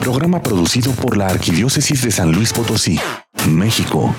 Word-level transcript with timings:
Programa 0.00 0.42
producido 0.42 0.92
por 0.92 1.18
la 1.18 1.26
Arquidiócesis 1.26 2.02
de 2.02 2.10
San 2.10 2.32
Luis 2.32 2.54
Potosí, 2.54 2.98
México. 3.46 4.14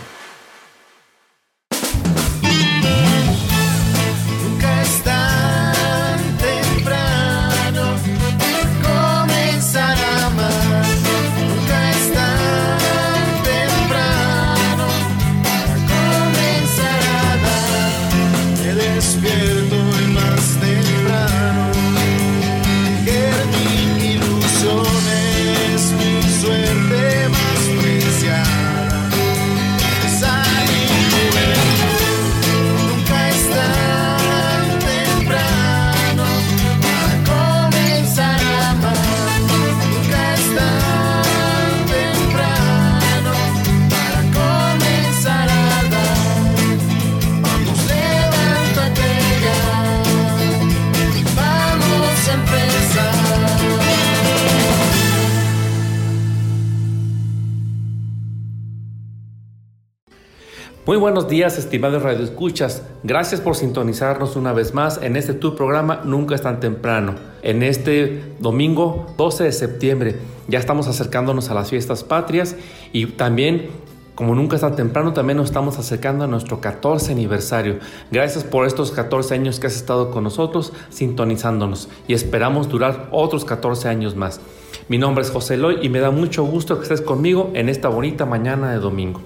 Días, 61.31 61.57
estimados 61.57 62.03
radioescuchas. 62.03 62.83
Gracias 63.03 63.39
por 63.39 63.55
sintonizarnos 63.55 64.35
una 64.35 64.51
vez 64.51 64.73
más 64.73 65.01
en 65.01 65.15
este 65.15 65.33
tu 65.33 65.55
programa 65.55 66.01
Nunca 66.03 66.35
es 66.35 66.41
tan 66.41 66.59
temprano. 66.59 67.15
En 67.41 67.63
este 67.63 68.21
domingo 68.39 69.07
12 69.17 69.45
de 69.45 69.51
septiembre 69.53 70.15
ya 70.49 70.59
estamos 70.59 70.89
acercándonos 70.89 71.49
a 71.49 71.53
las 71.53 71.69
fiestas 71.69 72.03
patrias 72.03 72.57
y 72.91 73.05
también 73.05 73.69
como 74.13 74.35
nunca 74.35 74.57
es 74.57 74.61
tan 74.61 74.75
temprano, 74.75 75.13
también 75.13 75.37
nos 75.37 75.47
estamos 75.47 75.79
acercando 75.79 76.25
a 76.25 76.27
nuestro 76.27 76.59
14 76.59 77.13
aniversario. 77.13 77.79
Gracias 78.11 78.43
por 78.43 78.67
estos 78.67 78.91
14 78.91 79.33
años 79.33 79.57
que 79.59 79.67
has 79.67 79.75
estado 79.77 80.11
con 80.11 80.25
nosotros, 80.25 80.73
sintonizándonos, 80.89 81.87
y 82.09 82.13
esperamos 82.13 82.67
durar 82.67 83.07
otros 83.11 83.45
14 83.45 83.87
años 83.87 84.17
más. 84.17 84.41
Mi 84.89 84.97
nombre 84.97 85.23
es 85.23 85.31
José 85.31 85.55
Loy 85.55 85.79
y 85.81 85.87
me 85.87 86.01
da 86.01 86.11
mucho 86.11 86.43
gusto 86.43 86.75
que 86.75 86.83
estés 86.83 87.01
conmigo 87.01 87.51
en 87.53 87.69
esta 87.69 87.87
bonita 87.87 88.25
mañana 88.25 88.73
de 88.73 88.79
domingo. 88.79 89.21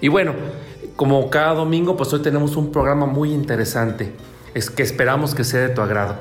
Y 0.00 0.08
bueno, 0.08 0.32
como 0.96 1.28
cada 1.28 1.54
domingo, 1.54 1.96
pues 1.96 2.12
hoy 2.12 2.20
tenemos 2.22 2.56
un 2.56 2.70
programa 2.70 3.06
muy 3.06 3.32
interesante, 3.32 4.12
es 4.54 4.70
que 4.70 4.82
esperamos 4.82 5.34
que 5.34 5.44
sea 5.44 5.60
de 5.60 5.68
tu 5.70 5.80
agrado. 5.80 6.16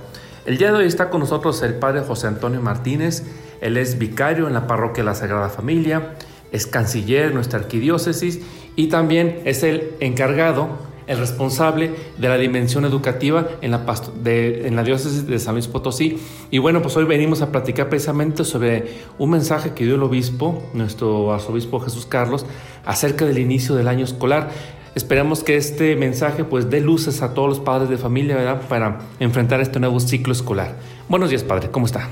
El 0.46 0.58
día 0.58 0.72
de 0.72 0.80
hoy 0.80 0.86
está 0.86 1.10
con 1.10 1.22
nosotros 1.22 1.62
el 1.62 1.76
padre 1.76 2.02
José 2.02 2.28
Antonio 2.28 2.62
Martínez, 2.62 3.24
él 3.62 3.78
es 3.78 4.00
vicario 4.00 4.48
en 4.48 4.54
la 4.54 4.68
parroquia 4.68 5.04
de 5.04 5.10
la 5.10 5.16
Sagrada 5.16 5.50
Familia, 5.50 6.16
es 6.52 6.68
canciller 6.68 7.28
en 7.28 7.36
nuestra 7.36 7.60
arquidiócesis 7.60 8.42
y 8.76 8.88
también 8.88 9.42
es 9.46 9.64
el 9.64 9.92
encargado, 10.00 10.70
el 11.08 11.18
responsable 11.18 11.92
de 12.18 12.30
la 12.30 12.38
dimensión 12.38 12.86
educativa 12.86 13.48
en 13.62 13.72
la, 13.72 14.84
diócesis 14.84 15.28
de 15.28 15.40
San 15.40 15.56
Luis 15.56 15.68
Potosí. 15.68 16.20
Y 16.52 16.58
bueno, 16.58 16.82
pues 16.82 16.96
hoy 16.98 17.06
venimos 17.06 17.42
a 17.42 17.52
platicar 17.52 17.90
precisamente 17.90 18.44
sobre 18.44 19.02
un 19.18 19.30
mensaje 19.30 19.74
que 19.74 19.86
dio 19.86 19.96
el 19.96 20.04
obispo, 20.04 20.64
nuestro 20.74 21.34
arzobispo 21.34 21.80
Jesús 21.80 22.06
Carlos, 22.06 22.46
acerca 22.86 23.26
del 23.26 23.40
inicio 23.40 23.76
del 23.76 23.88
año 23.88 24.06
escolar. 24.06 24.50
Esperamos 24.96 25.44
que 25.44 25.58
este 25.58 25.96
mensaje 25.96 26.44
pues 26.44 26.70
dé 26.70 26.80
luces 26.80 27.22
a 27.22 27.34
todos 27.34 27.50
los 27.50 27.60
padres 27.60 27.90
de 27.90 27.98
familia, 27.98 28.36
¿verdad? 28.36 28.62
Para 28.70 29.00
enfrentar 29.20 29.60
este 29.62 29.80
nuevo 29.80 30.00
ciclo 30.00 30.34
escolar. 30.34 30.76
Buenos 31.10 31.30
días, 31.30 31.44
padre, 31.44 31.70
¿cómo 31.72 31.88
está? 31.88 32.10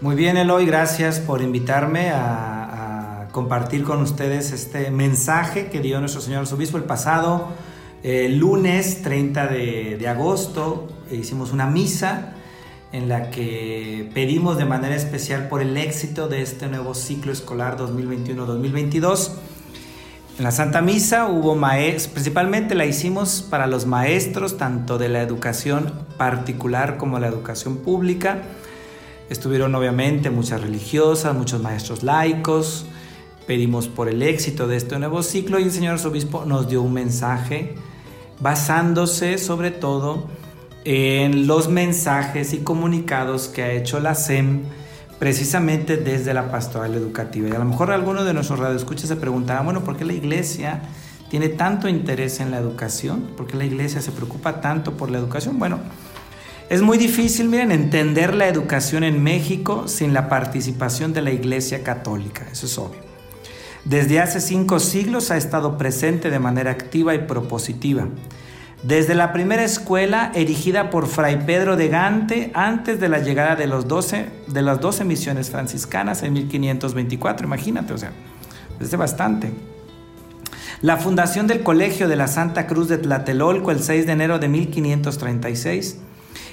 Muy 0.00 0.14
bien, 0.14 0.36
Eloy, 0.36 0.66
gracias 0.66 1.20
por 1.20 1.40
invitarme 1.40 2.10
a 2.10 2.56
compartir 3.36 3.84
con 3.84 4.00
ustedes 4.00 4.50
este 4.52 4.90
mensaje 4.90 5.66
que 5.66 5.80
dio 5.80 6.00
nuestro 6.00 6.22
Señor 6.22 6.40
Arzobispo 6.40 6.78
el 6.78 6.84
pasado 6.84 7.48
lunes 8.02 9.02
30 9.02 9.46
de, 9.48 9.96
de 9.98 10.08
agosto. 10.08 10.88
Hicimos 11.10 11.52
una 11.52 11.66
misa 11.66 12.34
en 12.92 13.08
la 13.08 13.30
que 13.30 14.10
pedimos 14.14 14.58
de 14.58 14.64
manera 14.64 14.94
especial 14.94 15.48
por 15.48 15.60
el 15.60 15.76
éxito 15.76 16.28
de 16.28 16.42
este 16.42 16.66
nuevo 16.68 16.94
ciclo 16.94 17.32
escolar 17.32 17.76
2021-2022. 17.76 19.32
En 20.38 20.44
la 20.44 20.50
Santa 20.50 20.82
Misa 20.82 21.28
hubo 21.28 21.54
maestros, 21.54 22.08
principalmente 22.08 22.74
la 22.74 22.84
hicimos 22.84 23.46
para 23.48 23.66
los 23.66 23.86
maestros, 23.86 24.58
tanto 24.58 24.98
de 24.98 25.08
la 25.08 25.22
educación 25.22 25.92
particular 26.16 26.98
como 26.98 27.18
la 27.18 27.26
educación 27.26 27.78
pública. 27.78 28.42
Estuvieron 29.30 29.74
obviamente 29.74 30.30
muchas 30.30 30.60
religiosas, 30.60 31.34
muchos 31.34 31.62
maestros 31.62 32.02
laicos. 32.02 32.86
Pedimos 33.46 33.88
por 33.88 34.08
el 34.08 34.22
éxito 34.22 34.66
de 34.68 34.76
este 34.76 34.98
nuevo 34.98 35.22
ciclo 35.22 35.58
y 35.58 35.64
el 35.64 35.72
señor 35.72 35.94
arzobispo 35.94 36.44
nos 36.44 36.68
dio 36.68 36.82
un 36.82 36.92
mensaje 36.92 37.74
basándose 38.40 39.38
sobre 39.38 39.70
todo 39.70 40.28
en 40.84 41.46
los 41.46 41.68
mensajes 41.68 42.52
y 42.52 42.58
comunicados 42.58 43.48
que 43.48 43.62
ha 43.62 43.72
hecho 43.72 43.98
la 43.98 44.14
SEM 44.14 44.62
precisamente 45.18 45.96
desde 45.96 46.34
la 46.34 46.50
pastoral 46.50 46.94
educativa. 46.94 47.48
Y 47.48 47.52
a 47.52 47.58
lo 47.58 47.64
mejor 47.64 47.90
algunos 47.90 48.24
de 48.24 48.34
nuestros 48.34 48.58
radioescuchas 48.58 49.08
se 49.08 49.16
preguntarán, 49.16 49.64
bueno, 49.64 49.82
¿por 49.82 49.96
qué 49.96 50.04
la 50.04 50.12
iglesia 50.12 50.82
tiene 51.30 51.48
tanto 51.48 51.88
interés 51.88 52.40
en 52.40 52.50
la 52.50 52.58
educación? 52.58 53.30
¿Por 53.36 53.46
qué 53.46 53.56
la 53.56 53.64
iglesia 53.64 54.00
se 54.00 54.12
preocupa 54.12 54.60
tanto 54.60 54.96
por 54.96 55.10
la 55.10 55.18
educación? 55.18 55.58
Bueno, 55.58 55.80
es 56.68 56.82
muy 56.82 56.98
difícil, 56.98 57.48
miren, 57.48 57.72
entender 57.72 58.34
la 58.34 58.48
educación 58.48 59.04
en 59.04 59.22
México 59.22 59.88
sin 59.88 60.12
la 60.12 60.28
participación 60.28 61.12
de 61.12 61.22
la 61.22 61.30
iglesia 61.30 61.82
católica, 61.82 62.46
eso 62.50 62.66
es 62.66 62.78
obvio. 62.78 63.05
Desde 63.86 64.18
hace 64.18 64.40
cinco 64.40 64.80
siglos 64.80 65.30
ha 65.30 65.36
estado 65.36 65.78
presente 65.78 66.28
de 66.28 66.40
manera 66.40 66.72
activa 66.72 67.14
y 67.14 67.18
propositiva. 67.18 68.08
Desde 68.82 69.14
la 69.14 69.32
primera 69.32 69.62
escuela 69.62 70.32
erigida 70.34 70.90
por 70.90 71.06
Fray 71.06 71.46
Pedro 71.46 71.76
de 71.76 71.86
Gante 71.86 72.50
antes 72.52 72.98
de 72.98 73.08
la 73.08 73.20
llegada 73.20 73.54
de, 73.54 73.68
los 73.68 73.86
12, 73.86 74.26
de 74.48 74.62
las 74.62 74.80
12 74.80 75.04
misiones 75.04 75.50
franciscanas 75.50 76.24
en 76.24 76.32
1524, 76.32 77.46
imagínate, 77.46 77.92
o 77.92 77.98
sea, 77.98 78.10
desde 78.80 78.96
bastante. 78.96 79.52
La 80.82 80.96
fundación 80.96 81.46
del 81.46 81.62
Colegio 81.62 82.08
de 82.08 82.16
la 82.16 82.26
Santa 82.26 82.66
Cruz 82.66 82.88
de 82.88 82.98
Tlatelolco 82.98 83.70
el 83.70 83.84
6 83.84 84.04
de 84.04 84.12
enero 84.12 84.40
de 84.40 84.48
1536 84.48 85.98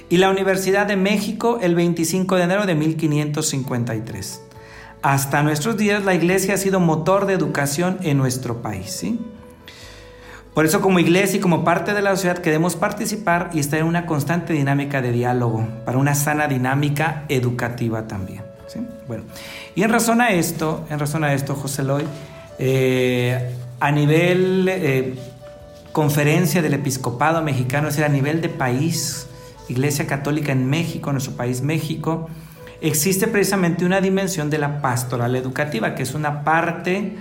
y 0.07 0.17
la 0.17 0.29
Universidad 0.29 0.85
de 0.85 0.97
México 0.97 1.57
el 1.63 1.73
25 1.73 2.35
de 2.35 2.43
enero 2.43 2.67
de 2.67 2.75
1553. 2.75 4.52
Hasta 5.03 5.43
nuestros 5.43 5.75
días 5.75 6.05
la 6.05 6.15
iglesia 6.15 6.53
ha 6.53 6.57
sido 6.57 6.79
motor 6.79 7.25
de 7.25 7.33
educación 7.33 7.97
en 8.03 8.17
nuestro 8.17 8.61
país. 8.61 8.89
¿sí? 8.89 9.19
Por 10.53 10.65
eso 10.65 10.79
como 10.79 10.97
iglesia 10.97 11.37
y 11.37 11.39
como 11.41 11.65
parte 11.65 11.93
de 11.93 12.01
la 12.01 12.11
sociedad 12.11 12.37
queremos 12.37 12.77
participar 12.77 13.49
y 13.53 13.59
estar 13.59 13.79
en 13.79 13.85
una 13.85 14.05
constante 14.05 14.53
dinámica 14.53 15.01
de 15.01 15.11
diálogo 15.11 15.67
para 15.83 15.97
una 15.97 16.15
sana 16.15 16.47
dinámica 16.47 17.25
educativa 17.27 18.07
también. 18.07 18.43
¿sí? 18.67 18.79
Bueno, 19.05 19.25
y 19.75 19.83
en 19.83 19.89
razón 19.89 20.21
a 20.21 20.29
esto, 20.29 20.85
en 20.89 20.97
razón 20.99 21.25
a 21.25 21.33
esto, 21.33 21.53
José 21.53 21.83
Loy, 21.83 22.05
eh, 22.57 23.53
a 23.81 23.91
nivel 23.91 24.69
eh, 24.69 25.15
conferencia 25.91 26.61
del 26.61 26.75
episcopado 26.75 27.41
mexicano, 27.41 27.89
es 27.89 27.95
decir, 27.97 28.09
a 28.09 28.13
nivel 28.13 28.39
de 28.39 28.47
país, 28.47 29.27
Iglesia 29.67 30.07
Católica 30.07 30.53
en 30.53 30.69
México, 30.69 31.11
nuestro 31.11 31.35
país 31.35 31.61
México, 31.61 32.29
existe 32.83 33.27
precisamente 33.27 33.85
una 33.85 34.01
dimensión 34.01 34.49
de 34.49 34.57
la 34.57 34.81
pastoral 34.81 35.35
educativa, 35.35 35.95
que 35.95 36.03
es 36.03 36.13
una 36.13 36.43
parte 36.43 37.15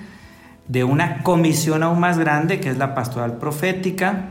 de 0.67 0.85
una 0.85 1.23
comisión 1.23 1.83
aún 1.83 2.01
más 2.01 2.19
grande, 2.19 2.61
que 2.61 2.69
es 2.69 2.79
la 2.79 2.95
pastoral 2.95 3.39
profética. 3.39 4.27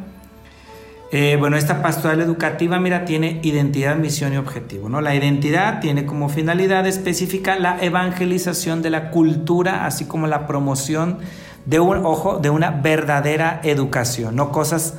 Eh, 1.13 1.37
bueno, 1.39 1.57
esta 1.57 1.81
pastoral 1.81 2.21
educativa, 2.21 2.79
mira, 2.79 3.05
tiene 3.05 3.39
identidad, 3.43 3.95
misión 3.95 4.33
y 4.33 4.37
objetivo. 4.37 4.89
¿no? 4.89 4.99
La 5.01 5.15
identidad 5.15 5.79
tiene 5.79 6.05
como 6.05 6.29
finalidad 6.29 6.85
específica 6.85 7.57
la 7.57 7.81
evangelización 7.81 8.81
de 8.81 8.89
la 8.89 9.09
cultura, 9.09 9.85
así 9.85 10.05
como 10.05 10.27
la 10.27 10.47
promoción 10.47 11.19
de 11.65 11.79
un, 11.79 12.05
ojo, 12.05 12.39
de 12.39 12.49
una 12.49 12.71
verdadera 12.71 13.61
educación, 13.63 14.35
no 14.35 14.51
cosas 14.51 14.95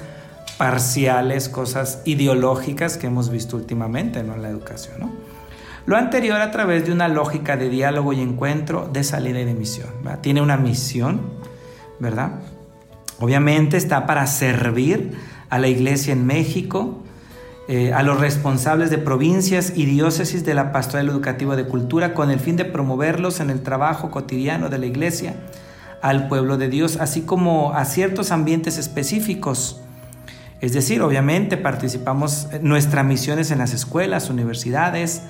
parciales, 0.58 1.48
cosas 1.48 2.02
ideológicas 2.04 2.96
que 2.96 3.08
hemos 3.08 3.30
visto 3.30 3.56
últimamente 3.56 4.22
¿no? 4.22 4.34
en 4.34 4.42
la 4.42 4.48
educación. 4.48 5.00
¿no? 5.00 5.21
Lo 5.84 5.96
anterior 5.96 6.40
a 6.40 6.50
través 6.50 6.86
de 6.86 6.92
una 6.92 7.08
lógica 7.08 7.56
de 7.56 7.68
diálogo 7.68 8.12
y 8.12 8.20
encuentro, 8.20 8.88
de 8.92 9.02
salida 9.02 9.40
y 9.40 9.44
de 9.44 9.54
misión. 9.54 9.88
¿verdad? 10.02 10.20
Tiene 10.20 10.40
una 10.40 10.56
misión, 10.56 11.20
¿verdad? 11.98 12.40
Obviamente 13.18 13.76
está 13.76 14.06
para 14.06 14.26
servir 14.26 15.12
a 15.50 15.58
la 15.58 15.68
iglesia 15.68 16.12
en 16.12 16.26
México 16.26 17.02
eh, 17.68 17.92
a 17.92 18.02
los 18.02 18.18
responsables 18.18 18.90
de 18.90 18.98
provincias 18.98 19.74
y 19.76 19.86
diócesis 19.86 20.44
de 20.44 20.52
la 20.52 20.72
pastoral 20.72 21.08
educativa 21.08 21.54
de 21.54 21.64
cultura 21.64 22.12
con 22.12 22.30
el 22.32 22.40
fin 22.40 22.56
de 22.56 22.64
promoverlos 22.64 23.38
en 23.38 23.50
el 23.50 23.62
trabajo 23.62 24.10
cotidiano 24.10 24.68
de 24.68 24.78
la 24.78 24.86
iglesia 24.86 25.36
al 26.00 26.26
pueblo 26.26 26.58
de 26.58 26.68
Dios, 26.68 26.96
así 27.00 27.22
como 27.22 27.74
a 27.74 27.84
ciertos 27.84 28.32
ambientes 28.32 28.78
específicos. 28.78 29.80
Es 30.60 30.72
decir, 30.72 31.02
obviamente 31.02 31.56
participamos 31.56 32.48
en 32.50 32.64
nuestras 32.64 33.04
misiones 33.04 33.52
en 33.52 33.58
las 33.58 33.72
escuelas, 33.72 34.28
universidades, 34.28 35.22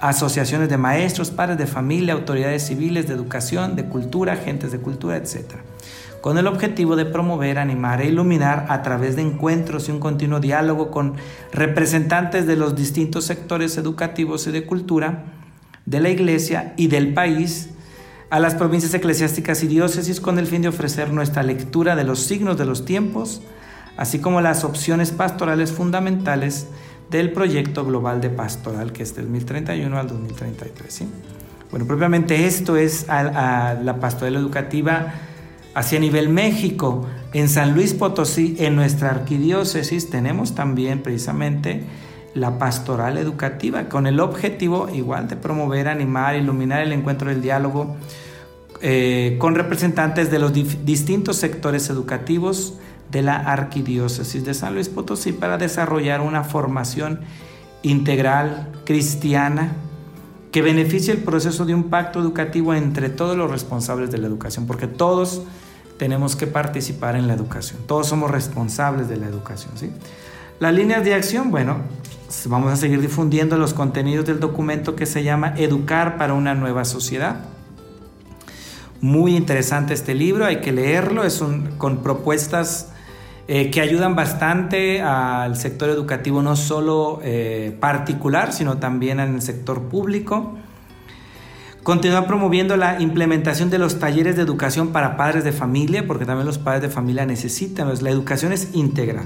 asociaciones 0.00 0.68
de 0.68 0.76
maestros, 0.76 1.30
padres 1.30 1.58
de 1.58 1.66
familia, 1.66 2.14
autoridades 2.14 2.66
civiles 2.66 3.08
de 3.08 3.14
educación, 3.14 3.76
de 3.76 3.84
cultura, 3.84 4.34
agentes 4.34 4.72
de 4.72 4.78
cultura, 4.78 5.16
etc 5.16 5.56
con 6.20 6.36
el 6.36 6.46
objetivo 6.46 6.96
de 6.96 7.04
promover, 7.04 7.58
animar 7.58 8.00
e 8.00 8.08
iluminar 8.08 8.66
a 8.68 8.82
través 8.82 9.16
de 9.16 9.22
encuentros 9.22 9.88
y 9.88 9.92
un 9.92 10.00
continuo 10.00 10.40
diálogo 10.40 10.90
con 10.90 11.14
representantes 11.52 12.46
de 12.46 12.56
los 12.56 12.74
distintos 12.74 13.24
sectores 13.24 13.76
educativos 13.76 14.46
y 14.46 14.50
de 14.50 14.66
cultura 14.66 15.24
de 15.86 16.00
la 16.00 16.10
Iglesia 16.10 16.74
y 16.76 16.88
del 16.88 17.14
país 17.14 17.70
a 18.30 18.40
las 18.40 18.54
provincias 18.54 18.92
eclesiásticas 18.92 19.62
y 19.62 19.68
diócesis 19.68 20.20
con 20.20 20.38
el 20.38 20.46
fin 20.46 20.62
de 20.62 20.68
ofrecer 20.68 21.12
nuestra 21.12 21.42
lectura 21.42 21.96
de 21.96 22.04
los 22.04 22.18
signos 22.18 22.58
de 22.58 22.66
los 22.66 22.84
tiempos, 22.84 23.40
así 23.96 24.18
como 24.18 24.40
las 24.40 24.64
opciones 24.64 25.12
pastorales 25.12 25.72
fundamentales 25.72 26.66
del 27.10 27.32
proyecto 27.32 27.84
global 27.84 28.20
de 28.20 28.30
pastoral 28.30 28.92
que 28.92 29.02
es 29.02 29.14
del 29.14 29.26
2031 29.26 29.98
al 29.98 30.08
2033. 30.08 31.04
Bueno, 31.70 31.86
propiamente 31.86 32.46
esto 32.46 32.76
es 32.76 33.08
a 33.08 33.74
la 33.82 34.00
pastoral 34.00 34.36
educativa 34.36 35.14
hacia 35.74 36.00
nivel 36.00 36.28
México. 36.28 37.06
En 37.32 37.48
San 37.48 37.74
Luis 37.74 37.94
Potosí, 37.94 38.56
en 38.58 38.74
nuestra 38.74 39.10
arquidiócesis, 39.10 40.10
tenemos 40.10 40.54
también 40.54 41.02
precisamente 41.02 41.84
la 42.34 42.58
pastoral 42.58 43.16
educativa 43.16 43.88
con 43.88 44.06
el 44.06 44.20
objetivo 44.20 44.88
igual 44.92 45.28
de 45.28 45.36
promover, 45.36 45.88
animar, 45.88 46.36
iluminar 46.36 46.82
el 46.82 46.92
encuentro 46.92 47.30
del 47.30 47.42
diálogo 47.42 47.96
eh, 48.80 49.36
con 49.38 49.54
representantes 49.54 50.30
de 50.30 50.38
los 50.38 50.52
distintos 50.52 51.36
sectores 51.36 51.90
educativos 51.90 52.74
de 53.10 53.22
la 53.22 53.36
arquidiócesis 53.36 54.44
de 54.44 54.54
San 54.54 54.74
Luis 54.74 54.88
Potosí 54.88 55.32
para 55.32 55.58
desarrollar 55.58 56.20
una 56.20 56.44
formación 56.44 57.20
integral 57.82 58.68
cristiana 58.84 59.72
que 60.52 60.62
beneficie 60.62 61.12
el 61.12 61.22
proceso 61.22 61.64
de 61.64 61.74
un 61.74 61.84
pacto 61.84 62.20
educativo 62.20 62.74
entre 62.74 63.10
todos 63.10 63.36
los 63.36 63.50
responsables 63.50 64.10
de 64.10 64.18
la 64.18 64.26
educación, 64.26 64.66
porque 64.66 64.86
todos 64.86 65.42
tenemos 65.98 66.36
que 66.36 66.46
participar 66.46 67.16
en 67.16 67.26
la 67.26 67.34
educación. 67.34 67.80
Todos 67.86 68.06
somos 68.06 68.30
responsables 68.30 69.08
de 69.08 69.16
la 69.16 69.26
educación. 69.26 69.72
¿sí? 69.76 69.90
Las 70.60 70.74
líneas 70.74 71.04
de 71.04 71.14
acción, 71.14 71.50
bueno, 71.50 71.78
vamos 72.46 72.72
a 72.72 72.76
seguir 72.76 73.00
difundiendo 73.00 73.58
los 73.58 73.74
contenidos 73.74 74.24
del 74.26 74.40
documento 74.40 74.96
que 74.96 75.06
se 75.06 75.22
llama 75.22 75.54
Educar 75.56 76.16
para 76.16 76.34
una 76.34 76.54
nueva 76.54 76.84
sociedad. 76.84 77.40
Muy 79.00 79.36
interesante 79.36 79.94
este 79.94 80.14
libro, 80.14 80.44
hay 80.44 80.60
que 80.60 80.72
leerlo, 80.72 81.24
es 81.24 81.40
un, 81.40 81.68
con 81.78 82.02
propuestas 82.02 82.88
eh, 83.50 83.70
que 83.70 83.80
ayudan 83.80 84.14
bastante 84.14 85.00
al 85.00 85.56
sector 85.56 85.88
educativo, 85.88 86.42
no 86.42 86.54
solo 86.54 87.20
eh, 87.24 87.74
particular, 87.80 88.52
sino 88.52 88.76
también 88.76 89.20
en 89.20 89.36
el 89.36 89.40
sector 89.40 89.84
público. 89.84 90.58
Continúa 91.82 92.26
promoviendo 92.26 92.76
la 92.76 93.00
implementación 93.00 93.70
de 93.70 93.78
los 93.78 93.98
talleres 93.98 94.36
de 94.36 94.42
educación 94.42 94.88
para 94.88 95.16
padres 95.16 95.44
de 95.44 95.52
familia, 95.52 96.06
porque 96.06 96.26
también 96.26 96.44
los 96.44 96.58
padres 96.58 96.82
de 96.82 96.88
familia 96.90 97.24
necesitan. 97.24 97.90
La 98.02 98.10
educación 98.10 98.52
es 98.52 98.68
íntegra. 98.74 99.24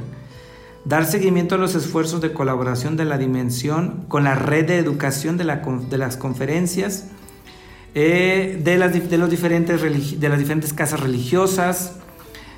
Dar 0.84 1.04
seguimiento 1.04 1.56
a 1.56 1.58
los 1.58 1.74
esfuerzos 1.74 2.20
de 2.20 2.32
colaboración 2.32 2.96
de 2.96 3.04
la 3.04 3.18
dimensión 3.18 4.04
con 4.06 4.22
la 4.22 4.36
red 4.36 4.68
de 4.68 4.78
educación 4.78 5.36
de, 5.36 5.42
las 5.42 6.16
conferencias, 6.16 7.08
eh, 7.96 8.60
de, 8.62 8.78
las, 8.78 8.94
los 8.94 9.30
diferentes, 9.30 9.82
de 10.20 10.28
las 10.28 10.38
diferentes 10.38 10.72
casas 10.72 11.00
religiosas, 11.00 11.96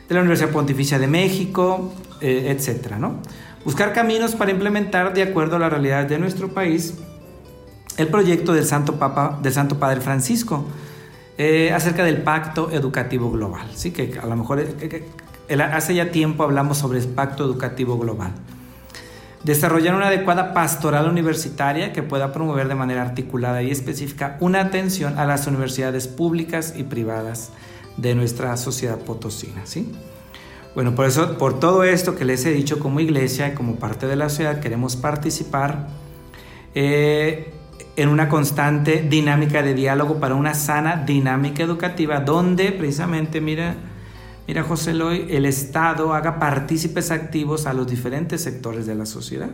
de 0.08 0.14
la 0.14 0.20
Universidad 0.20 0.50
Pontificia 0.50 0.98
de 0.98 1.06
México, 1.06 1.92
eh, 2.20 2.56
etc. 2.56 2.96
¿no? 2.98 3.16
Buscar 3.64 3.92
caminos 3.92 4.34
para 4.34 4.50
implementar 4.50 5.14
de 5.14 5.22
acuerdo 5.22 5.56
a 5.56 5.58
la 5.58 5.70
realidad 5.70 6.04
de 6.04 6.18
nuestro 6.18 6.48
país 6.48 6.94
el 7.96 8.08
proyecto 8.08 8.52
del 8.52 8.64
Santo, 8.64 8.98
Papa, 8.98 9.38
del 9.42 9.52
Santo 9.52 9.78
Padre 9.78 10.00
Francisco 10.00 10.66
eh, 11.38 11.72
acerca 11.72 12.04
del 12.04 12.22
pacto 12.22 12.70
educativo 12.70 13.30
global. 13.30 13.66
¿sí? 13.74 13.92
Que 13.92 14.18
a 14.22 14.26
lo 14.26 14.36
mejor 14.36 14.64
hace 15.72 15.94
ya 15.94 16.10
tiempo 16.10 16.42
hablamos 16.44 16.78
sobre 16.78 16.98
el 16.98 17.06
pacto 17.06 17.44
educativo 17.44 17.98
global. 17.98 18.32
Desarrollar 19.44 19.94
una 19.94 20.06
adecuada 20.06 20.54
pastoral 20.54 21.06
universitaria 21.06 21.92
que 21.92 22.02
pueda 22.02 22.32
promover 22.32 22.66
de 22.66 22.74
manera 22.74 23.02
articulada 23.02 23.62
y 23.62 23.70
específica 23.70 24.38
una 24.40 24.60
atención 24.60 25.18
a 25.18 25.26
las 25.26 25.46
universidades 25.46 26.08
públicas 26.08 26.72
y 26.76 26.84
privadas 26.84 27.50
de 27.96 28.14
nuestra 28.14 28.56
sociedad 28.56 28.98
potosina. 28.98 29.66
¿sí? 29.66 29.90
Bueno, 30.74 30.94
por 30.94 31.06
eso, 31.06 31.38
por 31.38 31.60
todo 31.60 31.84
esto 31.84 32.16
que 32.16 32.24
les 32.24 32.44
he 32.46 32.52
dicho 32.52 32.78
como 32.78 33.00
iglesia 33.00 33.48
y 33.48 33.54
como 33.54 33.76
parte 33.76 34.06
de 34.06 34.16
la 34.16 34.28
sociedad, 34.28 34.60
queremos 34.60 34.96
participar 34.96 35.88
eh, 36.74 37.52
en 37.96 38.08
una 38.08 38.28
constante 38.28 39.06
dinámica 39.08 39.62
de 39.62 39.74
diálogo 39.74 40.18
para 40.18 40.34
una 40.34 40.54
sana 40.54 41.04
dinámica 41.06 41.62
educativa 41.62 42.20
donde 42.20 42.72
precisamente, 42.72 43.40
mira, 43.40 43.76
mira 44.48 44.64
José 44.64 44.94
Loy, 44.94 45.26
el 45.30 45.46
Estado 45.46 46.12
haga 46.12 46.40
partícipes 46.40 47.12
activos 47.12 47.66
a 47.66 47.72
los 47.72 47.86
diferentes 47.86 48.42
sectores 48.42 48.86
de 48.86 48.96
la 48.96 49.06
sociedad. 49.06 49.50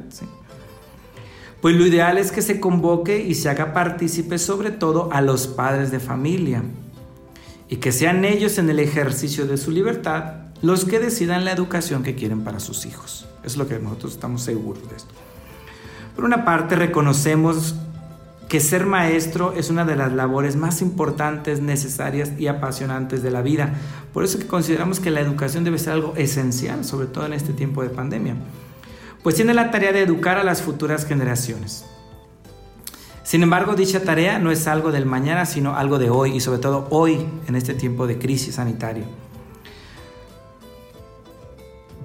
Pues 1.61 1.77
lo 1.77 1.87
ideal 1.87 2.17
es 2.17 2.33
que 2.33 2.41
se 2.41 2.59
convoque 2.59 3.23
y 3.23 3.35
se 3.35 3.51
haga 3.51 3.75
partícipe 3.75 4.39
sobre 4.39 4.71
todo 4.71 5.11
a 5.13 5.21
los 5.21 5.47
padres 5.47 5.91
de 5.91 6.01
familia 6.01 6.63
y 7.71 7.77
que 7.77 7.93
sean 7.93 8.25
ellos 8.25 8.59
en 8.59 8.69
el 8.69 8.81
ejercicio 8.81 9.47
de 9.47 9.57
su 9.57 9.71
libertad 9.71 10.35
los 10.61 10.85
que 10.85 10.99
decidan 10.99 11.45
la 11.45 11.53
educación 11.53 12.03
que 12.03 12.17
quieren 12.17 12.43
para 12.43 12.61
sus 12.61 12.85
hijos. 12.85 13.27
Es 13.45 13.57
lo 13.57 13.69
que 13.69 13.79
nosotros 13.79 14.13
estamos 14.13 14.43
seguros 14.43 14.91
de 14.91 14.97
esto. 14.97 15.15
Por 16.17 16.25
una 16.25 16.45
parte, 16.45 16.75
reconocemos 16.75 17.77
que 18.49 18.59
ser 18.59 18.85
maestro 18.85 19.55
es 19.57 19.71
una 19.71 19.85
de 19.85 19.95
las 19.95 20.13
labores 20.13 20.57
más 20.57 20.83
importantes, 20.83 21.61
necesarias 21.61 22.33
y 22.37 22.49
apasionantes 22.49 23.23
de 23.23 23.31
la 23.31 23.41
vida. 23.41 23.75
Por 24.13 24.25
eso 24.25 24.39
que 24.41 24.49
consideramos 24.49 24.99
que 24.99 25.13
la 25.13 25.21
educación 25.21 25.63
debe 25.63 25.79
ser 25.79 25.93
algo 25.93 26.15
esencial, 26.17 26.85
sobre 26.85 27.07
todo 27.07 27.25
en 27.25 27.33
este 27.33 27.53
tiempo 27.53 27.85
de 27.85 27.91
pandemia. 27.91 28.35
Pues 29.23 29.37
tiene 29.37 29.55
la 29.55 29.71
tarea 29.71 29.93
de 29.93 30.03
educar 30.03 30.37
a 30.39 30.45
las 30.45 30.61
futuras 30.61 31.07
generaciones. 31.07 31.87
Sin 33.31 33.45
embargo, 33.45 33.77
dicha 33.77 34.03
tarea 34.03 34.41
no 34.41 34.51
es 34.51 34.67
algo 34.67 34.91
del 34.91 35.07
mañana, 35.07 35.47
sino 35.47 35.77
algo 35.77 36.01
de 36.01 36.11
hoy 36.11 36.35
y 36.35 36.41
sobre 36.41 36.59
todo 36.59 36.89
hoy 36.91 37.25
en 37.47 37.55
este 37.55 37.75
tiempo 37.75 38.09
de 38.09 38.19
crisis 38.19 38.57
sanitaria 38.57 39.05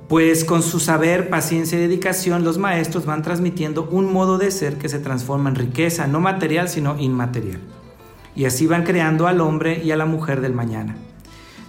pues 0.08 0.46
con 0.46 0.62
su 0.62 0.80
saber, 0.80 1.32
paciencia 1.32 1.80
y 1.80 1.82
dedicación 1.82 2.44
los 2.44 2.60
maestros 2.60 3.08
van 3.08 3.24
transmitiendo 3.24 3.90
un 3.90 4.14
modo 4.14 4.38
de 4.38 4.52
ser 4.52 4.78
que 4.78 4.88
se 4.88 5.00
transforma 5.00 5.50
en 5.50 5.56
riqueza, 5.56 6.06
no 6.06 6.20
material, 6.20 6.70
sino 6.70 6.96
inmaterial. 7.00 7.60
Y 8.36 8.46
así 8.46 8.68
van 8.68 8.84
creando 8.84 9.26
al 9.26 9.42
hombre 9.42 9.82
y 9.84 9.90
a 9.90 9.98
la 9.98 10.06
mujer 10.06 10.42
del 10.42 10.54
mañana. 10.54 10.96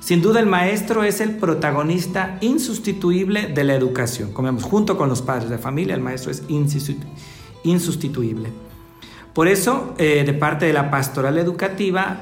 Sin 0.01 0.21
duda 0.21 0.41
el 0.41 0.47
maestro 0.47 1.03
es 1.03 1.23
el 1.23 1.39
protagonista 1.39 2.37
insustituible 2.43 3.47
de 3.47 3.65
la 3.65 3.75
educación. 3.75 4.35
Como 4.35 4.49
vemos, 4.49 4.65
junto 4.65 4.99
con 4.99 5.09
los 5.09 5.23
padres 5.23 5.49
de 5.49 5.57
familia, 5.57 5.95
el 5.95 6.03
maestro 6.03 6.31
es 6.31 6.43
insustituible. 7.65 8.66
Por 9.37 9.49
eso, 9.49 9.93
eh, 9.99 10.23
de 10.25 10.33
parte 10.33 10.65
de 10.65 10.73
la 10.73 10.91
pastoral 10.91 11.37
educativa 11.37 12.21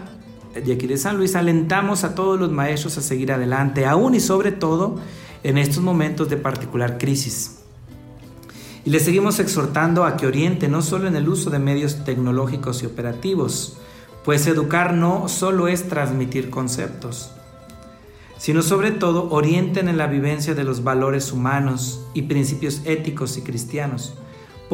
de 0.52 0.72
aquí 0.72 0.88
de 0.88 0.96
San 0.96 1.16
Luis, 1.16 1.36
alentamos 1.36 2.02
a 2.02 2.16
todos 2.16 2.40
los 2.40 2.50
maestros 2.50 2.98
a 2.98 3.02
seguir 3.02 3.30
adelante, 3.30 3.86
aún 3.86 4.16
y 4.16 4.20
sobre 4.20 4.50
todo, 4.50 4.96
en 5.44 5.56
estos 5.56 5.80
momentos 5.80 6.28
de 6.28 6.38
particular 6.38 6.98
crisis. 6.98 7.60
Y 8.84 8.90
le 8.90 8.98
seguimos 8.98 9.38
exhortando 9.38 10.04
a 10.04 10.16
que 10.16 10.26
oriente 10.26 10.66
no 10.66 10.82
solo 10.82 11.06
en 11.06 11.14
el 11.14 11.28
uso 11.28 11.50
de 11.50 11.60
medios 11.60 12.04
tecnológicos 12.04 12.82
y 12.82 12.86
operativos, 12.86 13.76
pues 14.24 14.48
educar 14.48 14.92
no 14.92 15.28
solo 15.28 15.68
es 15.68 15.88
transmitir 15.88 16.50
conceptos, 16.50 17.30
sino 18.38 18.60
sobre 18.60 18.90
todo 18.90 19.30
orienten 19.30 19.86
en 19.86 19.98
la 19.98 20.08
vivencia 20.08 20.56
de 20.56 20.64
los 20.64 20.82
valores 20.82 21.30
humanos 21.30 22.04
y 22.12 22.22
principios 22.22 22.82
éticos 22.84 23.36
y 23.36 23.42
cristianos, 23.42 24.14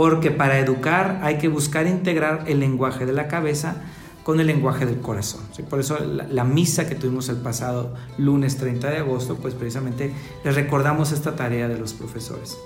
porque 0.00 0.30
para 0.30 0.58
educar 0.58 1.20
hay 1.22 1.36
que 1.36 1.48
buscar 1.48 1.86
integrar 1.86 2.44
el 2.46 2.58
lenguaje 2.58 3.04
de 3.04 3.12
la 3.12 3.28
cabeza 3.28 3.76
con 4.22 4.40
el 4.40 4.46
lenguaje 4.46 4.86
del 4.86 5.02
corazón. 5.02 5.42
Por 5.68 5.78
eso 5.78 5.98
la, 5.98 6.42
misa 6.42 6.88
que 6.88 6.94
tuvimos 6.94 7.28
el 7.28 7.36
pasado 7.36 7.92
lunes 8.16 8.56
30 8.56 8.88
de 8.88 8.96
agosto, 8.96 9.36
pues 9.36 9.52
precisamente 9.52 10.10
les 10.42 10.54
recordamos 10.54 11.12
esta 11.12 11.36
tarea 11.36 11.68
de 11.68 11.76
los 11.78 11.92
profesores. 11.92 12.56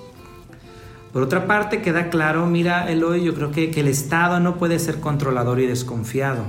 Por 1.12 1.24
otra 1.24 1.48
parte, 1.48 1.82
queda 1.82 2.08
claro, 2.08 2.46
mira 2.46 2.88
Eloy, 2.88 3.24
yo 3.24 3.34
creo 3.34 3.50
que, 3.50 3.72
que 3.72 3.80
el 3.80 3.88
Estado 3.88 4.38
no 4.38 4.54
puede 4.56 4.78
ser 4.78 5.00
controlador 5.00 5.58
y 5.58 5.66
desconfiado, 5.66 6.44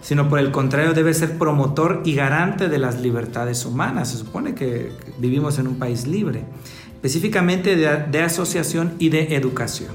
sino 0.00 0.30
por 0.30 0.38
el 0.38 0.50
contrario 0.50 0.94
debe 0.94 1.12
ser 1.12 1.36
promotor 1.36 2.00
y 2.06 2.14
garante 2.14 2.70
de 2.70 2.78
las 2.78 3.02
libertades 3.02 3.66
humanas. 3.66 4.12
Se 4.12 4.16
supone 4.16 4.54
que 4.54 4.92
vivimos 5.18 5.58
en 5.58 5.66
un 5.66 5.78
país 5.78 6.06
libre. 6.06 6.46
Específicamente 7.02 7.76
de, 7.76 8.22
asociación 8.22 8.94
y 8.98 9.08
de 9.08 9.34
educación. 9.34 9.88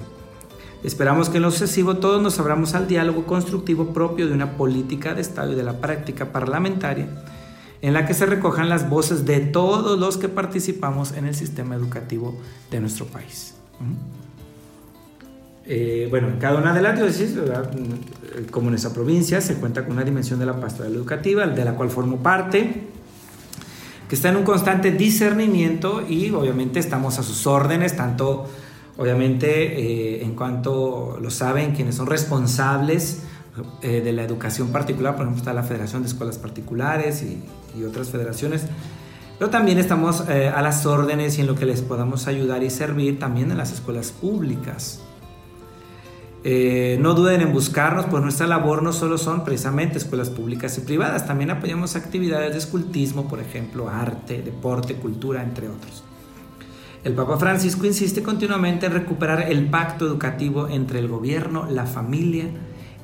Esperamos 0.83 1.29
que 1.29 1.37
en 1.37 1.43
lo 1.43 1.51
sucesivo 1.51 1.97
todos 1.97 2.19
nos 2.19 2.39
abramos 2.39 2.73
al 2.73 2.87
diálogo 2.87 3.25
constructivo 3.25 3.93
propio 3.93 4.27
de 4.27 4.33
una 4.33 4.57
política 4.57 5.13
de 5.13 5.21
Estado 5.21 5.53
y 5.53 5.55
de 5.55 5.63
la 5.63 5.79
práctica 5.79 6.31
parlamentaria 6.31 7.07
en 7.83 7.93
la 7.93 8.07
que 8.07 8.15
se 8.15 8.25
recojan 8.25 8.69
las 8.69 8.89
voces 8.89 9.25
de 9.25 9.39
todos 9.39 9.99
los 9.99 10.17
que 10.17 10.29
participamos 10.29 11.11
en 11.11 11.25
el 11.25 11.35
sistema 11.35 11.75
educativo 11.75 12.35
de 12.71 12.79
nuestro 12.79 13.05
país. 13.05 13.53
Eh, 15.67 16.07
bueno, 16.09 16.29
en 16.29 16.37
cada 16.39 16.57
una 16.57 16.73
de 16.73 16.81
las 16.81 16.97
diócesis, 16.97 17.37
como 18.49 18.69
en 18.69 18.75
esa 18.75 18.93
provincia, 18.93 19.41
se 19.41 19.55
cuenta 19.55 19.83
con 19.83 19.93
una 19.93 20.03
dimensión 20.03 20.39
de 20.39 20.47
la 20.47 20.59
pastoral 20.59 20.95
educativa, 20.95 21.45
de 21.45 21.65
la 21.65 21.75
cual 21.75 21.91
formo 21.91 22.17
parte, 22.17 22.87
que 24.07 24.15
está 24.15 24.29
en 24.29 24.37
un 24.37 24.43
constante 24.43 24.91
discernimiento 24.91 26.03
y 26.07 26.29
obviamente 26.31 26.79
estamos 26.79 27.17
a 27.19 27.23
sus 27.23 27.47
órdenes, 27.47 27.95
tanto 27.95 28.47
obviamente 28.97 29.79
eh, 29.79 30.23
en 30.23 30.35
cuanto 30.35 31.17
lo 31.21 31.29
saben 31.29 31.73
quienes 31.73 31.95
son 31.95 32.07
responsables 32.07 33.23
eh, 33.81 34.01
de 34.01 34.11
la 34.13 34.23
educación 34.23 34.69
particular, 34.69 35.15
por 35.15 35.23
ejemplo 35.23 35.39
está 35.39 35.53
la 35.53 35.63
Federación 35.63 36.01
de 36.01 36.09
Escuelas 36.09 36.37
Particulares 36.37 37.23
y, 37.23 37.43
otras 37.83 38.09
federaciones, 38.09 38.63
pero 39.37 39.49
también 39.49 39.77
estamos 39.77 40.23
eh, 40.29 40.47
a 40.47 40.61
las 40.61 40.85
órdenes 40.85 41.37
y 41.37 41.41
en 41.41 41.47
lo 41.47 41.55
que 41.55 41.65
les 41.65 41.81
podamos 41.81 42.25
ayudar 42.27 42.63
y 42.63 42.69
servir 42.69 43.19
también 43.19 43.51
en 43.51 43.57
las 43.57 43.73
escuelas 43.73 44.13
públicas. 44.13 45.01
No 46.99 47.15
duden 47.15 47.41
en 47.41 47.51
buscarnos, 47.51 48.05
pues 48.05 48.21
nuestra 48.21 48.45
labor 48.45 48.83
no 48.83 48.93
solo 48.93 49.17
son 49.17 49.43
precisamente 49.43 49.97
escuelas 49.97 50.29
públicas 50.29 50.77
y 50.77 50.81
privadas, 50.81 51.25
también 51.25 51.49
apoyamos 51.49 51.95
actividades 51.95 52.51
de 52.51 52.59
escultismo, 52.59 53.27
por 53.27 53.39
ejemplo, 53.39 53.89
arte, 53.89 54.43
deporte, 54.43 54.95
cultura, 54.95 55.41
entre 55.41 55.69
otros. 55.69 56.03
El 57.03 57.13
Papa 57.13 57.37
Francisco 57.37 57.85
insiste 57.85 58.21
continuamente 58.21 58.85
en 58.85 58.93
recuperar 58.93 59.51
el 59.51 59.69
pacto 59.69 60.05
educativo 60.05 60.67
entre 60.67 60.99
el 60.99 61.07
gobierno, 61.07 61.67
la 61.69 61.87
familia 61.87 62.45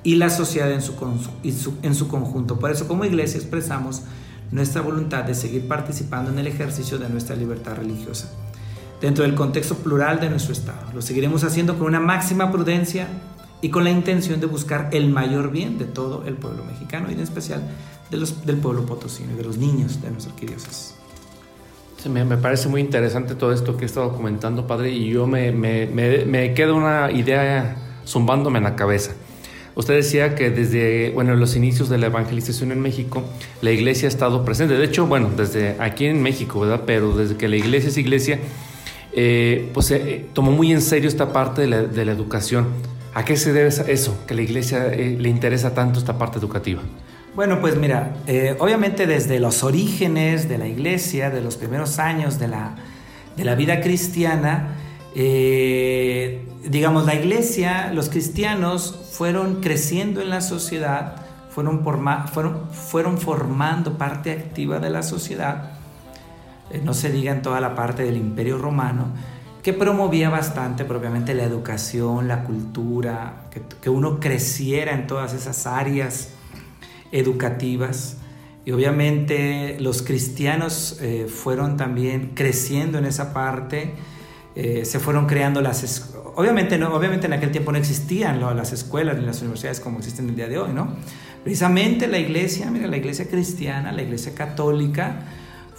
y 0.03 0.15
la 0.15 0.29
sociedad 0.29 0.71
en 0.71 0.81
su, 0.81 0.93
en 1.83 1.95
su, 1.95 2.07
conjunto. 2.07 2.59
Por 2.59 2.69
eso 2.71 2.87
como 2.87 3.05
iglesia 3.05 3.39
expresamos 3.39 4.03
nuestra 4.51 4.81
voluntad 4.81 5.23
de 5.23 5.33
seguir 5.33 5.67
participando 5.67 6.31
en 6.31 6.39
el 6.39 6.47
ejercicio 6.47 6.99
de 6.99 7.09
nuestra 7.09 7.35
libertad 7.35 7.75
religiosa 7.75 8.29
dentro 9.01 9.23
del 9.23 9.33
contexto 9.33 9.75
plural 9.75 10.19
de 10.19 10.29
nuestro 10.29 10.53
Estado. 10.53 10.91
Lo 10.93 11.01
seguiremos 11.01 11.43
haciendo 11.43 11.77
con 11.77 11.87
una 11.87 11.99
máxima 11.99 12.51
prudencia 12.51 13.07
y 13.61 13.69
con 13.69 13.83
la 13.83 13.91
intención 13.91 14.39
de 14.39 14.47
buscar 14.47 14.89
el 14.91 15.09
mayor 15.09 15.51
bien 15.51 15.77
de 15.77 15.85
todo 15.85 16.25
el 16.25 16.35
pueblo 16.35 16.63
mexicano 16.63 17.09
y 17.09 17.13
en 17.13 17.19
especial 17.19 17.61
de 18.09 18.17
los, 18.17 18.45
del 18.45 18.57
pueblo 18.57 18.85
potosino 18.85 19.33
y 19.33 19.35
de 19.35 19.43
los 19.43 19.57
niños 19.57 20.01
de 20.01 20.11
nuestra 20.11 20.33
arquidiócesis 20.33 20.95
me, 22.09 22.25
parece 22.37 22.69
muy 22.69 22.81
interesante 22.81 23.35
todo 23.35 23.51
esto 23.51 23.77
que 23.77 23.83
he 23.83 23.85
estado 23.85 24.13
comentando, 24.13 24.65
padre, 24.65 24.91
y 24.91 25.09
yo 25.09 25.27
me, 25.27 25.51
me, 25.51 25.87
me, 25.87 26.53
queda 26.53 26.73
una 26.73 27.11
idea 27.11 27.75
zumbándome 28.07 28.57
en 28.57 28.63
la 28.63 28.75
cabeza. 28.75 29.11
Usted 29.75 29.95
decía 29.95 30.35
que 30.35 30.49
desde 30.49 31.11
bueno, 31.11 31.35
los 31.35 31.55
inicios 31.55 31.89
de 31.89 31.97
la 31.97 32.07
evangelización 32.07 32.71
en 32.71 32.81
México, 32.81 33.23
la 33.61 33.71
iglesia 33.71 34.07
ha 34.07 34.11
estado 34.11 34.43
presente. 34.43 34.73
De 34.73 34.83
hecho, 34.83 35.05
bueno, 35.07 35.29
desde 35.35 35.77
aquí 35.79 36.05
en 36.05 36.21
México, 36.21 36.59
¿verdad? 36.59 36.81
Pero 36.85 37.15
desde 37.15 37.37
que 37.37 37.47
la 37.47 37.55
iglesia 37.55 37.89
es 37.89 37.97
iglesia, 37.97 38.39
eh, 39.13 39.69
pues 39.73 39.91
eh, 39.91 40.25
tomó 40.33 40.51
muy 40.51 40.71
en 40.71 40.81
serio 40.81 41.07
esta 41.07 41.31
parte 41.31 41.61
de 41.61 41.67
la, 41.67 41.83
de 41.83 42.05
la, 42.05 42.11
educación. 42.11 42.67
¿A 43.13 43.25
qué 43.25 43.35
se 43.35 43.51
debe 43.51 43.67
eso? 43.69 44.25
Que 44.25 44.33
la 44.33 44.41
iglesia 44.41 44.87
eh, 44.87 45.17
le 45.19 45.29
interesa 45.29 45.73
tanto 45.73 45.99
esta 45.99 46.17
parte 46.17 46.39
educativa. 46.39 46.81
Bueno, 47.35 47.59
pues 47.59 47.75
mira, 47.75 48.15
eh, 48.27 48.55
obviamente 48.59 49.05
desde 49.05 49.39
los 49.39 49.63
orígenes 49.63 50.47
de 50.47 50.57
la 50.57 50.67
iglesia, 50.67 51.29
de 51.29 51.41
los 51.41 51.57
primeros 51.57 51.99
años 51.99 52.39
de 52.39 52.47
la, 52.47 53.55
vida 53.55 53.81
cristiana, 53.81 54.75
eh, 55.15 56.45
digamos, 56.63 57.05
la 57.05 57.15
iglesia, 57.15 57.91
los 57.93 58.09
cristianos 58.09 58.97
fueron 59.11 59.61
creciendo 59.61 60.21
en 60.21 60.29
la 60.29 60.41
sociedad, 60.41 61.15
fueron, 61.49 61.83
fueron, 62.31 62.69
fueron 62.71 63.17
formando 63.17 63.97
parte 63.97 64.31
activa 64.31 64.79
de 64.79 64.89
la 64.89 65.03
sociedad, 65.03 65.71
no 66.83 66.93
se 66.93 67.09
diga 67.11 67.33
en 67.33 67.41
toda 67.41 67.59
la 67.59 67.75
parte 67.75 68.03
del 68.03 68.15
imperio 68.15 68.57
romano, 68.57 69.07
que 69.63 69.73
promovía 69.73 70.29
bastante 70.29 70.85
propiamente 70.85 71.33
la 71.33 71.43
educación, 71.43 72.27
la 72.27 72.43
cultura, 72.43 73.49
que, 73.81 73.89
uno 73.89 74.19
creciera 74.19 74.93
en 74.93 75.07
todas 75.07 75.33
esas 75.33 75.67
áreas 75.67 76.29
educativas. 77.11 78.17
Y 78.65 78.71
obviamente 78.71 79.77
los 79.79 80.01
cristianos 80.01 80.97
eh, 81.01 81.27
fueron 81.27 81.77
también 81.77 82.31
creciendo 82.33 82.97
en 82.97 83.05
esa 83.05 83.33
parte, 83.33 83.93
eh, 84.55 84.85
se 84.85 84.99
fueron 84.99 85.27
creando 85.27 85.61
las... 85.61 86.13
Obviamente, 86.35 86.77
no, 86.77 86.93
obviamente 86.93 87.27
en 87.27 87.33
aquel 87.33 87.51
tiempo 87.51 87.71
no 87.71 87.77
existían 87.77 88.39
las 88.55 88.73
escuelas 88.73 89.17
ni 89.17 89.25
las 89.25 89.41
universidades 89.41 89.79
como 89.79 89.99
existen 89.99 90.29
el 90.29 90.35
día 90.35 90.47
de 90.47 90.57
hoy, 90.57 90.73
¿no? 90.73 90.95
Precisamente 91.43 92.07
la 92.07 92.19
iglesia, 92.19 92.69
mira, 92.71 92.87
la 92.87 92.97
iglesia 92.97 93.27
cristiana, 93.27 93.91
la 93.91 94.03
iglesia 94.03 94.33
católica, 94.33 95.25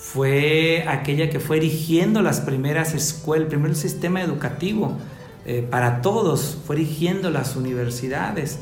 fue 0.03 0.85
aquella 0.89 1.31
que 1.31 1.39
fue 1.39 1.59
erigiendo 1.59 2.23
las 2.23 2.41
primeras 2.41 2.93
escuelas, 2.93 3.45
el 3.45 3.49
primer 3.49 3.77
sistema 3.77 4.21
educativo 4.21 4.99
eh, 5.47 5.67
para 5.69 6.03
todos, 6.03 6.59
fue 6.67 6.75
erigiendo 6.77 7.31
las 7.31 7.55
universidades. 7.55 8.59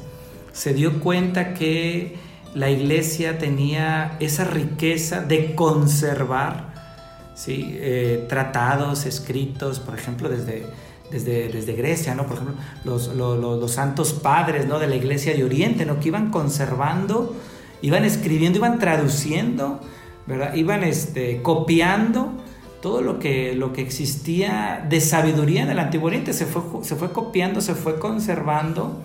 Se 0.52 0.74
dio 0.74 1.00
cuenta 1.00 1.54
que 1.54 2.18
la 2.54 2.68
iglesia 2.68 3.38
tenía 3.38 4.18
esa 4.20 4.44
riqueza 4.44 5.22
de 5.22 5.54
conservar 5.54 6.74
¿sí? 7.34 7.74
Eh, 7.80 8.26
tratados 8.28 9.06
escritos, 9.06 9.80
por 9.80 9.98
ejemplo, 9.98 10.28
desde, 10.28 10.66
desde, 11.10 11.48
desde 11.48 11.72
Grecia, 11.72 12.14
¿no? 12.14 12.26
por 12.26 12.34
ejemplo, 12.34 12.54
los, 12.84 13.08
los, 13.14 13.70
santos 13.72 14.12
padres 14.12 14.66
¿no? 14.66 14.78
de 14.78 14.88
la 14.88 14.94
iglesia 14.94 15.34
de 15.34 15.42
Oriente, 15.42 15.86
¿no? 15.86 16.00
que 16.00 16.08
iban 16.08 16.30
conservando, 16.30 17.34
iban 17.80 18.04
escribiendo, 18.04 18.58
iban 18.58 18.78
traduciendo, 18.78 19.80
¿verdad? 20.26 20.54
iban 20.54 20.84
este, 20.84 21.42
copiando 21.42 22.32
todo 22.80 23.02
lo 23.02 23.18
que, 23.18 23.58
existía 23.76 24.86
de 24.88 25.00
sabiduría 25.00 25.62
en 25.62 25.70
el 25.70 25.78
Antiguo 25.78 26.06
Oriente, 26.08 26.32
se 26.32 26.46
fue, 26.46 27.12
copiando, 27.12 27.60
se 27.60 27.74
fue 27.74 27.98
conservando 27.98 29.02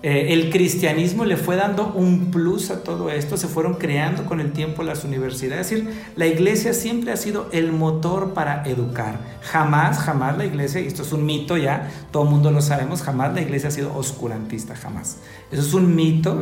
eh, 0.00 0.32
el 0.32 0.50
cristianismo 0.50 1.24
le 1.24 1.36
fue 1.36 1.56
dando 1.56 1.92
un 1.92 2.30
plus 2.30 2.70
a 2.70 2.84
todo 2.84 3.10
esto, 3.10 3.36
se 3.36 3.48
fueron 3.48 3.74
creando 3.74 4.26
con 4.26 4.40
el 4.40 4.52
tiempo 4.52 4.84
las 4.84 5.02
universidades. 5.02 5.72
Es 5.72 5.84
decir, 5.84 6.02
la 6.14 6.26
iglesia 6.26 6.72
siempre 6.72 7.10
ha 7.10 7.16
sido 7.16 7.48
el 7.50 7.72
motor 7.72 8.32
para 8.32 8.62
educar. 8.64 9.18
Jamás, 9.42 9.98
jamás 9.98 10.38
la 10.38 10.44
iglesia, 10.44 10.80
y 10.80 10.86
esto 10.86 11.02
es 11.02 11.12
un 11.12 11.26
mito 11.26 11.56
ya, 11.56 11.90
todo 12.12 12.22
el 12.22 12.30
mundo 12.30 12.52
lo 12.52 12.62
sabemos, 12.62 13.02
jamás 13.02 13.34
la 13.34 13.40
iglesia 13.40 13.70
ha 13.70 13.72
sido 13.72 13.92
oscurantista, 13.96 14.76
jamás. 14.76 15.16
Eso 15.50 15.62
es 15.62 15.74
un 15.74 15.96
mito 15.96 16.38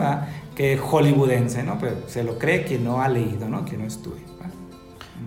que 0.56 0.78
hollywoodense, 0.78 1.62
¿no? 1.62 1.78
Pero 1.78 1.96
se 2.08 2.24
lo 2.24 2.38
cree 2.38 2.64
quien 2.64 2.82
no 2.82 3.02
ha 3.02 3.08
leído, 3.08 3.48
¿no? 3.48 3.64
Quien 3.64 3.82
no 3.82 3.86
estudia. 3.86 4.24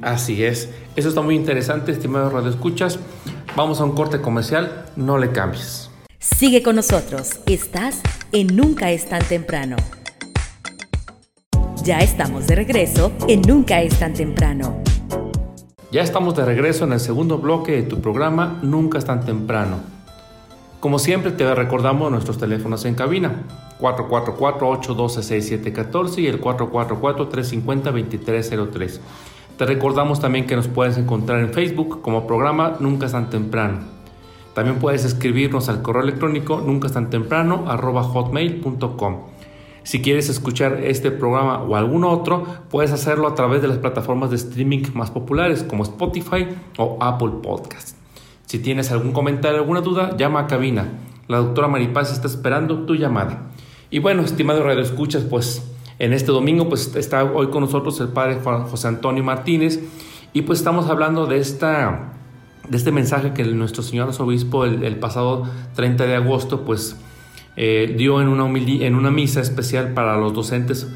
Así 0.01 0.43
es. 0.43 0.69
Eso 0.95 1.09
está 1.09 1.21
muy 1.21 1.35
interesante, 1.35 1.91
estimado 1.91 2.29
Radio 2.29 2.49
Escuchas. 2.49 2.99
Vamos 3.55 3.79
a 3.79 3.83
un 3.83 3.91
corte 3.91 4.21
comercial, 4.21 4.85
no 4.95 5.17
le 5.17 5.31
cambies. 5.31 5.89
Sigue 6.19 6.63
con 6.63 6.75
nosotros. 6.75 7.39
Estás 7.45 8.01
en 8.31 8.55
Nunca 8.55 8.91
es 8.91 9.07
tan 9.07 9.23
temprano. 9.23 9.75
Ya 11.83 11.99
estamos 11.99 12.47
de 12.47 12.55
regreso 12.55 13.11
en 13.27 13.41
Nunca 13.41 13.81
es 13.81 13.99
tan 13.99 14.13
temprano. 14.13 14.81
Ya 15.91 16.01
estamos 16.01 16.35
de 16.35 16.45
regreso 16.45 16.85
en 16.85 16.93
el 16.93 16.99
segundo 16.99 17.39
bloque 17.39 17.73
de 17.73 17.83
tu 17.83 18.01
programa 18.01 18.59
Nunca 18.61 18.97
es 18.97 19.05
tan 19.05 19.25
temprano. 19.25 19.77
Como 20.79 20.97
siempre 20.97 21.31
te 21.31 21.53
recordamos 21.53 22.11
nuestros 22.11 22.37
teléfonos 22.37 22.85
en 22.85 22.95
cabina 22.95 23.43
444-812-6714 23.79 26.19
y 26.19 26.27
el 26.27 26.39
444-350-2303. 26.41 28.99
Te 29.57 29.65
recordamos 29.65 30.19
también 30.19 30.45
que 30.45 30.55
nos 30.55 30.67
puedes 30.67 30.97
encontrar 30.97 31.39
en 31.39 31.53
Facebook 31.53 32.01
como 32.01 32.27
programa 32.27 32.75
Nunca 32.79 33.07
es 33.07 33.13
tan 33.13 33.29
temprano. 33.29 33.79
También 34.53 34.79
puedes 34.79 35.05
escribirnos 35.05 35.69
al 35.69 35.81
correo 35.81 36.03
electrónico 36.03 36.61
nunca 36.61 36.87
es 36.87 36.93
tan 36.93 37.09
temprano 37.09 37.65
hotmail.com. 37.65 39.17
Si 39.83 40.01
quieres 40.01 40.29
escuchar 40.29 40.81
este 40.83 41.11
programa 41.11 41.63
o 41.63 41.75
algún 41.75 42.03
otro, 42.03 42.45
puedes 42.69 42.91
hacerlo 42.91 43.27
a 43.27 43.35
través 43.35 43.61
de 43.61 43.67
las 43.67 43.77
plataformas 43.77 44.29
de 44.29 44.35
streaming 44.35 44.83
más 44.93 45.11
populares 45.11 45.63
como 45.63 45.83
Spotify 45.83 46.47
o 46.77 46.97
Apple 46.99 47.31
Podcast. 47.41 47.95
Si 48.45 48.59
tienes 48.59 48.91
algún 48.91 49.13
comentario, 49.13 49.59
alguna 49.59 49.81
duda, 49.81 50.17
llama 50.17 50.41
a 50.41 50.47
cabina. 50.47 50.89
La 51.27 51.37
doctora 51.37 51.67
Maripaz 51.67 52.11
está 52.11 52.27
esperando 52.27 52.85
tu 52.85 52.95
llamada. 52.95 53.48
Y 53.91 53.97
bueno, 53.97 54.21
estimado 54.23 54.63
Radio 54.63 54.83
Escuchas, 54.83 55.23
pues 55.23 55.63
en 55.97 56.13
este 56.13 56.31
domingo 56.31 56.69
pues 56.69 56.95
está 56.95 57.23
hoy 57.23 57.47
con 57.47 57.61
nosotros 57.61 57.99
el 57.99 58.09
padre 58.09 58.37
José 58.43 58.87
Antonio 58.87 59.23
Martínez 59.23 59.79
y 60.31 60.43
pues 60.43 60.59
estamos 60.59 60.89
hablando 60.89 61.25
de 61.25 61.39
esta 61.39 62.13
de 62.69 62.77
este 62.77 62.91
mensaje 62.91 63.33
que 63.33 63.43
nuestro 63.45 63.81
señor 63.81 64.11
obispo 64.19 64.65
el, 64.65 64.95
pasado 64.97 65.49
30 65.75 66.05
de 66.05 66.15
agosto 66.15 66.65
pues 66.65 66.97
eh, 67.55 67.95
dio 67.97 68.21
en 68.21 68.27
una, 68.27 68.45
en 68.47 68.93
una 68.93 69.09
misa 69.09 69.41
especial 69.41 69.95
para 69.95 70.17
los 70.17 70.33
docentes 70.35 70.87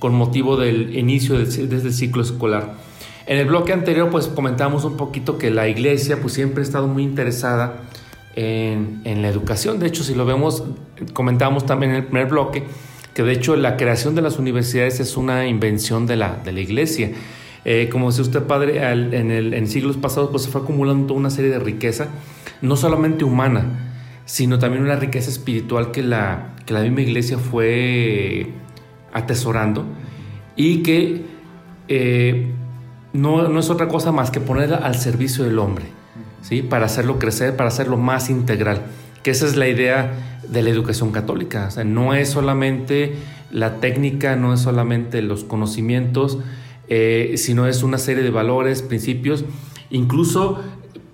con 0.00 0.16
motivo 0.16 0.56
del 0.56 0.98
inicio 0.98 1.38
de, 1.38 1.44
este 1.44 1.92
ciclo 1.92 2.20
escolar. 2.20 2.74
En 3.26 3.38
el 3.38 3.46
bloque 3.46 3.72
anterior 3.72 4.10
pues 4.10 4.26
comentamos 4.26 4.84
un 4.84 4.96
poquito 4.96 5.38
que 5.38 5.52
la 5.52 5.68
iglesia 5.68 6.20
pues 6.20 6.34
siempre 6.34 6.62
ha 6.62 6.64
estado 6.64 6.88
muy 6.88 7.04
interesada 7.04 7.82
en, 8.36 9.22
la 9.22 9.28
educación. 9.28 9.78
De 9.78 9.86
hecho, 9.86 10.04
si 10.04 10.14
lo 10.14 10.24
vemos, 10.24 10.64
comentábamos 11.12 11.66
también 11.66 11.92
en 11.92 11.98
el 11.98 12.04
primer 12.04 12.28
bloque 12.28 12.64
que 13.14 13.22
de 13.24 13.32
hecho 13.32 13.56
la 13.56 13.76
creación 13.76 14.14
de 14.14 14.22
las 14.22 14.38
universidades 14.38 15.00
es 15.00 15.16
una 15.16 15.46
invención 15.46 16.06
de 16.06 16.16
la, 16.16 16.36
de 16.36 16.52
la 16.52 16.60
iglesia. 16.60 17.10
Eh, 17.64 17.88
como 17.90 18.08
decía 18.08 18.22
usted, 18.22 18.42
padre, 18.44 18.78
en, 18.90 19.30
el, 19.30 19.52
en 19.52 19.66
siglos 19.66 19.96
pasados 19.96 20.30
pues 20.30 20.44
se 20.44 20.50
fue 20.50 20.62
acumulando 20.62 21.08
toda 21.08 21.20
una 21.20 21.30
serie 21.30 21.50
de 21.50 21.58
riqueza, 21.58 22.08
no 22.62 22.76
solamente 22.76 23.24
humana, 23.24 23.90
sino 24.24 24.58
también 24.58 24.84
una 24.84 24.96
riqueza 24.96 25.28
espiritual 25.28 25.90
que 25.90 26.02
la, 26.02 26.54
que 26.64 26.72
la 26.72 26.80
misma 26.80 27.02
iglesia 27.02 27.38
fue 27.38 28.50
atesorando 29.12 29.84
y 30.56 30.82
que 30.82 31.22
eh, 31.88 32.52
no, 33.12 33.48
no, 33.48 33.58
es 33.58 33.70
otra 33.70 33.88
cosa 33.88 34.12
más 34.12 34.30
que 34.30 34.40
ponerla 34.40 34.76
al 34.76 34.94
servicio 34.94 35.44
del 35.44 35.58
hombre, 35.58 35.86
¿sí? 36.42 36.62
para 36.62 36.86
hacerlo 36.86 37.18
crecer, 37.18 37.56
para 37.56 37.68
hacerlo 37.68 37.96
más 37.96 38.30
integral, 38.30 38.82
que 39.22 39.30
esa 39.30 39.46
es 39.46 39.56
la 39.56 39.68
idea 39.68 40.40
de 40.48 40.62
la 40.62 40.70
educación 40.70 41.12
católica. 41.12 41.66
O 41.68 41.70
sea, 41.70 41.84
no 41.84 42.14
es 42.14 42.30
solamente 42.30 43.14
la 43.50 43.76
técnica, 43.76 44.36
no 44.36 44.54
es 44.54 44.60
solamente 44.60 45.22
los 45.22 45.44
conocimientos, 45.44 46.38
eh, 46.88 47.34
sino 47.36 47.66
es 47.66 47.82
una 47.82 47.98
serie 47.98 48.22
de 48.22 48.30
valores, 48.30 48.82
principios, 48.82 49.44
incluso 49.90 50.60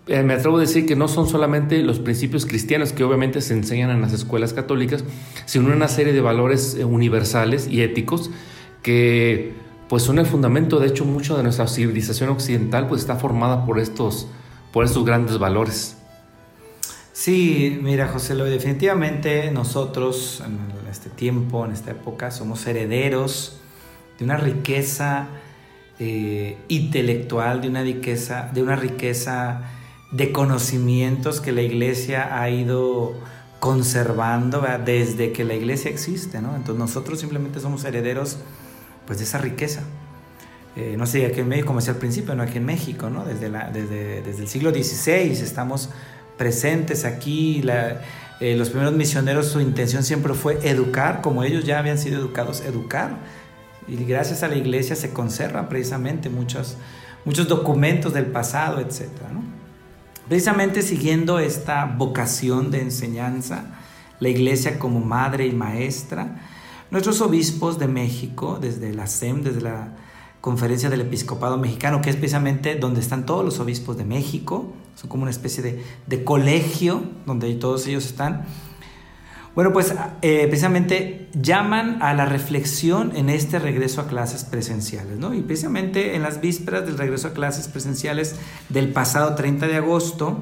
eh, 0.08 0.22
me 0.22 0.34
atrevo 0.34 0.58
a 0.58 0.60
decir 0.60 0.86
que 0.86 0.94
no 0.94 1.08
son 1.08 1.28
solamente 1.28 1.82
los 1.82 1.98
principios 1.98 2.46
cristianos 2.46 2.92
que 2.92 3.02
obviamente 3.02 3.40
se 3.40 3.54
enseñan 3.54 3.90
en 3.90 4.00
las 4.00 4.12
escuelas 4.12 4.52
católicas, 4.52 5.04
sino 5.46 5.74
una 5.74 5.88
serie 5.88 6.12
de 6.12 6.20
valores 6.20 6.76
eh, 6.76 6.84
universales 6.84 7.66
y 7.68 7.82
éticos 7.82 8.30
que 8.82 9.52
pues 9.88 10.04
son 10.04 10.18
el 10.18 10.26
fundamento, 10.26 10.78
de 10.78 10.88
hecho, 10.88 11.04
mucho 11.04 11.36
de 11.36 11.42
nuestra 11.42 11.66
civilización 11.66 12.30
occidental 12.30 12.88
pues 12.88 13.00
está 13.00 13.16
formada 13.16 13.64
por 13.66 13.78
estos, 13.78 14.28
por 14.76 14.84
estos 14.84 15.06
grandes 15.06 15.38
valores. 15.38 15.96
Sí, 17.14 17.78
mira 17.80 18.08
José, 18.08 18.34
lo 18.34 18.44
definitivamente 18.44 19.50
nosotros 19.50 20.42
en 20.44 20.58
este 20.90 21.08
tiempo, 21.08 21.64
en 21.64 21.72
esta 21.72 21.92
época, 21.92 22.30
somos 22.30 22.66
herederos 22.66 23.58
de 24.18 24.26
una 24.26 24.36
riqueza 24.36 25.28
eh, 25.98 26.58
intelectual, 26.68 27.62
de 27.62 27.70
una 27.70 27.84
riqueza, 27.84 28.50
de 28.52 28.62
una 28.62 28.76
riqueza 28.76 29.62
de 30.12 30.30
conocimientos 30.30 31.40
que 31.40 31.52
la 31.52 31.62
iglesia 31.62 32.38
ha 32.38 32.50
ido 32.50 33.14
conservando 33.60 34.62
desde 34.84 35.32
que 35.32 35.44
la 35.44 35.54
iglesia 35.54 35.90
existe, 35.90 36.42
¿no? 36.42 36.54
Entonces 36.54 36.78
nosotros 36.78 37.18
simplemente 37.18 37.60
somos 37.60 37.82
herederos 37.86 38.36
pues 39.06 39.20
de 39.20 39.24
esa 39.24 39.38
riqueza. 39.38 39.84
Eh, 40.76 40.94
no 40.98 41.06
sé, 41.06 41.24
aquí 41.24 41.40
en 41.40 41.48
México, 41.48 41.68
como 41.68 41.80
decía 41.80 41.94
al 41.94 41.98
principio, 41.98 42.34
no 42.34 42.42
aquí 42.42 42.58
en 42.58 42.66
México, 42.66 43.08
¿no? 43.08 43.24
Desde, 43.24 43.48
desde, 43.72 44.22
desde 44.22 44.42
el 44.42 44.48
siglo 44.48 44.70
XVI 44.70 45.30
estamos 45.30 45.88
presentes 46.36 47.06
aquí. 47.06 47.62
Eh, 48.40 48.54
los 48.56 48.68
primeros 48.68 48.94
misioneros, 48.94 49.46
su 49.48 49.60
intención 49.60 50.02
siempre 50.02 50.34
fue 50.34 50.58
educar, 50.68 51.22
como 51.22 51.42
ellos 51.42 51.64
ya 51.64 51.78
habían 51.78 51.98
sido 51.98 52.20
educados, 52.20 52.60
educar. 52.60 53.16
Y 53.88 53.96
gracias 54.04 54.42
a 54.42 54.48
la 54.48 54.56
iglesia 54.56 54.96
se 54.96 55.14
conservan 55.14 55.70
precisamente 55.70 56.28
muchos, 56.28 56.76
muchos 57.24 57.48
documentos 57.48 58.12
del 58.12 58.26
pasado, 58.26 58.78
etc. 58.80 59.08
Precisamente 60.28 60.82
siguiendo 60.82 61.38
esta 61.38 61.86
vocación 61.86 62.70
de 62.70 62.82
enseñanza, 62.82 63.64
la 64.20 64.28
iglesia 64.28 64.78
como 64.78 65.00
madre 65.00 65.46
y 65.46 65.52
maestra, 65.52 66.42
nuestros 66.90 67.22
obispos 67.22 67.78
de 67.78 67.88
México, 67.88 68.58
desde 68.60 68.92
la 68.92 69.06
SEM, 69.06 69.42
desde 69.42 69.62
la 69.62 69.88
Conferencia 70.46 70.88
del 70.90 71.00
Episcopado 71.00 71.58
Mexicano, 71.58 72.00
que 72.00 72.08
es 72.08 72.14
precisamente 72.14 72.76
donde 72.76 73.00
están 73.00 73.26
todos 73.26 73.44
los 73.44 73.58
obispos 73.58 73.96
de 73.96 74.04
México, 74.04 74.72
son 74.94 75.10
como 75.10 75.24
una 75.24 75.32
especie 75.32 75.82
de, 76.06 76.22
colegio 76.22 77.02
donde 77.26 77.52
todos 77.56 77.84
ellos 77.88 78.06
están. 78.06 78.44
Bueno, 79.56 79.72
pues 79.72 79.92
eh, 80.22 80.46
precisamente 80.46 81.28
llaman 81.34 82.00
a 82.00 82.14
la 82.14 82.26
reflexión 82.26 83.16
en 83.16 83.28
este 83.28 83.58
regreso 83.58 84.00
a 84.00 84.06
clases 84.06 84.44
presenciales, 84.44 85.18
¿no? 85.18 85.34
Y 85.34 85.40
precisamente 85.40 86.14
en 86.14 86.22
las 86.22 86.40
vísperas 86.40 86.86
del 86.86 86.96
regreso 86.96 87.26
a 87.26 87.32
clases 87.32 87.66
presenciales 87.66 88.36
del 88.68 88.92
pasado 88.92 89.34
30 89.34 89.66
de 89.66 89.74
agosto, 89.74 90.38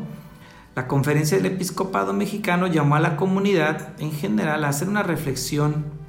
la 0.77 0.87
Conferencia 0.87 1.39
del 1.39 1.47
Episcopado 1.47 2.13
Mexicano 2.13 2.67
llamó 2.67 2.97
a 2.97 3.01
la 3.01 3.17
comunidad 3.17 3.99
en 3.99 4.13
general 4.13 4.65
a 4.65 4.69
hacer 4.69 4.87
una 4.87 5.03
reflexión 5.03 6.04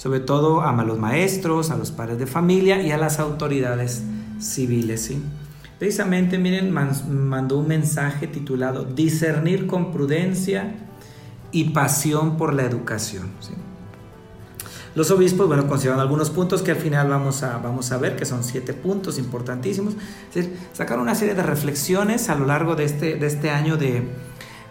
sobre 0.00 0.20
todo 0.20 0.62
a 0.62 0.72
los 0.82 0.98
maestros, 0.98 1.70
a 1.70 1.76
los 1.76 1.90
padres 1.90 2.18
de 2.18 2.26
familia 2.26 2.80
y 2.80 2.90
a 2.90 2.96
las 2.96 3.18
autoridades 3.18 4.02
civiles. 4.40 5.02
¿sí? 5.02 5.22
Precisamente, 5.78 6.38
miren, 6.38 6.72
mandó 6.72 7.58
un 7.58 7.68
mensaje 7.68 8.26
titulado 8.26 8.84
Discernir 8.84 9.66
con 9.66 9.92
prudencia 9.92 10.72
y 11.52 11.64
pasión 11.64 12.38
por 12.38 12.54
la 12.54 12.62
educación. 12.62 13.28
¿sí? 13.40 13.52
Los 14.94 15.10
obispos, 15.10 15.46
bueno, 15.46 15.68
consideraron 15.68 16.00
algunos 16.00 16.30
puntos 16.30 16.62
que 16.62 16.70
al 16.70 16.78
final 16.78 17.10
vamos 17.10 17.42
a, 17.42 17.58
vamos 17.58 17.92
a 17.92 17.98
ver, 17.98 18.16
que 18.16 18.24
son 18.24 18.42
siete 18.42 18.72
puntos 18.72 19.18
importantísimos. 19.18 19.96
Es 20.30 20.34
decir, 20.34 20.58
sacaron 20.72 21.02
una 21.02 21.14
serie 21.14 21.34
de 21.34 21.42
reflexiones 21.42 22.30
a 22.30 22.36
lo 22.36 22.46
largo 22.46 22.74
de 22.74 22.84
este, 22.84 23.16
de 23.16 23.26
este 23.26 23.50
año 23.50 23.76
de, 23.76 24.08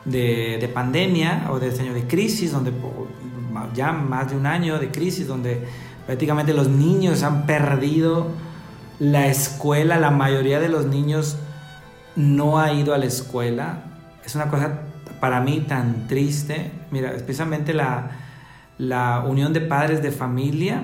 de, 0.06 0.58
de 0.60 0.68
pandemia 0.70 1.50
o 1.52 1.60
de 1.60 1.68
este 1.68 1.84
año 1.84 1.94
de 1.94 2.08
crisis, 2.08 2.52
donde 2.52 2.72
ya 3.74 3.92
más 3.92 4.30
de 4.32 4.38
un 4.38 4.46
año 4.46 4.80
de 4.80 4.92
crisis 4.92 5.28
donde 5.28 5.66
prácticamente 6.06 6.54
los 6.54 6.68
niños 6.68 7.24
han 7.24 7.46
perdido 7.46 8.28
la 9.00 9.28
escuela, 9.28 9.98
la 9.98 10.12
mayoría 10.12 10.60
de 10.60 10.70
los 10.70 10.86
niños 10.86 11.38
no 12.16 12.60
ha 12.60 12.74
ido 12.74 12.94
a 12.94 12.98
la 12.98 13.06
escuela. 13.06 13.84
Es 14.26 14.36
una 14.36 14.50
cosa 14.50 14.82
para 15.20 15.40
mí 15.40 15.62
tan 15.62 16.08
triste. 16.08 16.72
Mira, 16.92 17.14
especialmente 17.14 17.74
la, 17.74 18.12
la 18.78 19.24
Unión 19.26 19.54
de 19.54 19.62
Padres 19.62 20.02
de 20.02 20.12
Familia 20.12 20.84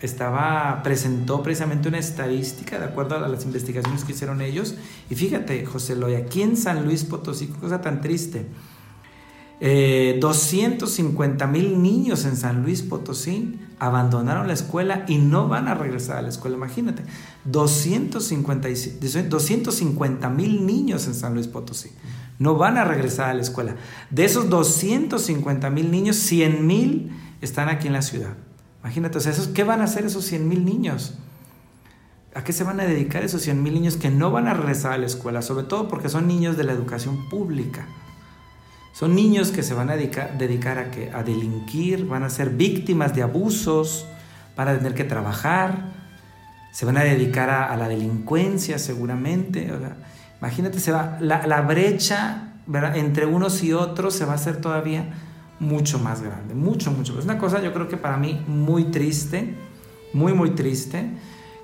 estaba, 0.00 0.82
presentó 0.82 1.42
precisamente 1.42 1.88
una 1.88 1.98
estadística 1.98 2.78
de 2.78 2.84
acuerdo 2.84 3.16
a 3.16 3.28
las 3.28 3.44
investigaciones 3.44 4.04
que 4.04 4.12
hicieron 4.12 4.42
ellos. 4.42 4.74
Y 5.08 5.14
fíjate, 5.14 5.64
José 5.64 5.96
Loya, 5.96 6.18
aquí 6.18 6.42
en 6.42 6.56
San 6.56 6.84
Luis 6.84 7.04
Potosí, 7.04 7.48
cosa 7.48 7.80
tan 7.80 8.00
triste. 8.00 8.46
250 9.60 11.44
eh, 11.44 11.48
mil 11.48 11.82
niños 11.82 12.24
en 12.26 12.36
San 12.36 12.62
Luis 12.62 12.82
Potosí 12.82 13.58
abandonaron 13.78 14.48
la 14.48 14.52
escuela 14.52 15.06
y 15.08 15.16
no 15.18 15.48
van 15.48 15.66
a 15.68 15.74
regresar 15.74 16.18
a 16.18 16.22
la 16.22 16.28
escuela. 16.28 16.56
Imagínate, 16.56 17.04
250 17.44 20.28
mil 20.30 20.66
niños 20.66 21.06
en 21.06 21.14
San 21.14 21.34
Luis 21.34 21.46
Potosí 21.46 21.90
no 22.38 22.56
van 22.56 22.76
a 22.76 22.84
regresar 22.84 23.30
a 23.30 23.34
la 23.34 23.42
escuela. 23.42 23.76
De 24.10 24.24
esos 24.24 24.50
250 24.50 25.70
mil 25.70 25.90
niños, 25.90 26.16
100 26.16 26.66
mil 26.66 27.12
están 27.40 27.68
aquí 27.68 27.86
en 27.86 27.94
la 27.94 28.02
ciudad. 28.02 28.34
Imagínate, 28.82 29.18
o 29.18 29.20
sea, 29.20 29.32
¿qué 29.54 29.64
van 29.64 29.80
a 29.80 29.84
hacer 29.84 30.04
esos 30.04 30.24
100 30.24 30.48
mil 30.48 30.64
niños? 30.64 31.14
¿A 32.34 32.44
qué 32.44 32.52
se 32.52 32.64
van 32.64 32.80
a 32.80 32.84
dedicar 32.84 33.24
esos 33.24 33.42
100 33.42 33.62
mil 33.62 33.74
niños 33.74 33.96
que 33.96 34.10
no 34.10 34.30
van 34.30 34.48
a 34.48 34.54
regresar 34.54 34.92
a 34.92 34.98
la 34.98 35.06
escuela? 35.06 35.40
Sobre 35.40 35.64
todo 35.64 35.88
porque 35.88 36.10
son 36.10 36.28
niños 36.28 36.56
de 36.56 36.64
la 36.64 36.72
educación 36.72 37.28
pública. 37.30 37.86
Son 38.96 39.14
niños 39.14 39.50
que 39.50 39.62
se 39.62 39.74
van 39.74 39.90
a 39.90 39.94
dedicar, 39.94 40.78
a, 40.78 40.90
que, 40.90 41.10
a 41.12 41.22
delinquir, 41.22 42.06
van 42.06 42.22
a 42.22 42.30
ser 42.30 42.48
víctimas 42.48 43.14
de 43.14 43.20
abusos, 43.20 44.06
van 44.56 44.68
a 44.68 44.78
tener 44.78 44.94
que 44.94 45.04
trabajar, 45.04 45.92
se 46.72 46.86
van 46.86 46.96
a 46.96 47.04
dedicar 47.04 47.50
a, 47.50 47.76
la 47.76 47.88
delincuencia 47.88 48.78
seguramente. 48.78 49.70
imagínate, 50.40 50.80
se 50.80 50.92
va, 50.92 51.18
la, 51.20 51.60
brecha 51.60 52.54
entre 52.94 53.26
unos 53.26 53.62
y 53.62 53.74
otros 53.74 54.14
se 54.14 54.24
va 54.24 54.32
a 54.32 54.36
hacer 54.36 54.62
todavía 54.62 55.12
mucho 55.60 55.98
más 55.98 56.22
grande, 56.22 56.54
mucho, 56.54 56.90
mucho. 56.90 57.18
Es 57.18 57.26
una 57.26 57.36
cosa 57.36 57.60
yo 57.60 57.74
creo 57.74 57.88
que 57.88 57.98
para 57.98 58.16
mí 58.16 58.42
muy 58.46 58.84
triste, 58.84 59.56
muy, 60.14 60.32
muy 60.32 60.52
triste. 60.52 61.10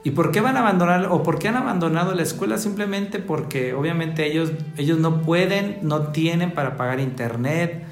¿Y 0.05 0.11
por 0.11 0.33
qué 0.33 0.41
van 0.41 0.57
a 0.57 0.61
abandonar 0.61 1.07
o 1.11 1.23
por 1.23 1.39
qué 1.39 1.49
han 1.49 1.57
abandonado 1.57 2.15
la 2.15 2.23
escuela? 2.23 2.59
Simplemente 2.59 3.21
porque 3.21 3.73
obviamente 3.73 4.27
ellos, 4.27 4.53
ellos 4.77 4.99
no 4.99 5.23
pueden, 5.23 5.79
no 5.83 6.09
tienen 6.09 6.53
para 6.53 6.77
pagar 6.77 6.99
internet. 6.99 7.85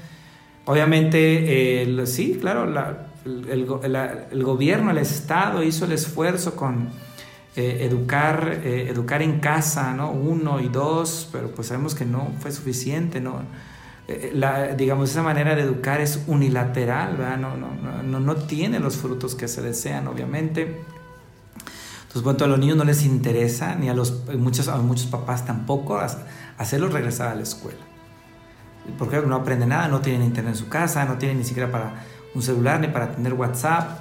Obviamente, 0.65 1.83
eh, 1.83 2.05
sí, 2.05 2.37
claro, 2.39 2.65
el, 3.25 4.43
gobierno, 4.43 4.91
el 4.91 4.97
Estado 4.97 5.63
hizo 5.63 5.85
el 5.85 5.93
esfuerzo 5.93 6.55
con 6.55 6.89
eh, 7.55 7.87
educar, 7.89 8.59
eh, 8.63 8.87
educar 8.89 9.21
en 9.21 9.39
casa, 9.39 9.93
¿no? 9.93 10.11
Uno 10.11 10.59
y 10.59 10.67
dos, 10.67 11.29
pero 11.31 11.49
pues 11.51 11.69
sabemos 11.69 11.95
que 11.95 12.05
no 12.05 12.33
fue 12.39 12.51
suficiente, 12.51 13.21
¿no? 13.21 13.41
Digamos, 14.77 15.09
esa 15.11 15.23
manera 15.23 15.55
de 15.55 15.61
educar 15.61 16.01
es 16.01 16.25
unilateral, 16.27 17.15
¿verdad? 17.15 17.37
No, 17.37 17.55
no, 17.55 17.69
no, 18.03 18.19
no 18.19 18.35
tiene 18.35 18.81
los 18.81 18.97
frutos 18.97 19.35
que 19.35 19.47
se 19.47 19.61
desean, 19.61 20.07
obviamente. 20.07 20.81
Entonces, 22.13 22.23
bueno, 22.23 22.43
a 22.43 22.47
los 22.49 22.59
niños 22.59 22.75
no 22.75 22.83
les 22.83 23.05
interesa, 23.05 23.73
ni 23.75 23.87
a, 23.87 23.93
los, 23.93 24.25
muchos, 24.37 24.67
a 24.67 24.75
muchos 24.77 25.05
papás 25.05 25.45
tampoco, 25.45 25.97
hacerlos 26.57 26.91
regresar 26.91 27.29
a 27.29 27.35
la 27.35 27.43
escuela. 27.43 27.79
Porque 28.97 29.21
no 29.21 29.33
aprenden 29.35 29.69
nada, 29.69 29.87
no 29.87 30.01
tienen 30.01 30.23
internet 30.23 30.55
en 30.55 30.59
su 30.59 30.67
casa, 30.67 31.05
no 31.05 31.17
tienen 31.17 31.37
ni 31.37 31.45
siquiera 31.45 31.71
para 31.71 32.03
un 32.35 32.41
celular 32.41 32.81
ni 32.81 32.87
para 32.87 33.13
tener 33.13 33.33
WhatsApp. 33.33 33.99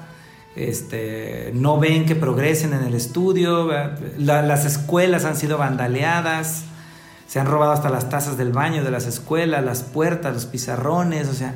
este, 0.57 1.53
no 1.55 1.79
ven 1.79 2.05
que 2.05 2.17
progresen 2.17 2.73
en 2.75 2.83
el 2.83 2.95
estudio, 2.95 3.71
La- 4.19 4.43
las 4.43 4.65
escuelas 4.65 5.25
han 5.25 5.37
sido 5.37 5.57
vandaleadas, 5.59 6.65
se 7.29 7.39
han 7.39 7.47
robado 7.47 7.71
hasta 7.71 7.89
las 7.91 8.09
tazas 8.09 8.37
del 8.37 8.51
baño 8.53 8.83
de 8.83 8.91
las 8.91 9.07
escuelas, 9.07 9.65
las 9.65 9.85
puertas, 9.85 10.35
los 10.35 10.47
pizarrones, 10.47 11.29
o 11.29 11.35
sea, 11.35 11.55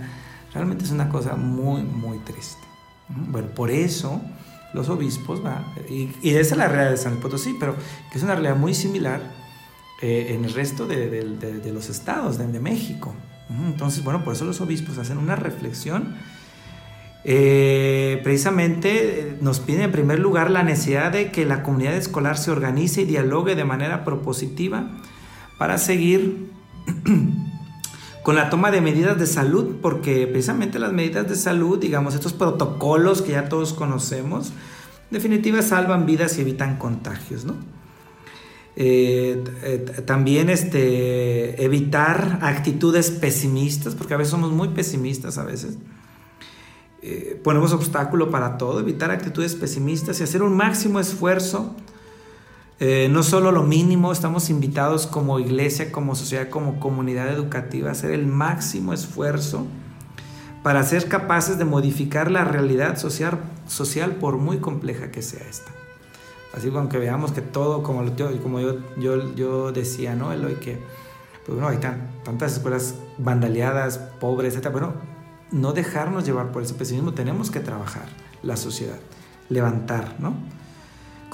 realmente 0.54 0.84
es 0.84 0.92
una 0.92 1.08
cosa 1.08 1.34
muy, 1.34 1.82
muy 1.82 2.18
triste. 2.18 2.62
Bueno, 3.08 3.48
por 3.48 3.72
eso 3.72 4.20
los 4.74 4.88
obispos, 4.88 5.40
y, 5.88 6.10
y 6.22 6.30
esa 6.30 6.54
es 6.54 6.58
la 6.58 6.68
realidad 6.68 6.90
de 6.90 6.96
San 6.96 7.16
Potosí, 7.16 7.56
pero 7.58 7.74
que 8.10 8.18
es 8.18 8.24
una 8.24 8.34
realidad 8.34 8.56
muy 8.56 8.74
similar 8.74 9.44
eh, 10.02 10.34
en 10.34 10.44
el 10.44 10.52
resto 10.52 10.87
de, 10.87 11.70
los 11.72 11.88
estados 11.88 12.37
de, 12.37 12.60
México. 12.60 13.14
Entonces, 13.48 14.04
bueno, 14.04 14.22
por 14.22 14.34
eso 14.34 14.44
los 14.44 14.60
obispos 14.60 14.98
hacen 14.98 15.16
una 15.16 15.34
reflexión. 15.34 16.16
Eh, 17.24 18.20
precisamente 18.22 19.20
eh, 19.20 19.38
nos 19.40 19.60
piden 19.60 19.82
en 19.82 19.92
primer 19.92 20.18
lugar 20.18 20.50
la 20.50 20.62
necesidad 20.62 21.12
de 21.12 21.30
que 21.30 21.46
la 21.46 21.62
comunidad 21.62 21.94
escolar 21.94 22.37
se 22.37 22.50
organice 22.50 23.02
y 23.02 23.04
dialogue 23.06 23.54
de 23.54 23.64
manera 23.64 24.04
propositiva 24.04 24.90
para 25.56 25.78
seguir 25.78 26.50
con 28.24 28.37
la 28.37 28.48
toma 28.48 28.70
de 28.70 28.80
medidas 28.80 29.18
de 29.18 29.26
salud, 29.26 29.76
porque 29.82 30.26
precisamente 30.26 30.78
las 30.78 30.94
medidas 30.94 31.28
de 31.28 31.37
salud, 31.37 31.78
digamos, 31.78 32.14
estos 32.14 32.32
protocolos 32.32 33.20
que 33.20 33.32
ya 33.32 33.50
todos 33.50 33.74
conocemos, 33.74 34.48
en 34.48 35.10
definitiva 35.10 35.60
salvan 35.60 36.06
vidas 36.06 36.38
y 36.38 36.40
evitan 36.40 36.78
contagios, 36.78 37.44
¿no? 37.44 37.54
Eh, 38.76 39.44
eh, 39.62 39.78
también 40.06 40.48
este, 40.48 41.62
evitar 41.62 42.38
actitudes 42.40 43.10
pesimistas, 43.10 43.94
porque 43.94 44.14
a 44.14 44.16
veces 44.16 44.30
somos 44.30 44.52
muy 44.52 44.68
pesimistas 44.68 45.37
a 45.37 45.44
veces. 45.44 45.76
Eh, 47.02 47.38
ponemos 47.44 47.74
obstáculo 47.74 48.30
para 48.30 48.56
todo, 48.56 48.80
evitar 48.80 49.10
actitudes 49.10 49.54
pesimistas 49.54 50.18
y 50.20 50.22
hacer 50.22 50.42
un 50.42 50.56
máximo 50.56 50.98
esfuerzo, 50.98 51.76
eh, 52.80 53.08
no 53.10 53.22
solo 53.22 53.52
lo 53.52 53.62
mínimo, 53.62 54.12
estamos 54.12 54.50
invitados 54.50 55.06
como 55.06 55.38
iglesia, 55.38 55.92
como 55.92 56.14
sociedad, 56.14 56.48
como 56.48 56.80
comunidad 56.80 57.28
educativa 57.28 57.88
a 57.88 57.92
hacer 57.92 58.10
el 58.10 58.26
máximo 58.26 58.92
esfuerzo 58.92 59.66
para 60.62 60.82
ser 60.82 61.08
capaces 61.08 61.58
de 61.58 61.64
modificar 61.64 62.30
la 62.30 62.44
realidad 62.44 62.96
social, 62.98 63.38
social 63.68 64.12
por 64.16 64.38
muy 64.38 64.58
compleja 64.58 65.10
que 65.10 65.22
sea 65.22 65.42
esta. 65.48 65.70
Así 66.56 66.70
que 66.70 66.76
aunque 66.78 66.98
veamos 66.98 67.32
que 67.32 67.42
todo, 67.42 67.82
como, 67.82 68.04
yo, 68.16 68.40
como 68.42 68.60
yo, 68.60 68.76
yo, 68.96 69.34
yo 69.34 69.72
decía, 69.72 70.14
¿no? 70.14 70.32
Eloy, 70.32 70.54
que 70.54 70.78
pues, 71.44 71.58
bueno, 71.58 71.68
hay 71.68 71.78
tan- 71.78 72.08
tantas 72.24 72.54
escuelas 72.54 72.94
vandaleadas, 73.18 73.98
pobres, 74.20 74.56
etc. 74.56 74.68
Bueno, 74.70 74.94
no 75.50 75.72
dejarnos 75.72 76.24
llevar 76.24 76.50
por 76.52 76.62
ese 76.62 76.74
pesimismo, 76.74 77.12
tenemos 77.12 77.50
que 77.50 77.60
trabajar 77.60 78.06
la 78.42 78.56
sociedad, 78.56 78.98
levantar, 79.48 80.14
¿no? 80.18 80.34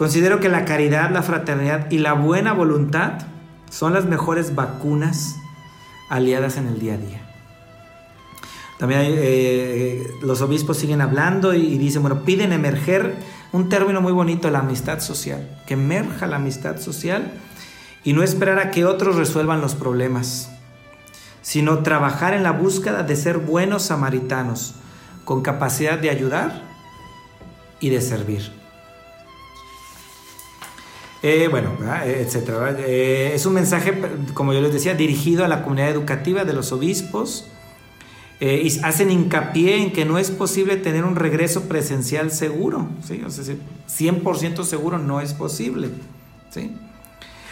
Considero 0.01 0.41
que 0.41 0.49
la 0.49 0.65
caridad, 0.65 1.11
la 1.11 1.23
fraternidad 1.23 1.91
y 1.91 1.99
la 1.99 2.15
buena 2.15 2.55
voluntad 2.55 3.19
son 3.69 3.93
las 3.93 4.07
mejores 4.07 4.55
vacunas 4.55 5.37
aliadas 6.09 6.57
en 6.57 6.69
el 6.69 6.81
día 6.81 6.95
a 6.95 6.97
día. 6.97 7.21
También 8.79 9.01
hay, 9.03 9.15
eh, 9.15 10.11
los 10.23 10.41
obispos 10.41 10.79
siguen 10.79 11.03
hablando 11.03 11.53
y, 11.53 11.67
y 11.75 11.77
dicen, 11.77 12.01
bueno, 12.01 12.23
piden 12.23 12.55
emerger 12.55 13.15
un 13.53 13.69
término 13.69 14.01
muy 14.01 14.13
bonito, 14.13 14.49
la 14.49 14.61
amistad 14.61 15.01
social, 15.01 15.47
que 15.67 15.75
emerja 15.75 16.27
la 16.27 16.37
amistad 16.37 16.81
social 16.81 17.35
y 18.03 18.15
no 18.15 18.23
esperar 18.23 18.59
a 18.59 18.71
que 18.71 18.87
otros 18.87 19.17
resuelvan 19.17 19.61
los 19.61 19.75
problemas, 19.75 20.51
sino 21.43 21.81
trabajar 21.81 22.33
en 22.33 22.43
la 22.43 22.53
búsqueda 22.53 23.03
de 23.03 23.17
ser 23.17 23.37
buenos 23.37 23.83
samaritanos, 23.83 24.77
con 25.27 25.43
capacidad 25.43 25.99
de 25.99 26.09
ayudar 26.09 26.63
y 27.81 27.91
de 27.91 28.01
servir. 28.01 28.60
Eh, 31.23 31.49
bueno. 31.51 31.71
Eh, 32.05 32.25
etcétera. 32.27 32.77
Eh, 32.79 33.33
es 33.35 33.45
un 33.47 33.55
mensaje, 33.55 33.95
como 34.35 34.53
yo 34.53 34.61
les 34.61 34.73
decía, 34.73 34.95
dirigido 34.95 35.45
a 35.45 35.49
la 35.49 35.63
comunidad 35.63 35.91
educativa 35.91 36.45
de 36.45 36.53
los 36.53 36.73
obispos. 36.73 37.47
Eh, 38.43 38.63
y 38.65 38.81
hacen 38.81 39.11
hincapié 39.11 39.83
en 39.83 39.93
que 39.93 40.07
no 40.07 40.17
es 40.17 40.31
posible 40.31 40.77
tener 40.79 41.05
un 41.05 41.15
regreso 41.15 41.69
presencial 41.69 42.31
seguro. 42.31 42.89
¿sí? 43.07 43.23
O 43.25 43.31
sea, 43.31 43.45
sí, 43.45 43.59
100% 43.87 44.65
seguro 44.65 44.97
no 44.97 45.21
es 45.21 45.35
posible. 45.35 45.91
¿sí? 46.49 46.75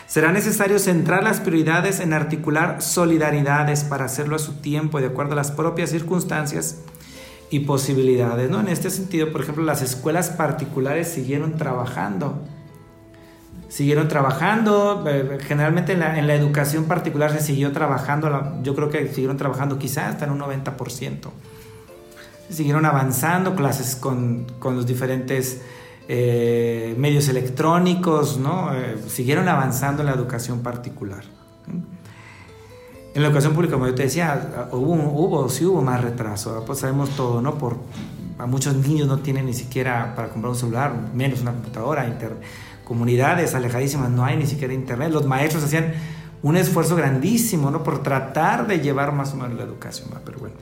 Será 0.06 0.32
necesario 0.32 0.78
centrar 0.78 1.22
las 1.22 1.40
prioridades 1.40 2.00
en 2.00 2.14
articular 2.14 2.80
solidaridades 2.80 3.84
para 3.84 4.06
hacerlo 4.06 4.36
a 4.36 4.38
su 4.38 4.54
tiempo 4.54 4.98
y 4.98 5.02
de 5.02 5.08
acuerdo 5.08 5.34
a 5.34 5.36
las 5.36 5.50
propias 5.50 5.90
circunstancias 5.90 6.78
y 7.50 7.60
posibilidades. 7.60 8.50
¿no? 8.50 8.58
En 8.58 8.68
este 8.68 8.88
sentido, 8.88 9.30
por 9.30 9.42
ejemplo, 9.42 9.64
las 9.64 9.82
escuelas 9.82 10.30
particulares 10.30 11.08
siguieron 11.08 11.58
trabajando 11.58 12.42
siguieron 13.68 14.08
trabajando, 14.08 15.04
eh, 15.06 15.38
generalmente 15.46 15.92
en 15.92 16.00
la, 16.00 16.34
educación 16.34 16.84
particular 16.84 17.30
se 17.30 17.40
siguió 17.40 17.72
trabajando, 17.72 18.60
yo 18.62 18.74
creo 18.74 18.88
que 18.88 19.08
siguieron 19.08 19.36
trabajando 19.36 19.78
quizás 19.78 20.14
hasta 20.14 20.24
en 20.24 20.32
un 20.32 20.40
90%. 20.40 21.28
Siguieron 22.48 22.86
avanzando 22.86 23.54
clases 23.54 23.94
con, 23.94 24.46
con 24.58 24.74
los 24.74 24.86
diferentes 24.86 25.60
eh, 26.08 26.94
medios 26.96 27.28
electrónicos, 27.28 28.38
¿no? 28.38 28.74
Eh, 28.74 28.96
siguieron 29.06 29.48
avanzando 29.48 30.02
en 30.02 30.06
la 30.06 30.14
educación 30.14 30.60
particular. 30.60 31.24
En 33.14 33.22
la 33.22 33.28
educación 33.28 33.52
pública, 33.52 33.74
como 33.74 33.86
yo 33.86 33.94
te 33.94 34.04
decía, 34.04 34.68
hubo, 34.72 34.94
hubo 34.94 35.48
sí 35.50 35.66
hubo 35.66 35.82
más 35.82 36.00
retraso, 36.00 36.64
pues 36.66 36.78
sabemos 36.78 37.10
todo, 37.10 37.42
¿no? 37.42 37.58
Por, 37.58 37.76
a 38.38 38.46
muchos 38.46 38.76
niños 38.76 39.08
no 39.08 39.18
tienen 39.18 39.44
ni 39.44 39.52
siquiera 39.52 40.14
para 40.14 40.28
comprar 40.28 40.52
un 40.52 40.56
celular, 40.56 40.94
menos 41.12 41.42
una 41.42 41.52
computadora, 41.52 42.06
internet 42.06 42.38
comunidades 42.88 43.54
alejadísimas, 43.54 44.10
no 44.10 44.24
hay 44.24 44.36
ni 44.38 44.46
siquiera 44.46 44.72
internet. 44.74 45.10
Los 45.12 45.26
maestros 45.26 45.62
hacían 45.62 45.92
un 46.42 46.56
esfuerzo 46.56 46.96
grandísimo, 46.96 47.70
¿no? 47.70 47.82
Por 47.84 48.02
tratar 48.02 48.66
de 48.66 48.80
llevar 48.80 49.12
más 49.12 49.34
o 49.34 49.36
menos 49.36 49.56
la 49.56 49.64
educación, 49.64 50.08
¿va? 50.12 50.20
pero 50.24 50.38
bueno. 50.38 50.56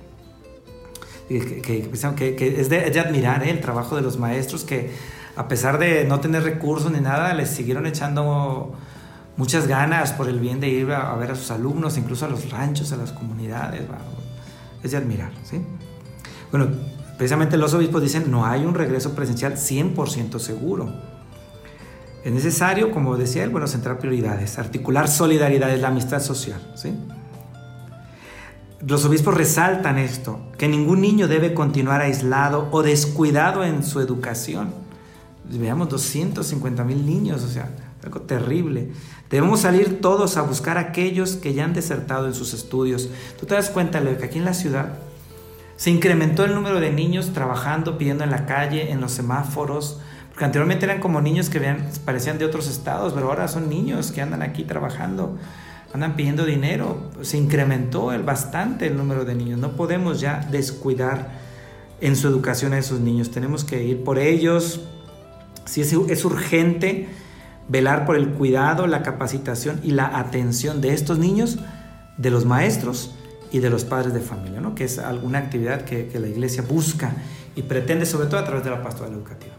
Que, 1.28 1.40
que- 1.62 1.88
que- 2.16 2.36
que 2.36 2.60
es, 2.60 2.68
de, 2.68 2.86
es 2.86 2.94
de 2.94 3.00
admirar 3.00 3.42
¿eh? 3.44 3.50
el 3.50 3.60
trabajo 3.60 3.96
de 3.96 4.02
los 4.02 4.16
maestros 4.18 4.62
que 4.64 4.92
a 5.36 5.48
pesar 5.48 5.78
de 5.78 6.04
no 6.04 6.20
tener 6.20 6.42
recursos 6.44 6.90
ni 6.92 7.00
nada, 7.00 7.34
les 7.34 7.50
siguieron 7.50 7.84
echando 7.86 8.74
muchas 9.36 9.66
ganas 9.66 10.12
por 10.12 10.28
el 10.28 10.38
bien 10.40 10.60
de 10.60 10.68
ir 10.68 10.90
a, 10.92 11.12
a 11.12 11.16
ver 11.16 11.30
a 11.32 11.34
sus 11.34 11.50
alumnos, 11.50 11.98
incluso 11.98 12.24
a 12.24 12.28
los 12.28 12.50
ranchos, 12.50 12.92
a 12.92 12.96
las 12.96 13.12
comunidades. 13.12 13.82
¿va? 13.82 13.98
Es 14.82 14.92
de 14.92 14.96
admirar, 14.96 15.32
¿sí? 15.44 15.60
Bueno, 16.50 16.68
precisamente 17.18 17.56
los 17.58 17.74
obispos 17.74 18.02
dicen, 18.02 18.30
no 18.30 18.46
hay 18.46 18.64
un 18.64 18.74
regreso 18.74 19.14
presencial 19.14 19.54
100% 19.56 20.38
seguro. 20.38 20.90
Es 22.26 22.32
necesario, 22.32 22.90
como 22.90 23.16
decía 23.16 23.44
él, 23.44 23.50
bueno, 23.50 23.68
centrar 23.68 24.00
prioridades, 24.00 24.58
articular 24.58 25.06
solidaridades, 25.06 25.80
la 25.80 25.86
amistad 25.86 26.20
social. 26.20 26.60
¿sí? 26.74 26.92
Los 28.84 29.04
obispos 29.04 29.32
resaltan 29.32 29.96
esto, 29.96 30.40
que 30.58 30.66
ningún 30.66 31.02
niño 31.02 31.28
debe 31.28 31.54
continuar 31.54 32.00
aislado 32.00 32.68
o 32.72 32.82
descuidado 32.82 33.62
en 33.62 33.84
su 33.84 34.00
educación. 34.00 34.74
Veamos 35.48 35.88
250 35.88 36.82
mil 36.82 37.06
niños, 37.06 37.44
o 37.44 37.48
sea, 37.48 37.70
algo 38.02 38.22
terrible. 38.22 38.90
Debemos 39.30 39.60
salir 39.60 40.00
todos 40.00 40.36
a 40.36 40.42
buscar 40.42 40.78
a 40.78 40.80
aquellos 40.80 41.36
que 41.36 41.54
ya 41.54 41.64
han 41.64 41.74
desertado 41.74 42.26
en 42.26 42.34
sus 42.34 42.54
estudios. 42.54 43.08
Tú 43.38 43.46
te 43.46 43.54
das 43.54 43.70
cuenta, 43.70 44.00
Leo, 44.00 44.18
que 44.18 44.24
aquí 44.24 44.38
en 44.38 44.46
la 44.46 44.54
ciudad 44.54 44.94
se 45.76 45.92
incrementó 45.92 46.44
el 46.44 46.56
número 46.56 46.80
de 46.80 46.90
niños 46.90 47.32
trabajando, 47.32 47.98
pidiendo 47.98 48.24
en 48.24 48.30
la 48.30 48.46
calle, 48.46 48.90
en 48.90 49.00
los 49.00 49.12
semáforos, 49.12 50.00
porque 50.36 50.44
anteriormente 50.44 50.84
eran 50.84 51.00
como 51.00 51.22
niños 51.22 51.48
que 51.48 51.58
parecían 52.04 52.36
de 52.36 52.44
otros 52.44 52.68
estados, 52.68 53.14
pero 53.14 53.28
ahora 53.28 53.48
son 53.48 53.70
niños 53.70 54.12
que 54.12 54.20
andan 54.20 54.42
aquí 54.42 54.64
trabajando, 54.64 55.38
andan 55.94 56.14
pidiendo 56.14 56.44
dinero. 56.44 57.10
Se 57.22 57.38
incrementó 57.38 58.12
el, 58.12 58.22
bastante 58.22 58.86
el 58.86 58.98
número 58.98 59.24
de 59.24 59.34
niños. 59.34 59.58
No 59.58 59.76
podemos 59.76 60.20
ya 60.20 60.46
descuidar 60.50 61.30
en 62.02 62.16
su 62.16 62.28
educación 62.28 62.74
a 62.74 62.78
esos 62.78 63.00
niños. 63.00 63.30
Tenemos 63.30 63.64
que 63.64 63.82
ir 63.82 64.04
por 64.04 64.18
ellos. 64.18 64.82
Si 65.64 65.80
es, 65.80 65.94
es 65.94 66.24
urgente 66.26 67.08
velar 67.66 68.04
por 68.04 68.14
el 68.14 68.28
cuidado, 68.28 68.86
la 68.86 69.02
capacitación 69.02 69.80
y 69.82 69.92
la 69.92 70.18
atención 70.18 70.82
de 70.82 70.92
estos 70.92 71.18
niños, 71.18 71.60
de 72.18 72.30
los 72.30 72.44
maestros 72.44 73.14
y 73.50 73.60
de 73.60 73.70
los 73.70 73.86
padres 73.86 74.12
de 74.12 74.20
familia, 74.20 74.60
¿no? 74.60 74.74
que 74.74 74.84
es 74.84 74.98
alguna 74.98 75.38
actividad 75.38 75.86
que, 75.86 76.08
que 76.08 76.20
la 76.20 76.28
iglesia 76.28 76.62
busca 76.62 77.14
y 77.54 77.62
pretende, 77.62 78.04
sobre 78.04 78.26
todo 78.26 78.40
a 78.40 78.44
través 78.44 78.64
de 78.64 78.70
la 78.70 78.82
pastoral 78.82 79.14
educativa. 79.14 79.54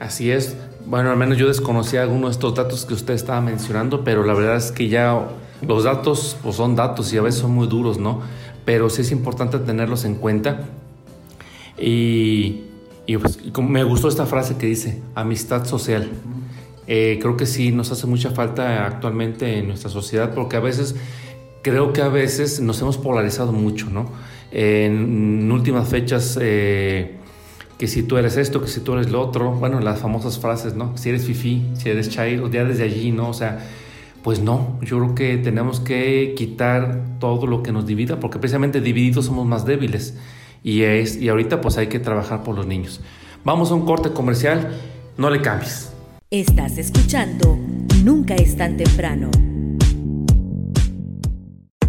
Así 0.00 0.30
es. 0.30 0.56
Bueno, 0.86 1.10
al 1.10 1.18
menos 1.18 1.36
yo 1.36 1.46
desconocía 1.46 2.02
algunos 2.02 2.30
de 2.30 2.32
estos 2.32 2.54
datos 2.54 2.86
que 2.86 2.94
usted 2.94 3.12
estaba 3.12 3.42
mencionando, 3.42 4.02
pero 4.02 4.24
la 4.24 4.32
verdad 4.32 4.56
es 4.56 4.72
que 4.72 4.88
ya 4.88 5.28
los 5.60 5.84
datos 5.84 6.38
pues, 6.42 6.56
son 6.56 6.74
datos 6.74 7.12
y 7.12 7.18
a 7.18 7.22
veces 7.22 7.42
son 7.42 7.52
muy 7.52 7.66
duros, 7.66 7.98
¿no? 7.98 8.22
Pero 8.64 8.88
sí 8.88 9.02
es 9.02 9.12
importante 9.12 9.58
tenerlos 9.58 10.06
en 10.06 10.14
cuenta. 10.14 10.62
Y, 11.76 12.62
y, 13.06 13.18
pues, 13.18 13.38
me 13.58 13.84
gustó 13.84 14.08
esta 14.08 14.24
frase 14.24 14.56
que 14.56 14.66
dice, 14.66 15.02
amistad 15.14 15.66
social. 15.66 16.08
Eh, 16.86 17.18
creo 17.20 17.36
que 17.36 17.44
sí 17.44 17.70
nos 17.70 17.92
hace 17.92 18.06
mucha 18.06 18.30
falta 18.30 18.86
actualmente 18.86 19.58
en 19.58 19.68
nuestra 19.68 19.90
sociedad 19.90 20.34
porque 20.34 20.56
a 20.56 20.60
veces, 20.60 20.96
creo 21.62 21.92
que 21.92 22.00
a 22.00 22.08
veces 22.08 22.58
nos 22.60 22.80
hemos 22.80 22.96
polarizado 22.96 23.52
mucho, 23.52 23.90
¿no? 23.90 24.10
En 24.50 25.52
últimas 25.52 25.90
fechas... 25.90 26.38
eh, 26.40 27.18
que 27.80 27.88
si 27.88 28.02
tú 28.02 28.18
eres 28.18 28.36
esto, 28.36 28.60
que 28.60 28.68
si 28.68 28.80
tú 28.80 28.92
eres 28.92 29.10
lo 29.10 29.22
otro, 29.22 29.52
bueno, 29.52 29.80
las 29.80 30.00
famosas 30.00 30.38
frases, 30.38 30.74
¿no? 30.74 30.98
Si 30.98 31.08
eres 31.08 31.24
fifi, 31.24 31.62
si 31.72 31.88
eres 31.88 32.10
chairo, 32.10 32.50
ya 32.50 32.62
desde 32.62 32.84
allí, 32.84 33.10
¿no? 33.10 33.30
O 33.30 33.32
sea, 33.32 33.58
pues 34.22 34.38
no, 34.40 34.78
yo 34.82 34.98
creo 34.98 35.14
que 35.14 35.38
tenemos 35.38 35.80
que 35.80 36.34
quitar 36.36 37.02
todo 37.18 37.46
lo 37.46 37.62
que 37.62 37.72
nos 37.72 37.86
divida, 37.86 38.20
porque 38.20 38.38
precisamente 38.38 38.82
divididos 38.82 39.24
somos 39.24 39.46
más 39.46 39.64
débiles. 39.64 40.14
Y, 40.62 40.82
es, 40.82 41.16
y 41.16 41.30
ahorita 41.30 41.62
pues 41.62 41.78
hay 41.78 41.86
que 41.86 41.98
trabajar 41.98 42.42
por 42.42 42.54
los 42.54 42.66
niños. 42.66 43.00
Vamos 43.44 43.70
a 43.70 43.74
un 43.76 43.86
corte 43.86 44.10
comercial, 44.10 44.78
no 45.16 45.30
le 45.30 45.40
cambies. 45.40 45.90
Estás 46.30 46.76
escuchando 46.76 47.58
Nunca 48.04 48.34
es 48.34 48.58
tan 48.58 48.76
temprano. 48.76 49.30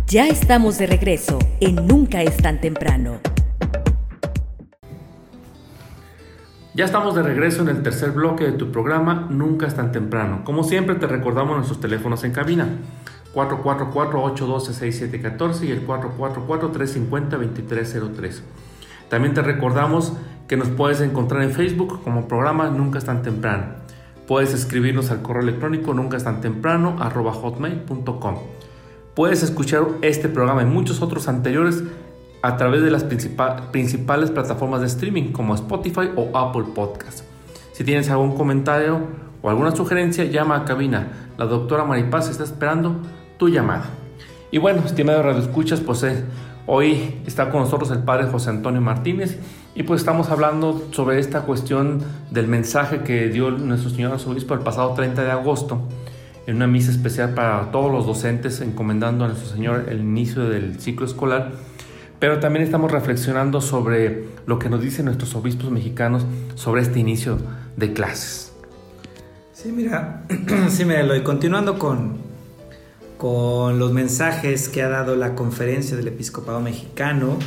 Ya 0.07 0.29
estamos 0.29 0.77
de 0.77 0.87
regreso 0.87 1.37
en 1.59 1.85
Nunca 1.85 2.23
es 2.23 2.37
tan 2.37 2.61
temprano. 2.61 3.19
Ya 6.73 6.85
estamos 6.85 7.15
de 7.15 7.21
regreso 7.21 7.63
en 7.63 7.67
el 7.67 7.83
tercer 7.83 8.11
bloque 8.11 8.45
de 8.45 8.53
tu 8.53 8.71
programa 8.71 9.27
Nunca 9.29 9.67
es 9.67 9.75
tan 9.75 9.91
temprano. 9.91 10.45
Como 10.45 10.63
siempre 10.63 10.95
te 10.95 11.05
recordamos 11.05 11.57
nuestros 11.57 11.81
teléfonos 11.81 12.23
en 12.23 12.31
cabina. 12.31 12.69
444-812-6714 13.33 15.65
y 15.65 15.71
el 15.71 15.85
444-350-2303. 15.85 18.39
También 19.09 19.33
te 19.33 19.41
recordamos 19.41 20.13
que 20.47 20.55
nos 20.55 20.69
puedes 20.69 21.01
encontrar 21.01 21.43
en 21.43 21.51
Facebook 21.51 22.01
como 22.05 22.29
programa 22.29 22.69
Nunca 22.69 22.99
es 22.99 23.05
tan 23.05 23.21
temprano. 23.21 23.65
Puedes 24.25 24.53
escribirnos 24.53 25.11
al 25.11 25.21
correo 25.21 25.43
electrónico 25.43 25.93
nunca 25.93 26.15
es 26.15 26.23
tan 26.23 26.39
temprano 26.39 26.95
hotmail.com. 26.97 28.35
Puedes 29.13 29.43
escuchar 29.43 29.87
este 30.01 30.29
programa 30.29 30.61
y 30.61 30.67
muchos 30.67 31.01
otros 31.01 31.27
anteriores 31.27 31.83
a 32.41 32.57
través 32.57 32.81
de 32.81 32.91
las 32.91 33.03
principales 33.03 34.31
plataformas 34.31 34.81
de 34.81 34.87
streaming 34.87 35.31
como 35.31 35.53
Spotify 35.55 36.09
o 36.15 36.35
Apple 36.37 36.65
Podcast. 36.73 37.23
Si 37.73 37.83
tienes 37.83 38.09
algún 38.09 38.35
comentario 38.35 38.99
o 39.41 39.49
alguna 39.49 39.75
sugerencia, 39.75 40.25
llama 40.25 40.55
a 40.55 40.65
cabina. 40.65 41.07
La 41.37 41.45
doctora 41.45 41.83
Maripaz 41.85 42.29
está 42.29 42.43
esperando 42.43 42.97
tu 43.37 43.49
llamada. 43.49 43.85
Y 44.51 44.57
bueno, 44.57 44.81
estimado 44.85 45.23
Radio 45.23 45.39
Escuchas, 45.39 45.79
pues 45.79 46.03
eh, 46.03 46.23
hoy 46.67 47.21
está 47.25 47.49
con 47.49 47.61
nosotros 47.61 47.89
el 47.91 47.99
padre 47.99 48.27
José 48.27 48.49
Antonio 48.49 48.81
Martínez 48.81 49.39
y 49.73 49.83
pues 49.83 50.01
estamos 50.01 50.29
hablando 50.29 50.89
sobre 50.91 51.19
esta 51.19 51.43
cuestión 51.43 52.01
del 52.31 52.47
mensaje 52.47 52.99
que 52.99 53.29
dio 53.29 53.51
nuestro 53.51 53.89
Señor 53.89 54.11
Arzobispo 54.11 54.53
el 54.53 54.59
pasado 54.59 54.93
30 54.93 55.23
de 55.23 55.31
agosto 55.31 55.81
en 56.47 56.57
una 56.57 56.67
misa 56.67 56.91
especial 56.91 57.33
para 57.33 57.71
todos 57.71 57.91
los 57.91 58.05
docentes 58.05 58.59
encomendando 58.61 59.23
a 59.23 59.29
nuestro 59.29 59.49
Señor 59.49 59.85
el 59.89 60.01
inicio 60.01 60.49
del 60.49 60.79
ciclo 60.81 61.05
escolar 61.05 61.51
pero 62.21 62.39
también 62.39 62.63
estamos 62.63 62.91
reflexionando 62.91 63.61
sobre 63.61 64.25
lo 64.45 64.59
que 64.59 64.69
nos 64.69 64.79
dicen 64.79 65.05
nuestros 65.05 65.33
obispos 65.33 65.71
mexicanos 65.71 66.23
sobre 66.53 66.83
este 66.83 66.99
inicio 66.99 67.39
de 67.75 67.93
clases. 67.93 68.51
Sí, 69.53 69.71
mira, 69.71 70.23
sí, 70.69 70.85
mira, 70.85 71.17
y 71.17 71.23
continuando 71.23 71.79
con, 71.79 72.17
con 73.17 73.79
los 73.79 73.91
mensajes 73.91 74.69
que 74.69 74.83
ha 74.83 74.89
dado 74.89 75.15
la 75.15 75.33
conferencia 75.33 75.97
del 75.97 76.09
episcopado 76.09 76.61
mexicano, 76.61 77.39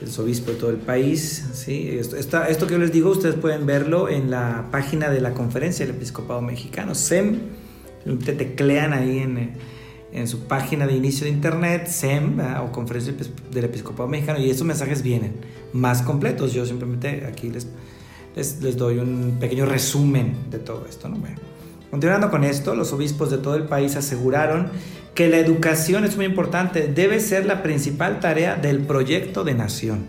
el 0.00 0.20
obispo 0.20 0.52
de 0.52 0.56
todo 0.56 0.70
el 0.70 0.76
país, 0.76 1.48
¿sí? 1.54 1.88
esto, 1.98 2.16
esto 2.44 2.66
que 2.68 2.74
yo 2.74 2.78
les 2.78 2.92
digo, 2.92 3.10
ustedes 3.10 3.34
pueden 3.34 3.66
verlo 3.66 4.08
en 4.08 4.30
la 4.30 4.68
página 4.70 5.10
de 5.10 5.20
la 5.20 5.34
conferencia 5.34 5.84
del 5.84 5.96
episcopado 5.96 6.40
mexicano, 6.40 6.94
SEM, 6.94 7.40
te 8.24 8.34
teclean 8.34 8.92
ahí 8.92 9.18
en 9.18 9.54
en 10.12 10.28
su 10.28 10.40
página 10.40 10.86
de 10.86 10.94
inicio 10.94 11.24
de 11.24 11.32
internet, 11.32 11.86
SEM 11.86 12.38
o 12.62 12.70
Conferencia 12.70 13.14
del 13.50 13.64
Episcopado 13.64 14.08
Mexicano, 14.08 14.38
y 14.38 14.50
esos 14.50 14.66
mensajes 14.66 15.02
vienen 15.02 15.32
más 15.72 16.02
completos. 16.02 16.52
Yo 16.52 16.66
simplemente 16.66 17.26
aquí 17.26 17.50
les, 17.50 17.66
les, 18.36 18.76
doy 18.76 18.98
un 18.98 19.38
pequeño 19.40 19.66
resumen 19.66 20.36
de 20.50 20.58
todo 20.58 20.86
esto. 20.88 21.08
¿no? 21.08 21.16
Bueno, 21.16 21.36
continuando 21.90 22.30
con 22.30 22.44
esto, 22.44 22.74
los 22.74 22.92
obispos 22.92 23.30
de 23.30 23.38
todo 23.38 23.54
el 23.54 23.64
país 23.64 23.96
aseguraron 23.96 24.68
que 25.14 25.28
la 25.28 25.38
educación 25.38 26.04
es 26.04 26.16
muy 26.16 26.26
importante, 26.26 26.88
debe 26.88 27.20
ser 27.20 27.46
la 27.46 27.62
principal 27.62 28.20
tarea 28.20 28.56
del 28.56 28.80
proyecto 28.80 29.44
de 29.44 29.54
nación. 29.54 30.06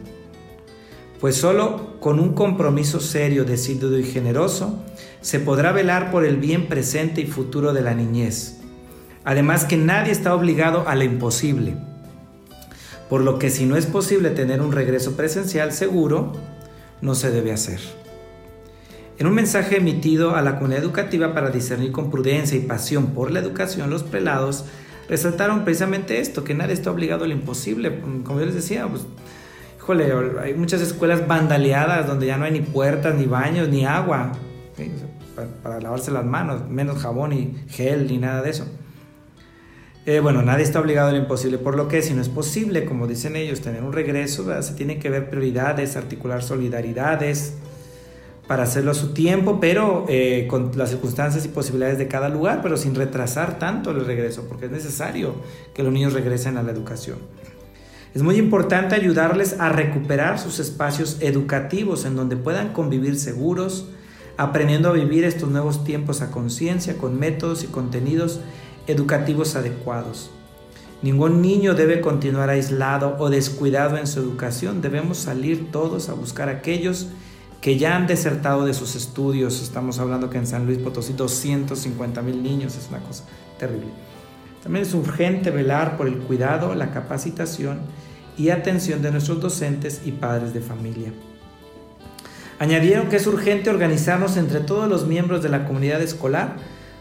Pues 1.20 1.38
solo 1.38 2.00
con 2.02 2.20
un 2.20 2.34
compromiso 2.34 3.00
serio, 3.00 3.46
decidido 3.46 3.98
y 3.98 4.04
generoso 4.04 4.84
se 5.22 5.39
podrá 5.39 5.72
velar 5.72 6.12
por 6.12 6.26
el 6.26 6.36
bien 6.36 6.68
presente 6.68 7.22
y 7.22 7.28
futuro 7.28 7.72
de 7.72 7.82
la 7.82 7.94
niñez 7.94 8.62
Además 9.26 9.66
que 9.66 9.78
nadie 9.78 10.12
está 10.12 10.36
obligado 10.36 10.88
a 10.88 10.96
lo 10.96 11.04
imposible. 11.04 11.76
Por 13.10 13.22
lo 13.22 13.40
que 13.40 13.50
si 13.50 13.66
no 13.66 13.78
es 13.78 13.86
posible 13.86 14.32
tener 14.32 14.62
un 14.62 14.72
regreso 14.72 15.16
presencial 15.16 15.72
seguro, 15.72 16.34
no 17.02 17.16
se 17.16 17.32
debe 17.32 17.52
hacer. 17.52 17.80
En 19.18 19.28
un 19.28 19.36
mensaje 19.36 19.78
emitido 19.78 20.36
a 20.36 20.42
la 20.42 20.56
comunidad 20.56 20.84
educativa 20.84 21.34
para 21.34 21.52
discernir 21.52 21.92
con 21.92 22.10
prudencia 22.10 22.58
y 22.58 22.62
pasión 22.62 23.08
por 23.08 23.32
la 23.32 23.40
educación, 23.40 23.90
los 23.90 24.04
prelados 24.04 24.66
resaltaron 25.08 25.64
precisamente 25.64 26.20
esto, 26.20 26.44
que 26.44 26.56
nadie 26.56 26.74
está 26.74 26.92
obligado 26.92 27.24
a 27.24 27.28
lo 27.28 27.34
imposible. 27.34 28.02
Como 28.24 28.40
yo 28.40 28.46
les 28.46 28.56
decía, 28.56 28.88
pues, 28.88 29.06
híjole, 29.78 30.12
hay 30.42 30.56
muchas 30.56 30.82
escuelas 30.82 31.28
vandaleadas 31.28 32.08
donde 32.08 32.26
ya 32.26 32.38
no 32.38 32.46
hay 32.46 32.52
ni 32.52 32.62
puertas, 32.62 33.14
ni 33.16 33.26
baños, 33.26 33.70
ni 33.70 33.86
agua 33.86 34.32
para, 35.36 35.48
para 35.62 35.80
lavarse 35.80 36.10
las 36.12 36.26
manos, 36.26 36.68
menos 36.68 37.02
jabón 37.02 37.34
y 37.34 37.64
gel, 37.68 38.08
ni 38.08 38.18
nada 38.18 38.42
de 38.42 38.50
eso. 38.50 38.66
Eh, 40.06 40.20
bueno, 40.20 40.42
nadie 40.42 40.63
está 40.63 40.82
obligado 40.82 41.10
a 41.10 41.12
lo 41.13 41.18
imposible, 41.18 41.58
por 41.58 41.78
lo 41.78 41.88
que 41.88 42.02
si 42.02 42.13
no 42.13 42.22
es 42.22 42.28
posible, 42.28 42.84
como 42.84 43.08
dicen 43.08 43.38
ellos, 43.38 43.62
tener 43.62 43.84
un 43.84 43.94
regreso, 43.94 44.62
se 44.62 44.74
tienen 44.74 45.00
que 45.00 45.10
ver 45.10 45.30
prioridades, 45.30 45.96
articular 45.96 46.44
solidaridades 46.44 47.54
para 48.46 48.63
hacerlo 48.63 48.92
a 48.92 48.96
su 48.96 49.13
tiempo, 49.13 49.60
pero 49.62 50.06
eh, 50.10 50.46
con 50.50 50.72
las 50.76 50.89
circunstancias 50.89 51.46
y 51.46 51.48
posibilidades 51.48 51.98
de 51.98 52.10
cada 52.10 52.28
lugar, 52.28 52.62
pero 52.62 52.76
sin 52.76 52.96
retrasar 52.96 53.60
tanto 53.60 53.92
el 53.92 54.06
regreso, 54.06 54.46
porque 54.50 54.66
es 54.66 54.72
necesario 54.72 55.36
que 55.74 55.84
los 55.84 55.94
niños 55.94 56.12
regresen 56.12 56.58
a 56.58 56.63
la 56.63 56.74
educación. 56.74 57.20
Es 58.13 58.24
muy 58.24 58.36
importante 58.36 58.96
ayudarles 58.96 59.58
a 59.62 59.70
recuperar 59.70 60.38
sus 60.38 60.60
espacios 60.60 61.18
educativos 61.22 62.04
en 62.04 62.18
donde 62.18 62.36
puedan 62.36 62.74
convivir 62.74 63.18
seguros, 63.18 63.88
aprendiendo 64.36 64.89
a 64.89 64.94
vivir 64.94 65.24
estos 65.24 65.50
nuevos 65.50 65.86
tiempos 65.86 66.22
a 66.22 66.30
conciencia, 66.30 66.98
con 66.98 67.18
métodos 67.18 67.63
y 67.63 67.68
contenidos 67.68 68.42
educativos 68.88 69.56
adecuados. 69.56 70.30
Ningún 71.02 71.41
niño 71.41 71.74
debe 71.74 72.00
continuar 72.00 72.50
aislado 72.50 73.17
o 73.19 73.30
descuidado 73.30 73.98
en 73.98 74.08
su 74.08 74.19
educación. 74.19 74.82
Debemos 74.82 75.17
salir 75.17 75.69
todos 75.69 76.08
a 76.08 76.13
buscar 76.13 76.48
a 76.48 76.54
aquellos 76.54 77.08
que 77.60 77.78
ya 77.78 77.96
han 77.96 78.08
desertado 78.08 78.65
de 78.65 78.74
sus 78.74 78.96
estudios. 78.96 79.62
Estamos 79.62 80.00
hablando 80.00 80.30
que 80.30 80.38
en 80.38 80.48
San 80.48 80.65
Luis 80.65 80.78
Potosí 80.78 81.13
250 81.13 82.22
mil 82.22 82.41
niños, 82.41 82.78
es 82.78 82.88
una 82.89 83.00
cosa 83.00 83.26
terrible. 83.58 83.88
También 84.63 84.86
es 84.86 84.93
urgente 84.93 85.52
velar 85.52 85.98
por 85.98 86.08
el 86.08 86.19
cuidado, 86.19 86.74
la 86.74 86.91
capacitación 86.91 87.82
y 88.38 88.50
atención 88.50 89.02
de 89.02 89.12
nuestros 89.12 89.41
docentes 89.41 90.02
y 90.06 90.12
padres 90.12 90.54
de 90.54 90.62
familia. 90.62 91.12
Añadieron 92.60 93.10
que 93.10 93.17
es 93.17 93.28
urgente 93.28 93.69
organizarnos 93.69 94.38
entre 94.38 94.62
todos 94.62 94.89
los 94.89 95.06
miembros 95.06 95.43
de 95.43 95.50
la 95.50 95.65
comunidad 95.65 96.02
escolar 96.02 96.56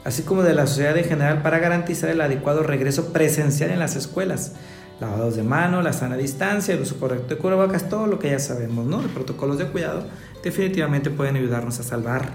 así 0.04 0.22
como 0.22 0.42
de 0.42 0.54
la 0.54 0.66
sociedad 0.66 0.96
en 0.96 1.04
general 1.04 1.42
para 1.42 1.58
garantizar 1.58 2.10
el 2.10 2.20
adecuado 2.20 2.62
regreso 2.62 3.12
presencial 3.12 3.70
en 3.70 3.78
las 3.78 3.96
escuelas. 3.96 4.52
Lavados 5.00 5.36
de 5.36 5.42
mano, 5.42 5.82
la 5.82 5.92
sana 5.92 6.16
distancia, 6.16 6.74
el 6.74 6.82
uso 6.82 6.98
correcto 6.98 7.34
de 7.34 7.40
cubrebocas, 7.40 7.88
todo 7.88 8.06
lo 8.06 8.18
que 8.18 8.30
ya 8.30 8.38
sabemos, 8.38 8.86
¿no? 8.86 9.02
De 9.02 9.08
protocolos 9.08 9.58
de 9.58 9.66
cuidado 9.66 10.04
definitivamente 10.42 11.10
pueden 11.10 11.36
ayudarnos 11.36 11.80
a 11.80 11.82
salvar 11.82 12.30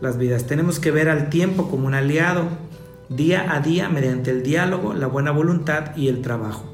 las 0.00 0.18
vidas. 0.18 0.46
Tenemos 0.46 0.80
que 0.80 0.90
ver 0.90 1.08
al 1.08 1.28
tiempo 1.30 1.70
como 1.70 1.86
un 1.86 1.94
aliado, 1.94 2.48
día 3.08 3.54
a 3.54 3.60
día, 3.60 3.88
mediante 3.88 4.30
el 4.30 4.42
diálogo, 4.42 4.94
la 4.94 5.06
buena 5.06 5.30
voluntad 5.30 5.94
y 5.96 6.08
el 6.08 6.22
trabajo. 6.22 6.64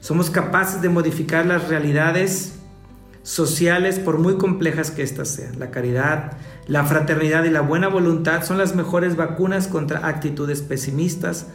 Somos 0.00 0.30
capaces 0.30 0.82
de 0.82 0.88
modificar 0.88 1.46
las 1.46 1.68
realidades 1.68 2.58
sociales 3.24 3.98
por 3.98 4.18
muy 4.18 4.36
complejas 4.36 4.92
que 4.92 5.02
éstas 5.02 5.28
sean. 5.28 5.58
La 5.58 5.72
caridad, 5.72 6.34
la 6.68 6.84
fraternidad 6.84 7.44
y 7.44 7.50
la 7.50 7.62
buena 7.62 7.88
voluntad 7.88 8.44
son 8.44 8.58
las 8.58 8.76
mejores 8.76 9.16
vacunas 9.16 9.66
contra 9.66 10.06
actitudes 10.06 10.62
pesimistas, 10.62 11.48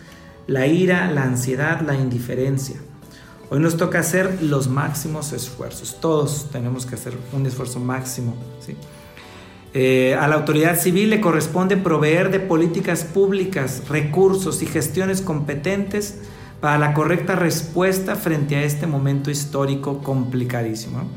la 0.47 0.67
ira, 0.67 1.09
la 1.11 1.23
ansiedad, 1.23 1.79
la 1.81 1.95
indiferencia. 1.95 2.77
Hoy 3.51 3.59
nos 3.59 3.77
toca 3.77 3.99
hacer 3.99 4.41
los 4.41 4.67
máximos 4.67 5.31
esfuerzos. 5.31 5.99
Todos 6.01 6.49
tenemos 6.51 6.85
que 6.85 6.95
hacer 6.95 7.13
un 7.33 7.45
esfuerzo 7.45 7.79
máximo. 7.79 8.35
Eh, 9.75 10.15
a 10.19 10.27
la 10.27 10.35
autoridad 10.35 10.79
civil 10.79 11.11
le 11.11 11.21
corresponde 11.21 11.77
proveer 11.77 12.31
de 12.31 12.39
políticas 12.39 13.03
públicas, 13.03 13.83
recursos 13.87 14.63
y 14.63 14.65
gestiones 14.65 15.21
competentes 15.21 16.17
para 16.59 16.79
la 16.79 16.93
correcta 16.93 17.35
respuesta 17.35 18.15
frente 18.15 18.55
a 18.55 18.63
este 18.63 18.87
momento 18.87 19.29
histórico 19.29 19.99
complicadísimo. 19.99 21.07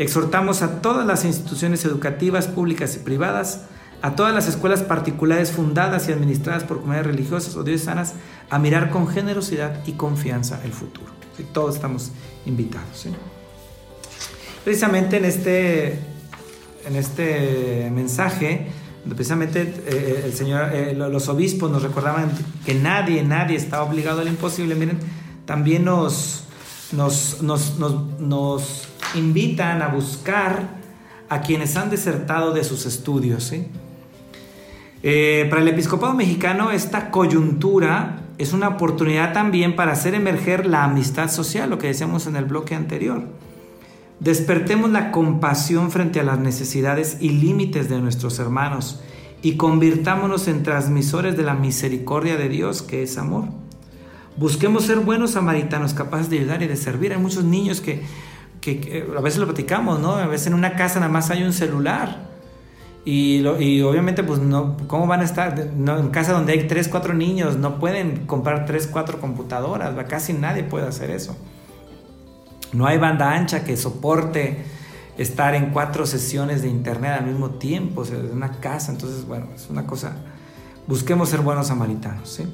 Exhortamos 0.00 0.62
a 0.62 0.80
todas 0.80 1.06
las 1.06 1.26
instituciones 1.26 1.84
educativas 1.84 2.46
públicas 2.46 2.96
y 2.96 3.00
privadas, 3.00 3.66
a 4.00 4.16
todas 4.16 4.34
las 4.34 4.48
escuelas 4.48 4.80
particulares 4.80 5.52
fundadas 5.52 6.08
y 6.08 6.12
administradas 6.12 6.64
por 6.64 6.78
comunidades 6.78 7.08
religiosas 7.08 7.54
o 7.54 7.64
diocesanas 7.64 8.14
a 8.48 8.58
mirar 8.58 8.88
con 8.88 9.08
generosidad 9.08 9.86
y 9.86 9.92
confianza 9.92 10.58
el 10.64 10.72
futuro. 10.72 11.12
Todos 11.52 11.74
estamos 11.74 12.12
invitados. 12.46 13.08
Precisamente 14.64 15.18
en 15.18 15.26
este, 15.26 15.98
en 16.86 16.96
este 16.96 17.90
mensaje, 17.94 18.68
precisamente 19.06 19.82
eh, 19.86 20.22
el 20.24 20.32
Señor, 20.32 20.70
eh, 20.72 20.94
los 20.94 21.28
obispos 21.28 21.70
nos 21.70 21.82
recordaban 21.82 22.32
que 22.64 22.72
nadie, 22.72 23.22
nadie 23.22 23.58
está 23.58 23.82
obligado 23.82 24.22
al 24.22 24.28
imposible. 24.28 24.74
Miren, 24.76 24.98
también 25.44 25.84
nos, 25.84 26.44
nos, 26.92 27.42
nos, 27.42 27.78
nos, 27.78 28.88
invitan 29.14 29.82
a 29.82 29.88
buscar 29.88 30.80
a 31.28 31.40
quienes 31.40 31.76
han 31.76 31.90
desertado 31.90 32.52
de 32.52 32.64
sus 32.64 32.86
estudios. 32.86 33.52
Eh, 35.02 35.46
para 35.48 35.62
el 35.62 35.68
episcopado 35.68 36.12
mexicano, 36.14 36.70
esta 36.70 37.10
coyuntura 37.10 38.20
es 38.38 38.52
una 38.52 38.68
oportunidad 38.68 39.32
también 39.32 39.76
para 39.76 39.92
hacer 39.92 40.14
emerger 40.14 40.66
la 40.66 40.84
amistad 40.84 41.30
social, 41.30 41.70
lo 41.70 41.78
que 41.78 41.88
decíamos 41.88 42.26
en 42.26 42.36
el 42.36 42.44
bloque 42.44 42.74
anterior. 42.74 43.24
Despertemos 44.18 44.90
la 44.90 45.12
compasión 45.12 45.90
frente 45.90 46.20
a 46.20 46.24
las 46.24 46.38
necesidades 46.38 47.18
y 47.20 47.30
límites 47.30 47.88
de 47.88 48.00
nuestros 48.00 48.38
hermanos 48.38 49.00
y 49.42 49.56
convirtámonos 49.56 50.48
en 50.48 50.62
transmisores 50.62 51.36
de 51.36 51.42
la 51.42 51.54
misericordia 51.54 52.36
de 52.36 52.48
Dios, 52.48 52.82
que 52.82 53.02
es 53.02 53.16
amor. 53.16 53.44
Busquemos 54.36 54.84
ser 54.84 54.98
buenos 54.98 55.32
samaritanos 55.32 55.94
capaces 55.94 56.28
de 56.28 56.38
ayudar 56.38 56.62
y 56.62 56.66
de 56.66 56.76
servir. 56.76 57.12
Hay 57.12 57.18
muchos 57.18 57.44
niños 57.44 57.80
que, 57.80 58.02
a 59.16 59.20
veces 59.20 59.38
lo 59.38 59.46
platicamos, 59.46 60.00
¿no? 60.00 60.12
A 60.12 60.26
veces 60.26 60.48
en 60.48 60.54
una 60.54 60.76
casa 60.76 61.00
nada 61.00 61.12
más 61.12 61.30
hay 61.30 61.42
un 61.42 61.52
celular. 61.52 62.28
Y, 63.04 63.42
obviamente, 63.82 64.22
pues, 64.22 64.40
no, 64.40 64.76
¿cómo 64.86 65.06
van 65.06 65.20
a 65.20 65.24
estar? 65.24 65.58
en 65.58 66.10
casa 66.10 66.32
donde 66.32 66.52
hay 66.52 66.66
tres, 66.68 66.86
cuatro 66.88 67.14
niños, 67.14 67.56
no 67.56 67.78
pueden 67.78 68.26
comprar 68.26 68.66
tres, 68.66 68.86
cuatro 68.86 69.20
computadoras. 69.20 69.94
Casi 70.06 70.34
nadie 70.34 70.64
puede 70.64 70.86
hacer 70.86 71.10
eso. 71.10 71.36
No 72.72 72.86
hay 72.86 72.98
banda 72.98 73.32
ancha 73.32 73.64
que 73.64 73.76
soporte 73.76 74.64
estar 75.16 75.54
en 75.54 75.70
cuatro 75.70 76.06
sesiones 76.06 76.62
de 76.62 76.68
internet 76.68 77.12
al 77.18 77.26
mismo 77.26 77.50
tiempo, 77.50 78.02
o 78.02 78.04
sea, 78.04 78.18
en 78.18 78.32
una 78.32 78.52
casa. 78.60 78.92
Entonces, 78.92 79.26
bueno, 79.26 79.46
es 79.54 79.68
una 79.70 79.86
cosa. 79.86 80.16
Busquemos 80.86 81.30
ser 81.30 81.40
buenos 81.40 81.68
samaritanos, 81.68 82.28
¿sí? 82.28 82.44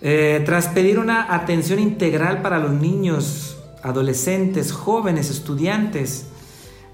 Eh, 0.00 0.42
tras 0.46 0.68
pedir 0.68 0.98
una 0.98 1.34
atención 1.34 1.78
integral 1.78 2.42
para 2.42 2.58
los 2.58 2.72
niños, 2.72 3.57
adolescentes, 3.82 4.72
jóvenes, 4.72 5.30
estudiantes, 5.30 6.26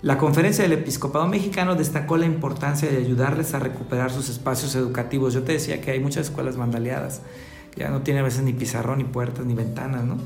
la 0.02 0.18
conferencia 0.18 0.64
del 0.64 0.72
episcopado 0.72 1.26
mexicano 1.26 1.74
destacó 1.74 2.16
la 2.16 2.26
importancia 2.26 2.90
de 2.90 2.98
ayudarles 2.98 3.54
a 3.54 3.58
recuperar 3.58 4.10
sus 4.10 4.28
espacios 4.28 4.74
educativos. 4.74 5.32
Yo 5.32 5.42
te 5.42 5.52
decía 5.52 5.80
que 5.80 5.92
hay 5.92 6.00
muchas 6.00 6.26
escuelas 6.26 6.56
vandaleadas, 6.56 7.22
ya 7.76 7.88
no 7.88 8.02
tienen 8.02 8.22
a 8.22 8.24
veces 8.24 8.42
ni 8.42 8.52
pizarrón, 8.52 8.98
ni 8.98 9.04
puertas, 9.04 9.46
ni 9.46 9.54
ventanas, 9.54 10.04
¿no? 10.04 10.18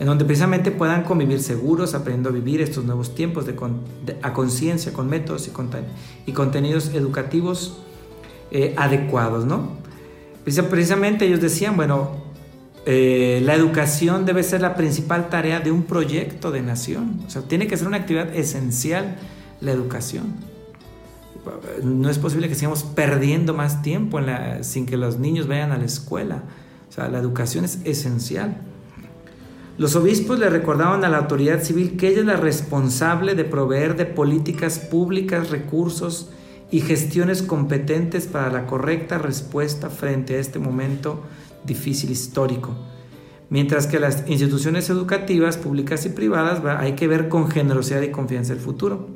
en 0.00 0.06
donde 0.06 0.24
precisamente 0.24 0.70
puedan 0.70 1.04
convivir 1.04 1.42
seguros, 1.42 1.94
aprendiendo 1.94 2.30
a 2.30 2.32
vivir 2.32 2.62
estos 2.62 2.84
nuevos 2.84 3.14
tiempos 3.14 3.44
de, 3.44 3.54
a 4.22 4.32
conciencia, 4.32 4.94
con 4.94 5.10
métodos 5.10 5.46
y, 5.46 5.52
y 6.26 6.32
contenidos 6.32 6.88
educativos 6.94 7.76
eh, 8.50 8.74
adecuados, 8.78 9.44
¿no? 9.44 9.78
Precisamente 10.42 11.26
ellos 11.26 11.42
decían, 11.42 11.76
bueno, 11.76 12.19
eh, 12.86 13.42
la 13.44 13.54
educación 13.54 14.24
debe 14.24 14.42
ser 14.42 14.62
la 14.62 14.74
principal 14.74 15.28
tarea 15.28 15.60
de 15.60 15.70
un 15.70 15.82
proyecto 15.82 16.50
de 16.50 16.62
nación, 16.62 17.20
o 17.26 17.30
sea, 17.30 17.42
tiene 17.42 17.66
que 17.66 17.76
ser 17.76 17.86
una 17.86 17.98
actividad 17.98 18.34
esencial 18.34 19.16
la 19.60 19.72
educación. 19.72 20.34
No 21.82 22.10
es 22.10 22.18
posible 22.18 22.48
que 22.48 22.54
sigamos 22.54 22.82
perdiendo 22.82 23.54
más 23.54 23.82
tiempo 23.82 24.18
sin 24.62 24.86
que 24.86 24.96
los 24.96 25.18
niños 25.18 25.48
vayan 25.48 25.72
a 25.72 25.78
la 25.78 25.84
escuela. 25.84 26.42
O 26.88 26.92
sea, 26.92 27.08
la 27.08 27.18
educación 27.18 27.64
es 27.64 27.80
esencial. 27.84 28.58
Los 29.78 29.96
obispos 29.96 30.38
le 30.38 30.50
recordaban 30.50 31.04
a 31.04 31.08
la 31.08 31.18
autoridad 31.18 31.62
civil 31.62 31.96
que 31.96 32.08
ella 32.08 32.20
es 32.20 32.26
la 32.26 32.36
responsable 32.36 33.34
de 33.34 33.44
proveer 33.44 33.96
de 33.96 34.04
políticas 34.04 34.78
públicas, 34.78 35.50
recursos 35.50 36.30
y 36.70 36.80
gestiones 36.80 37.42
competentes 37.42 38.26
para 38.26 38.50
la 38.50 38.66
correcta 38.66 39.16
respuesta 39.16 39.88
frente 39.88 40.36
a 40.36 40.38
este 40.38 40.58
momento 40.58 41.22
difícil 41.64 42.10
histórico. 42.10 42.74
Mientras 43.48 43.86
que 43.86 43.98
las 43.98 44.28
instituciones 44.28 44.90
educativas, 44.90 45.56
públicas 45.56 46.06
y 46.06 46.10
privadas, 46.10 46.62
hay 46.78 46.94
que 46.94 47.08
ver 47.08 47.28
con 47.28 47.50
generosidad 47.50 48.02
y 48.02 48.10
confianza 48.10 48.52
el 48.52 48.60
futuro. 48.60 49.08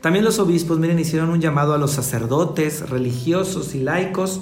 También 0.00 0.24
los 0.24 0.38
obispos, 0.38 0.78
miren, 0.78 0.98
hicieron 0.98 1.28
un 1.28 1.40
llamado 1.40 1.74
a 1.74 1.78
los 1.78 1.90
sacerdotes, 1.90 2.88
religiosos 2.88 3.74
y 3.74 3.80
laicos 3.80 4.40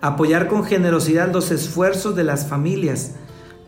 a 0.00 0.08
apoyar 0.08 0.46
con 0.46 0.64
generosidad 0.64 1.32
los 1.32 1.50
esfuerzos 1.50 2.14
de 2.14 2.24
las 2.24 2.46
familias 2.46 3.16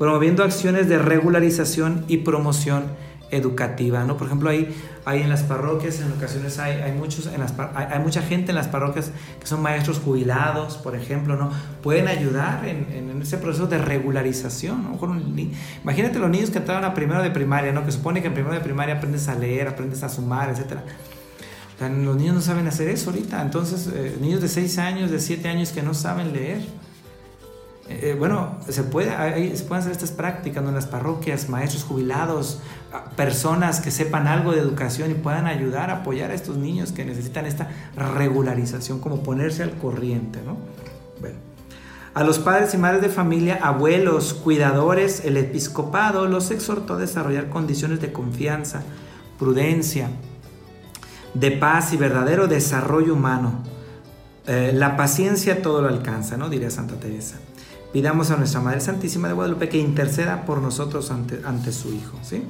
promoviendo 0.02 0.42
acciones 0.42 0.88
de 0.88 0.98
regularización 0.98 2.04
y 2.08 2.18
promoción 2.18 2.87
educativa, 3.32 4.04
¿no? 4.04 4.16
Por 4.16 4.26
ejemplo, 4.26 4.50
hay, 4.50 4.74
hay 5.06 5.22
en 5.22 5.30
las 5.30 5.42
parroquias, 5.42 6.00
en 6.00 6.12
ocasiones 6.12 6.58
hay, 6.58 6.80
hay 6.82 6.92
muchos, 6.92 7.26
en 7.26 7.40
las, 7.40 7.54
hay, 7.74 7.98
mucha 7.98 8.22
gente 8.22 8.52
en 8.52 8.56
las 8.56 8.68
parroquias 8.68 9.10
que 9.40 9.46
son 9.46 9.62
maestros 9.62 9.98
jubilados, 9.98 10.76
por 10.76 10.94
ejemplo, 10.94 11.36
¿no? 11.36 11.50
Pueden 11.82 12.08
ayudar 12.08 12.68
en, 12.68 12.86
en 12.92 13.22
ese 13.22 13.38
proceso 13.38 13.66
de 13.66 13.78
regularización, 13.78 14.82
¿no? 14.84 15.22
Imagínate 15.82 16.18
los 16.18 16.30
niños 16.30 16.50
que 16.50 16.58
entraron 16.58 16.84
a 16.84 16.92
primero 16.92 17.22
de 17.22 17.30
primaria, 17.30 17.72
¿no? 17.72 17.84
Que 17.84 17.92
supone 17.92 18.20
que 18.20 18.28
en 18.28 18.34
primero 18.34 18.54
de 18.54 18.60
primaria 18.60 18.96
aprendes 18.96 19.26
a 19.28 19.34
leer, 19.34 19.66
aprendes 19.66 20.02
a 20.02 20.10
sumar, 20.10 20.50
etc. 20.50 20.80
los 21.80 22.16
niños 22.16 22.34
no 22.34 22.40
saben 22.42 22.68
hacer 22.68 22.88
eso 22.88 23.10
ahorita, 23.10 23.40
entonces 23.40 23.90
eh, 23.94 24.18
niños 24.20 24.42
de 24.42 24.48
6 24.48 24.78
años, 24.78 25.10
de 25.10 25.18
7 25.18 25.48
años 25.48 25.70
que 25.72 25.82
no 25.82 25.94
saben 25.94 26.34
leer, 26.34 26.60
eh, 28.00 28.16
bueno, 28.18 28.57
se, 28.68 28.83
puede, 28.85 29.11
se 29.57 29.64
pueden 29.64 29.83
hacer 29.83 29.92
estas 29.92 30.12
prácticas 30.12 30.64
en 30.64 30.74
las 30.74 30.87
parroquias, 30.87 31.48
maestros 31.48 31.85
jubilados, 31.85 32.61
personas 33.16 33.81
que 33.81 33.90
sepan 33.90 34.26
algo 34.26 34.52
de 34.52 34.61
educación 34.61 35.11
y 35.11 35.14
puedan 35.14 35.46
ayudar 35.46 35.90
apoyar 35.90 36.31
a 36.31 36.35
estos 36.35 36.57
niños 36.57 36.92
que 36.92 37.05
necesitan 37.05 37.46
esta 37.46 37.68
regularización, 37.96 39.00
como 39.00 39.22
ponerse 39.22 39.62
al 39.62 39.72
corriente, 39.72 40.40
¿no? 40.44 40.57
Bueno. 41.20 41.37
A 42.14 42.24
los 42.24 42.38
padres 42.38 42.74
y 42.74 42.78
madres 42.78 43.00
de 43.00 43.09
familia, 43.09 43.59
abuelos, 43.62 44.35
cuidadores, 44.35 45.24
el 45.24 45.37
episcopado 45.37 46.26
los 46.26 46.50
exhortó 46.50 46.94
a 46.94 46.98
desarrollar 46.98 47.48
condiciones 47.48 48.00
de 48.00 48.12
confianza, 48.12 48.83
prudencia, 49.38 50.11
de 51.33 51.50
paz 51.52 51.92
y 51.94 51.96
verdadero 51.96 52.48
desarrollo 52.48 53.14
humano. 53.14 53.62
Eh, 54.46 54.72
la 54.74 54.96
paciencia 54.96 55.62
todo 55.62 55.81
lo 55.81 55.88
alcanza, 55.88 56.37
¿no? 56.37 56.50
Diría 56.50 56.70
Santa 56.70 56.96
Teresa 56.96 57.38
pidamos 57.92 58.31
a 58.31 58.37
nuestra 58.37 58.61
Madre 58.61 58.81
Santísima 58.81 59.28
de 59.28 59.35
Guadalupe 59.35 59.68
que 59.68 59.78
interceda 59.78 60.44
por 60.44 60.62
nosotros 60.62 61.11
ante, 61.11 61.40
ante 61.44 61.72
su 61.72 61.92
Hijo. 61.92 62.18
¿sí? 62.22 62.42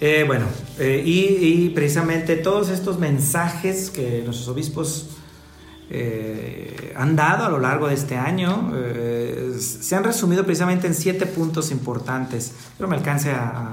Eh, 0.00 0.24
bueno, 0.26 0.46
eh, 0.78 1.02
y, 1.04 1.70
precisamente 1.70 2.36
todos 2.36 2.68
estos 2.68 2.98
mensajes 2.98 3.90
que 3.90 4.22
nuestros 4.24 4.48
obispos 4.48 5.10
eh, 5.88 6.92
han 6.96 7.16
dado 7.16 7.44
a 7.46 7.48
lo 7.48 7.58
largo 7.58 7.88
de 7.88 7.94
este 7.94 8.16
año 8.16 8.72
se 9.58 9.94
han 9.94 10.04
resumido 10.04 10.44
precisamente 10.44 10.86
en 10.86 10.94
siete 10.94 11.26
puntos 11.26 11.70
importantes. 11.70 12.52
Pero 12.76 12.88
me 12.88 12.96
alcance 12.96 13.30
a, 13.30 13.72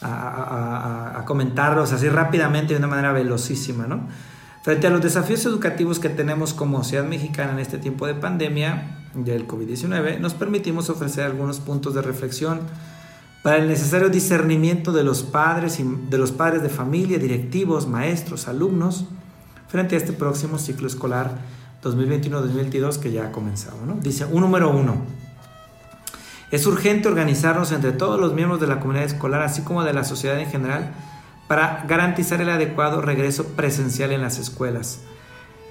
a, 0.00 1.18
a, 1.18 1.24
comentarlos 1.26 1.92
así 1.92 2.08
rápidamente 2.08 2.72
de 2.72 2.78
una 2.78 2.86
manera 2.86 3.12
velocísima. 3.12 3.86
¿no? 3.86 4.08
Frente 4.62 4.86
a 4.86 4.90
los 4.90 5.02
desafíos 5.02 5.44
educativos 5.44 5.98
que 5.98 6.08
tenemos 6.08 6.54
como 6.54 6.82
sociedad 6.82 7.04
mexicana 7.04 7.52
en 7.52 7.58
este 7.58 7.76
tiempo 7.76 8.06
de 8.06 8.14
pandemia, 8.14 8.99
del 9.14 9.46
COVID-19, 9.46 10.18
nos 10.18 10.34
permitimos 10.34 10.88
ofrecer 10.88 11.24
algunos 11.24 11.58
puntos 11.60 11.94
de 11.94 12.02
reflexión 12.02 12.60
para 13.42 13.56
el 13.56 13.68
necesario 13.68 14.08
discernimiento 14.10 14.92
de 14.92 15.02
los 15.02 15.22
padres 15.22 15.80
y 15.80 15.84
de 15.84 16.18
los 16.18 16.32
padres 16.32 16.62
de 16.62 16.68
familia, 16.68 17.18
directivos, 17.18 17.88
maestros, 17.88 18.48
alumnos 18.48 19.06
frente 19.68 19.94
a 19.94 19.98
este 19.98 20.12
próximo 20.12 20.58
ciclo 20.58 20.86
escolar 20.86 21.38
2021-2022 21.82 22.98
que 22.98 23.12
ya 23.12 23.26
ha 23.26 23.32
comenzado. 23.32 23.78
¿no? 23.86 23.94
Dice, 23.94 24.26
un 24.26 24.42
número 24.42 24.70
uno, 24.70 24.96
es 26.50 26.66
urgente 26.66 27.08
organizarnos 27.08 27.72
entre 27.72 27.92
todos 27.92 28.20
los 28.20 28.34
miembros 28.34 28.60
de 28.60 28.66
la 28.66 28.80
comunidad 28.80 29.06
escolar, 29.06 29.42
así 29.42 29.62
como 29.62 29.84
de 29.84 29.92
la 29.92 30.04
sociedad 30.04 30.38
en 30.38 30.50
general, 30.50 30.92
para 31.48 31.84
garantizar 31.88 32.40
el 32.40 32.50
adecuado 32.50 33.00
regreso 33.00 33.44
presencial 33.56 34.12
en 34.12 34.20
las 34.20 34.38
escuelas 34.38 35.00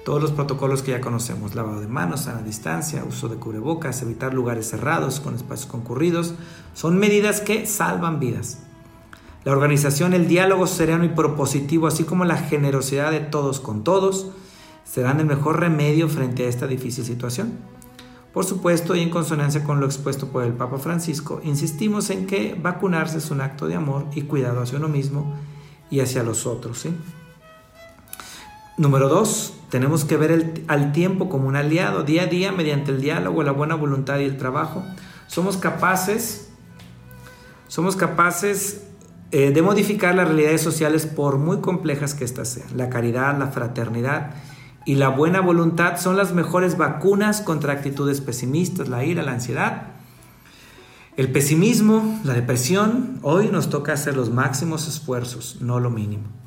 todos 0.04 0.22
los 0.22 0.32
protocolos 0.32 0.82
que 0.82 0.92
ya 0.92 1.00
conocemos, 1.00 1.54
lavado 1.54 1.80
de 1.80 1.86
manos, 1.86 2.26
a 2.26 2.34
la 2.34 2.42
distancia, 2.42 3.04
uso 3.06 3.28
de 3.28 3.36
cubrebocas, 3.36 4.02
evitar 4.02 4.34
lugares 4.34 4.70
cerrados 4.70 5.20
con 5.20 5.34
espacios 5.34 5.70
concurridos, 5.70 6.34
son 6.74 6.98
medidas 6.98 7.40
que 7.40 7.66
salvan 7.66 8.18
vidas. 8.18 8.60
La 9.44 9.52
organización, 9.52 10.12
el 10.12 10.28
diálogo 10.28 10.66
sereno 10.66 11.04
y 11.04 11.08
propositivo, 11.08 11.86
así 11.86 12.04
como 12.04 12.24
la 12.24 12.36
generosidad 12.36 13.10
de 13.10 13.20
todos 13.20 13.60
con 13.60 13.84
todos, 13.84 14.28
serán 14.84 15.20
el 15.20 15.26
mejor 15.26 15.60
remedio 15.60 16.08
frente 16.08 16.44
a 16.44 16.48
esta 16.48 16.66
difícil 16.66 17.04
situación. 17.04 17.58
Por 18.32 18.44
supuesto, 18.44 18.94
y 18.94 19.00
en 19.00 19.10
consonancia 19.10 19.64
con 19.64 19.80
lo 19.80 19.86
expuesto 19.86 20.28
por 20.28 20.44
el 20.44 20.52
Papa 20.52 20.78
Francisco, 20.78 21.40
insistimos 21.42 22.10
en 22.10 22.26
que 22.26 22.56
vacunarse 22.60 23.18
es 23.18 23.30
un 23.30 23.40
acto 23.40 23.66
de 23.66 23.74
amor 23.74 24.06
y 24.14 24.22
cuidado 24.22 24.62
hacia 24.62 24.78
uno 24.78 24.88
mismo 24.88 25.34
y 25.90 26.00
hacia 26.00 26.22
los 26.22 26.46
otros. 26.46 26.86
Número 28.76 29.08
dos, 29.08 29.54
tenemos 29.68 30.04
que 30.04 30.16
ver 30.16 30.64
al 30.68 30.92
tiempo 30.92 31.28
como 31.28 31.48
un 31.48 31.56
aliado. 31.56 32.02
Día 32.02 32.22
a 32.22 32.26
día, 32.26 32.52
mediante 32.52 32.90
el 32.90 33.00
diálogo, 33.00 33.42
la 33.42 33.52
buena 33.52 33.74
voluntad 33.74 34.18
y 34.18 34.24
el 34.24 34.36
trabajo, 34.36 34.84
somos 35.26 35.56
capaces, 35.56 36.50
somos 37.68 37.96
capaces 37.96 38.86
eh, 39.32 39.52
de 39.52 39.62
modificar 39.62 40.14
las 40.14 40.26
realidades 40.26 40.60
sociales 40.60 41.06
por 41.06 41.38
muy 41.38 41.60
complejas 41.60 42.14
que 42.14 42.24
éstas 42.24 42.48
sean. 42.48 42.68
La 42.76 42.90
caridad, 42.90 43.38
la 43.38 43.46
fraternidad 43.48 44.32
y 44.84 44.96
la 44.96 45.08
buena 45.08 45.40
voluntad 45.40 45.98
son 45.98 46.16
las 46.16 46.32
mejores 46.32 46.76
vacunas 46.76 47.40
contra 47.40 47.74
actitudes 47.74 48.20
pesimistas, 48.20 48.88
la 48.88 49.04
ira, 49.04 49.22
la 49.22 49.32
ansiedad. 49.32 49.82
El 51.16 51.30
pesimismo, 51.30 52.18
la 52.24 52.34
depresión, 52.34 53.18
hoy 53.22 53.48
nos 53.48 53.68
toca 53.68 53.92
hacer 53.92 54.16
los 54.16 54.30
máximos 54.30 54.88
esfuerzos, 54.88 55.58
no 55.60 55.78
lo 55.78 55.90
mínimo. 55.90 56.39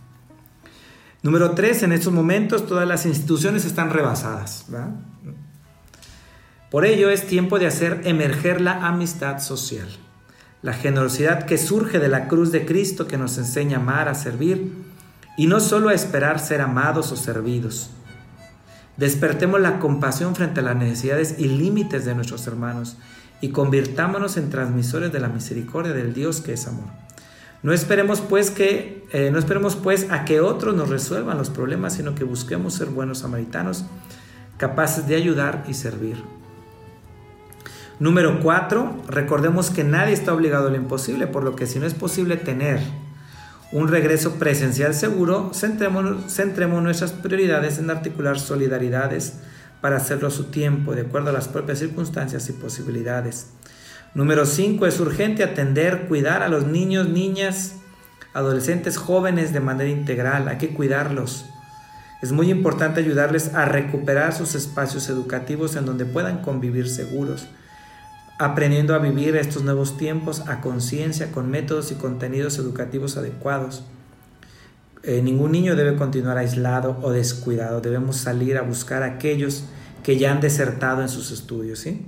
Número 1.24 1.52
tres, 1.52 1.84
en 1.84 1.94
estos 1.94 2.12
momentos 2.12 2.68
todas 2.68 2.86
las 2.86 3.06
instituciones 3.06 3.64
están 3.64 3.92
rebasadas. 3.92 4.66
Por 6.70 6.86
ello 6.86 7.10
es 7.10 7.26
tiempo 7.28 7.60
de 7.60 7.68
hacer 7.68 8.02
emerger 8.04 8.60
la 8.60 8.86
amistad 8.86 9.40
social, 9.40 9.88
la 10.62 10.74
generosidad 10.74 11.46
que 11.46 11.58
surge 11.58 12.00
de 12.00 12.10
la 12.10 12.28
cruz 12.28 12.52
de 12.52 12.66
Cristo 12.66 13.08
que 13.08 13.18
nos 13.18 13.38
enseña 13.38 13.78
a 13.78 13.82
amar, 13.82 14.10
a 14.10 14.16
servir 14.16 14.74
y 15.38 15.48
no 15.48 15.62
solo 15.62 15.90
a 15.90 15.94
esperar 15.94 16.40
ser 16.40 16.60
amados 16.60 17.14
o 17.14 17.16
servidos. 17.16 17.92
Despertemos 18.98 19.62
la 19.62 19.80
compasión 19.80 20.36
frente 20.36 20.60
a 20.60 20.64
las 20.64 20.76
necesidades 20.76 21.36
y 21.40 21.48
límites 21.48 22.04
de 22.04 22.16
nuestros 22.16 22.46
hermanos 22.48 22.98
y 23.40 23.50
convirtámonos 23.50 24.36
en 24.36 24.50
transmisores 24.50 25.14
de 25.14 25.22
la 25.22 25.30
misericordia 25.30 25.94
del 25.94 26.14
Dios 26.14 26.42
que 26.42 26.52
es 26.52 26.68
amor. 26.68 26.90
No 27.64 27.72
esperemos 27.72 28.20
pues 28.22 28.52
que 28.52 29.06
eh, 29.14 29.30
no 29.32 29.40
esperemos 29.40 29.78
pues 29.78 30.12
a 30.12 30.26
que 30.26 30.42
otros 30.42 30.76
nos 30.76 30.90
resuelvan 30.90 31.38
los 31.38 31.50
problemas, 31.50 31.94
sino 31.94 32.14
que 32.14 32.26
busquemos 32.26 32.74
ser 32.74 32.88
buenos 32.88 33.20
samaritanos, 33.20 33.86
capaces 34.58 35.08
de 35.08 35.16
ayudar 35.16 35.64
y 35.68 35.74
servir. 35.74 36.18
Número 38.00 38.42
cuatro, 38.42 39.02
recordemos 39.08 39.70
que 39.70 39.86
nadie 39.86 40.14
está 40.14 40.34
obligado 40.34 40.68
a 40.68 40.72
lo 40.72 40.76
imposible, 40.76 41.26
por 41.28 41.44
lo 41.44 41.56
que 41.56 41.66
si 41.66 41.80
no 41.80 41.86
es 41.86 41.94
posible 41.94 42.36
tener 42.36 42.82
un 43.72 43.88
regreso 43.88 44.34
presencial 44.36 44.94
seguro, 44.94 45.52
centremos, 45.54 46.32
centremos 46.32 46.84
nuestras 46.84 47.14
prioridades 47.14 47.80
en 47.80 47.90
articular 47.90 48.40
solidaridades 48.40 49.36
para 49.80 49.98
hacerlo 49.98 50.28
a 50.28 50.32
su 50.32 50.46
tiempo, 50.46 50.96
de 50.96 51.02
acuerdo 51.02 51.30
a 51.30 51.34
las 51.34 51.48
propias 51.48 51.80
circunstancias 51.80 52.50
y 52.50 52.54
posibilidades. 52.54 53.48
Número 54.16 54.46
5. 54.46 54.86
Es 54.86 55.00
urgente 55.00 55.44
atender, 55.44 56.08
cuidar 56.08 56.44
a 56.44 56.48
los 56.48 56.68
niños, 56.68 57.10
niñas, 57.10 57.78
adolescentes, 58.34 58.98
jóvenes 58.98 59.54
de 59.54 59.60
manera 59.60 59.90
integral. 59.90 60.48
Hay 60.48 60.58
que 60.58 60.70
cuidarlos. 60.70 61.46
Es 62.22 62.32
muy 62.32 62.52
importante 62.52 63.00
ayudarles 63.00 63.56
a 63.56 63.66
recuperar 63.66 64.34
sus 64.34 64.54
espacios 64.54 65.10
educativos 65.10 65.76
en 65.76 65.86
donde 65.86 66.06
puedan 66.06 66.42
convivir 66.42 66.88
seguros, 66.88 67.48
aprendiendo 68.38 68.94
a 68.94 69.00
vivir 69.00 69.36
estos 69.36 69.64
nuevos 69.64 69.98
tiempos 69.98 70.42
a 70.48 70.62
conciencia 70.62 71.32
con 71.32 71.50
métodos 71.50 71.92
y 71.92 71.96
contenidos 71.96 72.60
educativos 72.60 73.18
adecuados. 73.18 73.84
Eh, 75.02 75.22
ningún 75.22 75.52
niño 75.52 75.76
debe 75.76 75.96
continuar 75.96 76.38
aislado 76.38 76.98
o 77.02 77.12
descuidado. 77.12 77.82
Debemos 77.82 78.18
salir 78.18 78.58
a 78.58 78.62
buscar 78.62 79.02
a 79.02 79.08
aquellos 79.08 79.66
que 80.04 80.18
ya 80.18 80.32
han 80.32 80.40
desertado 80.40 81.02
en 81.02 81.10
sus 81.10 81.32
estudios. 81.32 81.80
¿sí? 81.80 82.06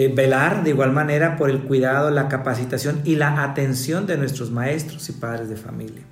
Eh, 0.00 0.12
velar 0.14 0.62
de 0.62 0.70
igual 0.70 0.92
manera 0.92 1.36
por 1.36 1.50
el 1.50 1.64
cuidado, 1.64 2.12
la 2.12 2.28
capacitación 2.28 3.00
y 3.02 3.16
la 3.16 3.42
atención 3.42 4.06
de 4.06 4.16
nuestros 4.16 4.52
maestros 4.52 5.08
y 5.08 5.12
padres 5.12 5.48
de 5.48 5.56
familia. 5.56 6.02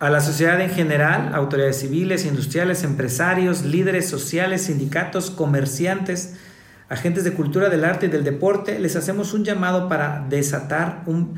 A 0.00 0.08
la 0.08 0.22
sociedad 0.22 0.58
en 0.58 0.70
general, 0.70 1.34
autoridades 1.34 1.80
civiles, 1.80 2.24
industriales, 2.24 2.82
empresarios, 2.82 3.66
líderes 3.66 4.08
sociales, 4.08 4.62
sindicatos, 4.62 5.30
comerciantes, 5.30 6.36
agentes 6.88 7.24
de 7.24 7.34
cultura, 7.34 7.68
del 7.68 7.84
arte 7.84 8.06
y 8.06 8.08
del 8.08 8.24
deporte, 8.24 8.78
les 8.78 8.96
hacemos 8.96 9.34
un 9.34 9.44
llamado 9.44 9.86
para 9.86 10.24
desatar 10.30 11.02
un, 11.04 11.34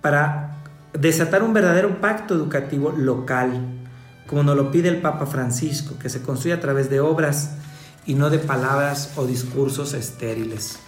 para 0.00 0.56
desatar 0.92 1.44
un 1.44 1.54
verdadero 1.54 2.00
pacto 2.00 2.34
educativo 2.34 2.90
local, 2.90 3.60
como 4.26 4.42
nos 4.42 4.56
lo 4.56 4.72
pide 4.72 4.88
el 4.88 5.00
Papa 5.00 5.26
Francisco, 5.26 5.96
que 6.00 6.08
se 6.08 6.20
construye 6.20 6.52
a 6.52 6.60
través 6.60 6.90
de 6.90 6.98
obras 6.98 7.58
y 8.06 8.14
no 8.14 8.30
de 8.30 8.38
palabras 8.38 9.12
o 9.16 9.26
discursos 9.26 9.94
estériles. 9.94 10.78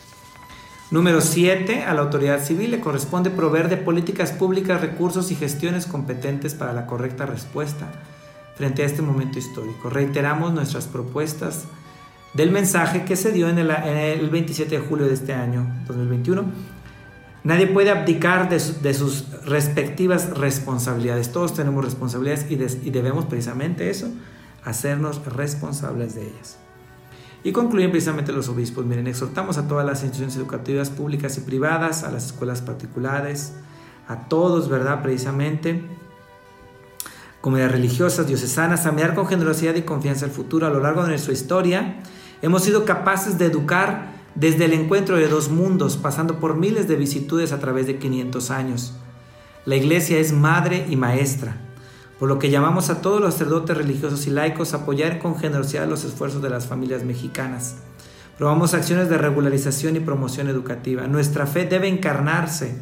Número 0.91 1.21
7. 1.21 1.83
A 1.83 1.95
la 1.95 2.03
autoridad 2.03 2.45
civil 2.45 2.71
le 2.71 2.81
corresponde 2.81 3.31
proveer 3.31 3.69
de 3.69 3.77
políticas 3.77 4.31
públicas, 4.31 4.81
recursos 4.81 5.33
y 5.33 5.35
gestiones 5.35 5.87
competentes 5.87 6.55
para 6.55 6.73
la 6.73 6.87
correcta 6.87 7.27
respuesta 7.27 7.91
frente 8.55 8.83
a 8.83 8.87
este 8.87 9.03
momento 9.03 9.39
histórico. 9.39 9.91
Reiteramos 9.91 10.53
nuestras 10.53 10.87
propuestas 10.87 11.65
del 12.35 12.53
mensaje 12.53 13.05
que 13.05 13.17
se 13.17 13.33
dio 13.33 13.49
en 13.49 13.59
el, 13.59 14.31
27 14.31 14.79
de 14.79 14.87
julio 14.87 15.07
de 15.07 15.15
este 15.15 15.33
año 15.33 15.67
2021. 15.89 16.45
Nadie 17.43 17.67
puede 17.67 17.91
abdicar 17.91 18.49
de, 18.49 18.61
sus 18.95 19.45
respectivas 19.45 20.39
responsabilidades. 20.39 21.33
Todos 21.33 21.55
tenemos 21.55 21.85
responsabilidades 21.85 22.47
y, 22.49 22.55
y 22.89 22.91
debemos 22.91 23.25
precisamente 23.25 23.91
eso, 23.91 24.09
hacernos 24.65 25.25
responsables 25.27 26.15
de 26.15 26.23
ellas. 26.23 26.59
Y 27.47 27.53
concluyen 27.53 27.93
precisamente 27.93 28.33
los 28.33 28.49
obispos, 28.49 28.85
miren, 28.85 29.07
exhortamos 29.07 29.57
a 29.57 29.69
todas 29.69 29.87
las 29.87 30.03
instituciones 30.03 30.37
educativas 30.37 30.91
públicas 30.91 31.39
y 31.39 31.43
privadas, 31.43 32.03
a 32.03 32.11
las 32.11 32.27
escuelas 32.27 32.61
particulares, 32.61 33.53
a 34.09 34.27
todos, 34.27 34.69
¿verdad? 34.69 35.01
Precisamente, 35.01 35.85
comunidades 37.41 37.71
religiosas, 37.71 38.27
diocesanas, 38.27 38.85
a 38.85 38.91
mirar 38.91 39.15
con 39.15 39.29
generosidad 39.29 39.77
y 39.77 39.83
confianza 39.83 40.25
el 40.25 40.33
futuro. 40.33 40.67
A 40.67 40.71
lo 40.71 40.81
largo 40.81 41.03
de 41.03 41.11
nuestra 41.11 41.33
historia, 41.33 42.03
hemos 42.43 42.65
sido 42.65 42.85
capaces 42.85 43.39
de 43.39 43.47
educar 43.47 44.09
desde 44.35 44.65
el 44.65 44.73
encuentro 44.73 45.17
de 45.17 45.29
dos 45.29 45.49
mundos, 45.49 45.97
pasando 45.97 46.41
por 46.41 46.57
miles 46.57 46.89
de 46.89 46.97
vicitudes 46.97 47.53
a 47.53 47.61
través 47.61 47.87
de 47.87 47.99
500 47.99 48.51
años. 48.51 48.95
La 49.67 49.77
iglesia 49.77 50.19
es 50.19 50.33
madre 50.33 50.85
y 50.91 50.97
maestra 50.97 51.59
por 52.19 52.29
lo 52.29 52.39
que 52.39 52.51
llamamos 52.51 52.89
a 52.91 53.03
todos 53.03 53.21
los 53.21 53.35
sacerdotes 53.35 53.77
religiosos 53.77 54.27
y 54.27 54.31
laicos 54.31 54.73
a 54.73 54.79
apoyar 54.79 55.19
con 55.19 55.39
generosidad 55.39 55.89
los 55.89 56.05
esfuerzos 56.05 56.43
de 56.43 56.51
las 56.51 56.67
familias 56.67 57.05
mexicanas. 57.05 57.77
Probamos 58.39 58.75
acciones 58.75 59.09
de 59.09 59.19
regularización 59.19 59.97
y 59.97 60.01
promoción 60.01 60.49
educativa. 60.49 61.07
Nuestra 61.07 61.47
fe 61.47 61.65
debe 61.65 61.89
encarnarse 61.89 62.79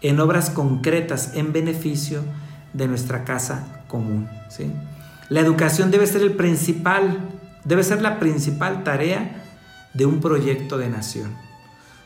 en 0.00 0.20
obras 0.20 0.50
concretas 0.50 1.34
en 1.34 1.52
beneficio 1.52 2.22
de 2.72 2.88
nuestra 2.88 3.24
casa 3.24 3.84
común. 3.88 4.28
¿sí? 4.48 4.72
La 5.28 5.40
educación 5.40 5.90
debe 5.90 6.06
ser 6.06 6.22
el 6.22 6.32
principal, 6.32 7.18
debe 7.64 7.82
ser 7.82 8.02
la 8.02 8.18
principal 8.18 8.84
tarea 8.84 9.44
de 9.94 10.06
un 10.06 10.20
proyecto 10.20 10.78
de 10.78 10.88
nación. 10.88 11.34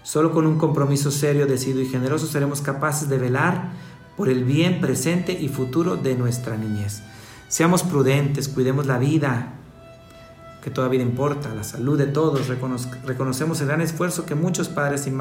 Solo 0.03 0.33
con 0.33 0.47
un 0.47 0.59
compromiso 0.59 1.11
serio, 1.11 1.47
decidido 1.47 1.81
y 1.81 1.87
generoso 1.87 2.27
seremos 2.27 2.61
capaces 2.61 3.09
de 3.09 3.18
velar 3.18 3.70
por 4.17 4.29
el 4.29 4.45
bien 4.45 4.81
presente 4.81 5.33
y 5.33 5.49
futuro 5.49 5.97
de 5.97 6.15
nuestra 6.15 6.57
niñez. 6.57 7.03
Seamos 7.49 7.83
prudentes, 7.83 8.49
cuidemos 8.49 8.87
la 8.87 8.99
vida, 8.99 9.55
que 10.63 10.71
toda 10.71 10.89
vida 10.89 11.03
importa, 11.03 11.55
la 11.55 11.65
salud 11.65 11.99
de 11.99 12.07
todos. 12.07 12.49
reconocemos 13.05 13.61
el 13.61 13.67
gran 13.67 13.81
esfuerzo 13.81 14.25
que 14.25 14.35
muchos 14.35 14.69
padres 14.69 15.07
y 15.07 15.13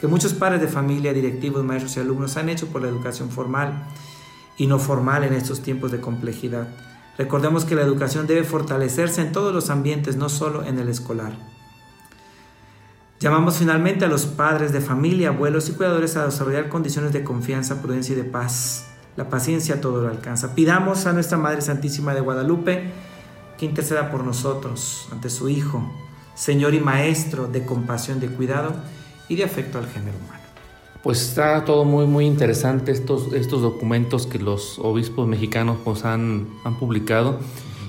que 0.00 0.06
muchos 0.06 0.32
padres 0.32 0.60
de 0.60 0.68
familia, 0.68 1.12
directivos, 1.12 1.62
maestros 1.64 1.96
y 1.96 2.00
alumnos 2.00 2.36
han 2.36 2.48
hecho 2.48 2.66
por 2.68 2.82
la 2.82 2.88
educación 2.88 3.30
formal 3.30 3.86
y 4.56 4.66
no 4.66 4.78
formal 4.78 5.24
en 5.24 5.34
estos 5.34 5.60
tiempos 5.60 5.92
de 5.92 6.00
complejidad. 6.00 6.68
Recordemos 7.18 7.64
que 7.64 7.74
la 7.74 7.82
educación 7.82 8.26
debe 8.26 8.44
fortalecerse 8.44 9.20
en 9.20 9.32
todos 9.32 9.54
los 9.54 9.70
ambientes, 9.70 10.16
no 10.16 10.28
solo 10.28 10.64
en 10.64 10.78
el 10.78 10.88
escolar. 10.88 11.55
Llamamos 13.18 13.56
finalmente 13.56 14.04
a 14.04 14.08
los 14.08 14.26
padres 14.26 14.72
de 14.72 14.82
familia, 14.82 15.28
abuelos 15.28 15.70
y 15.70 15.72
cuidadores 15.72 16.16
a 16.18 16.26
desarrollar 16.26 16.68
condiciones 16.68 17.14
de 17.14 17.24
confianza, 17.24 17.80
prudencia 17.80 18.12
y 18.12 18.16
de 18.16 18.24
paz. 18.24 18.88
La 19.16 19.30
paciencia 19.30 19.80
todo 19.80 20.02
lo 20.02 20.08
alcanza. 20.08 20.54
Pidamos 20.54 21.06
a 21.06 21.14
nuestra 21.14 21.38
Madre 21.38 21.62
Santísima 21.62 22.14
de 22.14 22.20
Guadalupe 22.20 22.90
que 23.56 23.64
interceda 23.64 24.10
por 24.10 24.22
nosotros 24.22 25.08
ante 25.10 25.30
su 25.30 25.48
Hijo, 25.48 25.82
Señor 26.34 26.74
y 26.74 26.80
Maestro 26.80 27.46
de 27.46 27.64
compasión, 27.64 28.20
de 28.20 28.28
cuidado 28.28 28.74
y 29.30 29.36
de 29.36 29.44
afecto 29.44 29.78
al 29.78 29.86
género 29.86 30.18
humano. 30.18 30.42
Pues 31.02 31.22
está 31.22 31.64
todo 31.64 31.86
muy 31.86 32.04
muy 32.04 32.26
interesante 32.26 32.92
estos, 32.92 33.32
estos 33.32 33.62
documentos 33.62 34.26
que 34.26 34.38
los 34.38 34.78
obispos 34.78 35.26
mexicanos 35.26 35.78
pues, 35.82 36.04
han, 36.04 36.48
han 36.64 36.78
publicado 36.78 37.38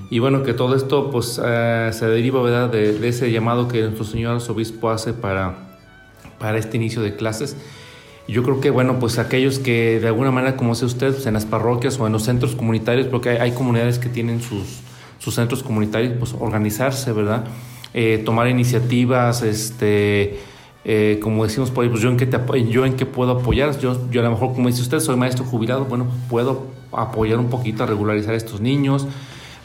y 0.10 0.20
bueno, 0.20 0.44
que 0.44 0.54
todo 0.54 0.76
esto 0.76 1.12
pues 1.12 1.40
eh, 1.44 1.90
se 1.92 2.08
deriva 2.08 2.42
¿verdad? 2.42 2.70
De, 2.70 3.08
ese 3.08 3.32
llamado 3.32 3.68
que 3.68 3.82
nuestro 3.82 4.06
señor 4.06 4.42
obispo 4.50 4.90
hace 4.90 5.14
para, 5.14 5.56
para 6.40 6.58
este 6.58 6.78
inicio 6.78 7.02
de 7.02 7.16
clases. 7.16 7.58
Yo 8.28 8.44
creo 8.44 8.60
que, 8.60 8.70
bueno, 8.72 9.00
pues 9.00 9.20
aquellos 9.20 9.60
que 9.60 10.02
de 10.02 10.08
alguna 10.08 10.32
manera, 10.32 10.58
como 10.58 10.76
sé 10.76 10.86
usted, 10.86 11.14
pues 11.14 11.26
en 11.26 11.34
las 11.34 11.46
parroquias 11.46 11.98
o 11.98 12.08
en 12.08 12.14
los 12.14 12.24
centros 12.24 12.56
comunitarios, 12.56 13.08
porque 13.08 13.30
hay, 13.30 13.52
comunidades 13.52 14.00
que 14.00 14.10
tienen 14.10 14.42
sus, 14.42 14.82
sus 15.20 15.36
centros 15.36 15.64
comunitarios, 15.64 16.14
pues 16.20 16.36
organizarse, 16.38 17.14
¿verdad? 17.14 17.46
Eh, 17.94 18.22
tomar 18.26 18.50
iniciativas, 18.50 19.44
este, 19.44 20.40
eh, 20.84 21.20
como 21.22 21.46
decimos 21.46 21.72
por 21.72 21.86
ahí, 21.86 21.90
pues 21.90 22.02
yo 22.02 22.10
en 22.10 22.18
qué, 22.18 22.26
te, 22.26 22.38
yo 22.70 22.86
en 22.86 22.98
qué 22.98 23.06
puedo 23.06 23.32
apoyar. 23.32 23.80
Yo, 23.80 24.10
yo 24.12 24.20
a 24.20 24.26
lo 24.26 24.32
mejor, 24.32 24.54
como 24.54 24.68
dice 24.68 24.82
usted, 24.82 25.00
soy 25.00 25.16
maestro 25.16 25.46
jubilado, 25.46 25.86
bueno, 25.86 26.08
puedo 26.30 26.68
apoyar 26.92 27.40
un 27.40 27.50
poquito 27.50 27.84
a 27.84 27.86
regularizar 27.86 28.34
a 28.34 28.38
estos 28.38 28.60
niños. 28.60 29.08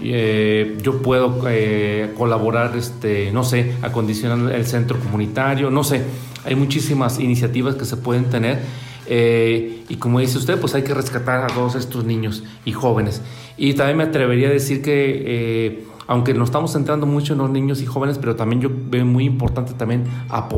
Eh, 0.05 0.79
yo 0.83 1.01
puedo 1.03 1.41
eh, 1.49 2.13
colaborar, 2.17 2.77
este, 2.77 3.31
no 3.33 3.45
sé, 3.45 3.75
acondicionar 3.83 4.53
el 4.55 4.67
centro 4.67 4.99
comunitario, 4.99 5.71
no 5.71 5.85
sé, 5.85 6.03
hay 6.45 6.55
muchísimas 6.55 7.21
iniciativas 7.21 7.75
que 7.77 7.85
se 7.85 7.97
pueden 7.97 8.25
tener 8.27 8.59
Eh, 9.07 9.85
y 9.89 9.97
como 9.97 10.21
dice 10.21 10.39
usted, 10.39 10.61
pues 10.61 10.75
hay 10.75 10.85
que 10.85 10.95
rescatar 10.95 11.43
a 11.45 11.49
todos 11.49 11.75
estos 11.75 12.05
niños 12.05 12.45
y 12.65 12.73
jóvenes. 12.73 13.21
Y 13.57 13.75
también 13.75 13.97
me 13.99 14.05
atrevería 14.05 14.49
a 14.49 14.53
decir 14.53 14.81
que, 14.81 15.23
eh, 15.27 15.85
aunque 16.07 16.35
nos 16.35 16.49
estamos 16.49 16.73
centrando 16.73 17.07
mucho 17.07 17.33
en 17.33 17.41
los 17.41 17.51
niños 17.51 17.83
y 17.83 17.87
jóvenes, 17.87 18.19
pero 18.19 18.37
también 18.37 18.63
yo 18.63 18.71
veo 18.71 19.05
muy 19.05 19.25
importante 19.25 19.75
también 19.75 20.05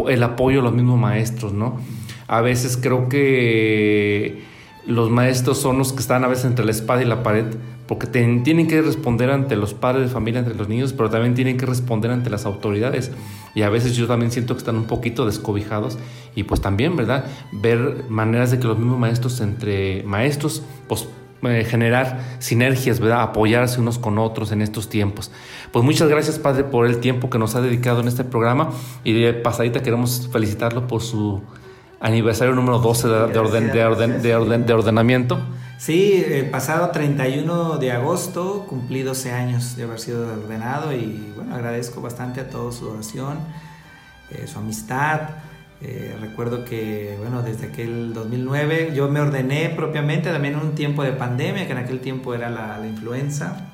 el 0.08 0.22
apoyo 0.22 0.60
a 0.60 0.62
los 0.62 0.72
mismos 0.72 0.98
maestros, 0.98 1.52
¿no? 1.52 1.80
A 2.28 2.42
veces 2.42 2.76
creo 2.76 3.08
que 3.08 4.42
los 4.86 5.10
maestros 5.10 5.58
son 5.58 5.78
los 5.78 5.92
que 5.92 6.00
están 6.00 6.22
a 6.24 6.28
veces 6.28 6.44
entre 6.44 6.64
la 6.64 6.70
espada 6.70 7.02
y 7.02 7.06
la 7.06 7.22
pared, 7.22 7.46
porque 7.86 8.06
tienen 8.06 8.66
que 8.66 8.80
responder 8.80 9.30
ante 9.30 9.56
los 9.56 9.74
padres 9.74 10.08
de 10.08 10.12
familia, 10.12 10.40
entre 10.40 10.54
los 10.54 10.68
niños, 10.68 10.92
pero 10.92 11.10
también 11.10 11.34
tienen 11.34 11.58
que 11.58 11.66
responder 11.66 12.10
ante 12.10 12.30
las 12.30 12.46
autoridades. 12.46 13.12
Y 13.54 13.62
a 13.62 13.68
veces 13.68 13.94
yo 13.94 14.06
también 14.06 14.30
siento 14.30 14.54
que 14.54 14.58
están 14.58 14.76
un 14.76 14.84
poquito 14.84 15.26
descobijados 15.26 15.98
y 16.34 16.44
pues 16.44 16.60
también, 16.60 16.96
¿verdad? 16.96 17.26
Ver 17.52 18.04
maneras 18.08 18.50
de 18.50 18.58
que 18.58 18.66
los 18.66 18.78
mismos 18.78 18.98
maestros 18.98 19.40
entre 19.40 20.02
maestros, 20.04 20.62
pues 20.88 21.08
eh, 21.42 21.64
generar 21.64 22.20
sinergias, 22.38 23.00
¿verdad? 23.00 23.20
Apoyarse 23.20 23.78
unos 23.78 23.98
con 23.98 24.18
otros 24.18 24.50
en 24.50 24.62
estos 24.62 24.88
tiempos. 24.88 25.30
Pues 25.72 25.84
muchas 25.84 26.08
gracias, 26.08 26.38
Padre, 26.38 26.64
por 26.64 26.86
el 26.86 27.00
tiempo 27.00 27.28
que 27.28 27.38
nos 27.38 27.54
ha 27.54 27.60
dedicado 27.60 28.00
en 28.00 28.08
este 28.08 28.24
programa 28.24 28.70
y 29.04 29.12
de 29.12 29.34
pasadita 29.34 29.82
queremos 29.82 30.28
felicitarlo 30.32 30.86
por 30.86 31.02
su 31.02 31.42
aniversario 32.00 32.54
número 32.54 32.78
12 32.78 33.08
de, 33.08 33.14
orden, 33.14 33.72
de, 33.72 33.84
orden, 33.84 34.22
de, 34.22 34.34
orden, 34.34 34.64
de 34.64 34.72
ordenamiento. 34.72 35.38
Sí, 35.76 36.24
el 36.26 36.50
pasado 36.50 36.90
31 36.90 37.78
de 37.78 37.90
agosto 37.90 38.64
cumplí 38.68 39.02
12 39.02 39.32
años 39.32 39.76
de 39.76 39.82
haber 39.82 39.98
sido 39.98 40.32
ordenado 40.32 40.92
y 40.92 41.32
bueno, 41.34 41.54
agradezco 41.54 42.00
bastante 42.00 42.40
a 42.40 42.48
todos 42.48 42.76
su 42.76 42.88
oración, 42.88 43.38
eh, 44.30 44.46
su 44.46 44.58
amistad. 44.58 45.30
Eh, 45.82 46.16
recuerdo 46.20 46.64
que, 46.64 47.16
bueno, 47.18 47.42
desde 47.42 47.66
aquel 47.66 48.14
2009 48.14 48.92
yo 48.94 49.08
me 49.08 49.20
ordené 49.20 49.70
propiamente 49.70 50.30
también 50.30 50.54
en 50.54 50.60
un 50.60 50.74
tiempo 50.74 51.02
de 51.02 51.12
pandemia, 51.12 51.66
que 51.66 51.72
en 51.72 51.78
aquel 51.78 52.00
tiempo 52.00 52.34
era 52.34 52.48
la, 52.50 52.86
influenza. 52.86 53.70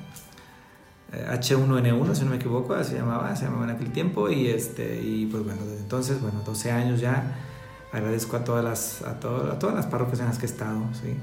H1N1, 1.11 2.15
si 2.15 2.23
no 2.23 2.31
me 2.31 2.37
equivoco, 2.37 2.81
se 2.83 2.95
llamaba, 2.95 3.35
se 3.35 3.45
llamaba 3.45 3.65
en 3.65 3.71
aquel 3.71 3.91
tiempo 3.91 4.29
y 4.29 4.47
este 4.47 5.01
y 5.01 5.25
pues 5.27 5.43
bueno, 5.43 5.61
desde 5.65 5.81
entonces, 5.81 6.21
bueno, 6.21 6.41
12 6.45 6.71
años 6.71 7.01
ya 7.01 7.35
agradezco 7.91 8.37
a 8.37 8.43
todas 8.43 8.63
las, 8.63 9.01
a, 9.03 9.11
a 9.11 9.59
todas 9.59 9.75
las 9.75 9.85
parroquias 9.87 10.21
en 10.21 10.27
las 10.27 10.37
que 10.37 10.45
he 10.45 10.49
estado, 10.49 10.79
¿sí? 10.93 11.17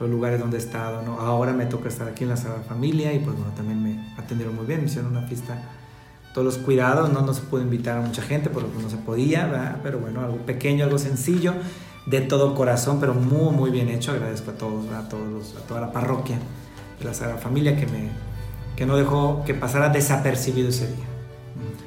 Los 0.00 0.10
lugares 0.10 0.40
donde 0.40 0.56
he 0.56 0.60
estado. 0.60 1.02
¿no? 1.02 1.20
Ahora 1.20 1.52
me 1.52 1.66
toca 1.66 1.88
estar 1.88 2.08
aquí 2.08 2.24
en 2.24 2.30
la 2.30 2.36
Sagrada 2.36 2.62
Familia 2.62 3.12
y 3.12 3.18
pues 3.18 3.36
bueno, 3.36 3.52
también 3.54 3.82
me 3.82 4.14
atendieron 4.18 4.54
muy 4.56 4.66
bien, 4.66 4.80
me 4.80 4.86
hicieron 4.86 5.10
una 5.10 5.26
fiesta, 5.26 5.56
todos 6.32 6.44
los 6.44 6.58
cuidados, 6.58 7.12
no, 7.12 7.22
no 7.22 7.32
se 7.32 7.42
pudo 7.42 7.62
invitar 7.62 7.98
a 7.98 8.00
mucha 8.00 8.22
gente 8.22 8.50
porque 8.50 8.70
no 8.82 8.90
se 8.90 8.96
podía, 8.96 9.46
¿verdad? 9.46 9.80
pero 9.82 9.98
bueno, 9.98 10.20
algo 10.20 10.38
pequeño, 10.38 10.84
algo 10.84 10.98
sencillo, 10.98 11.54
de 12.06 12.20
todo 12.20 12.54
corazón, 12.54 12.98
pero 13.00 13.14
muy, 13.14 13.54
muy 13.54 13.70
bien 13.70 13.88
hecho. 13.88 14.12
Agradezco 14.12 14.50
a 14.50 14.54
todos, 14.54 14.90
a, 14.92 15.08
todos 15.08 15.56
a 15.56 15.66
toda 15.66 15.80
la 15.80 15.92
parroquia 15.92 16.38
de 16.98 17.04
la 17.04 17.14
Sagrada 17.14 17.40
Familia 17.40 17.76
que, 17.76 17.86
me, 17.86 18.10
que 18.76 18.84
no 18.84 18.96
dejó 18.96 19.44
que 19.44 19.54
pasara 19.54 19.88
desapercibido 19.88 20.68
ese 20.68 20.88
día. 20.88 21.04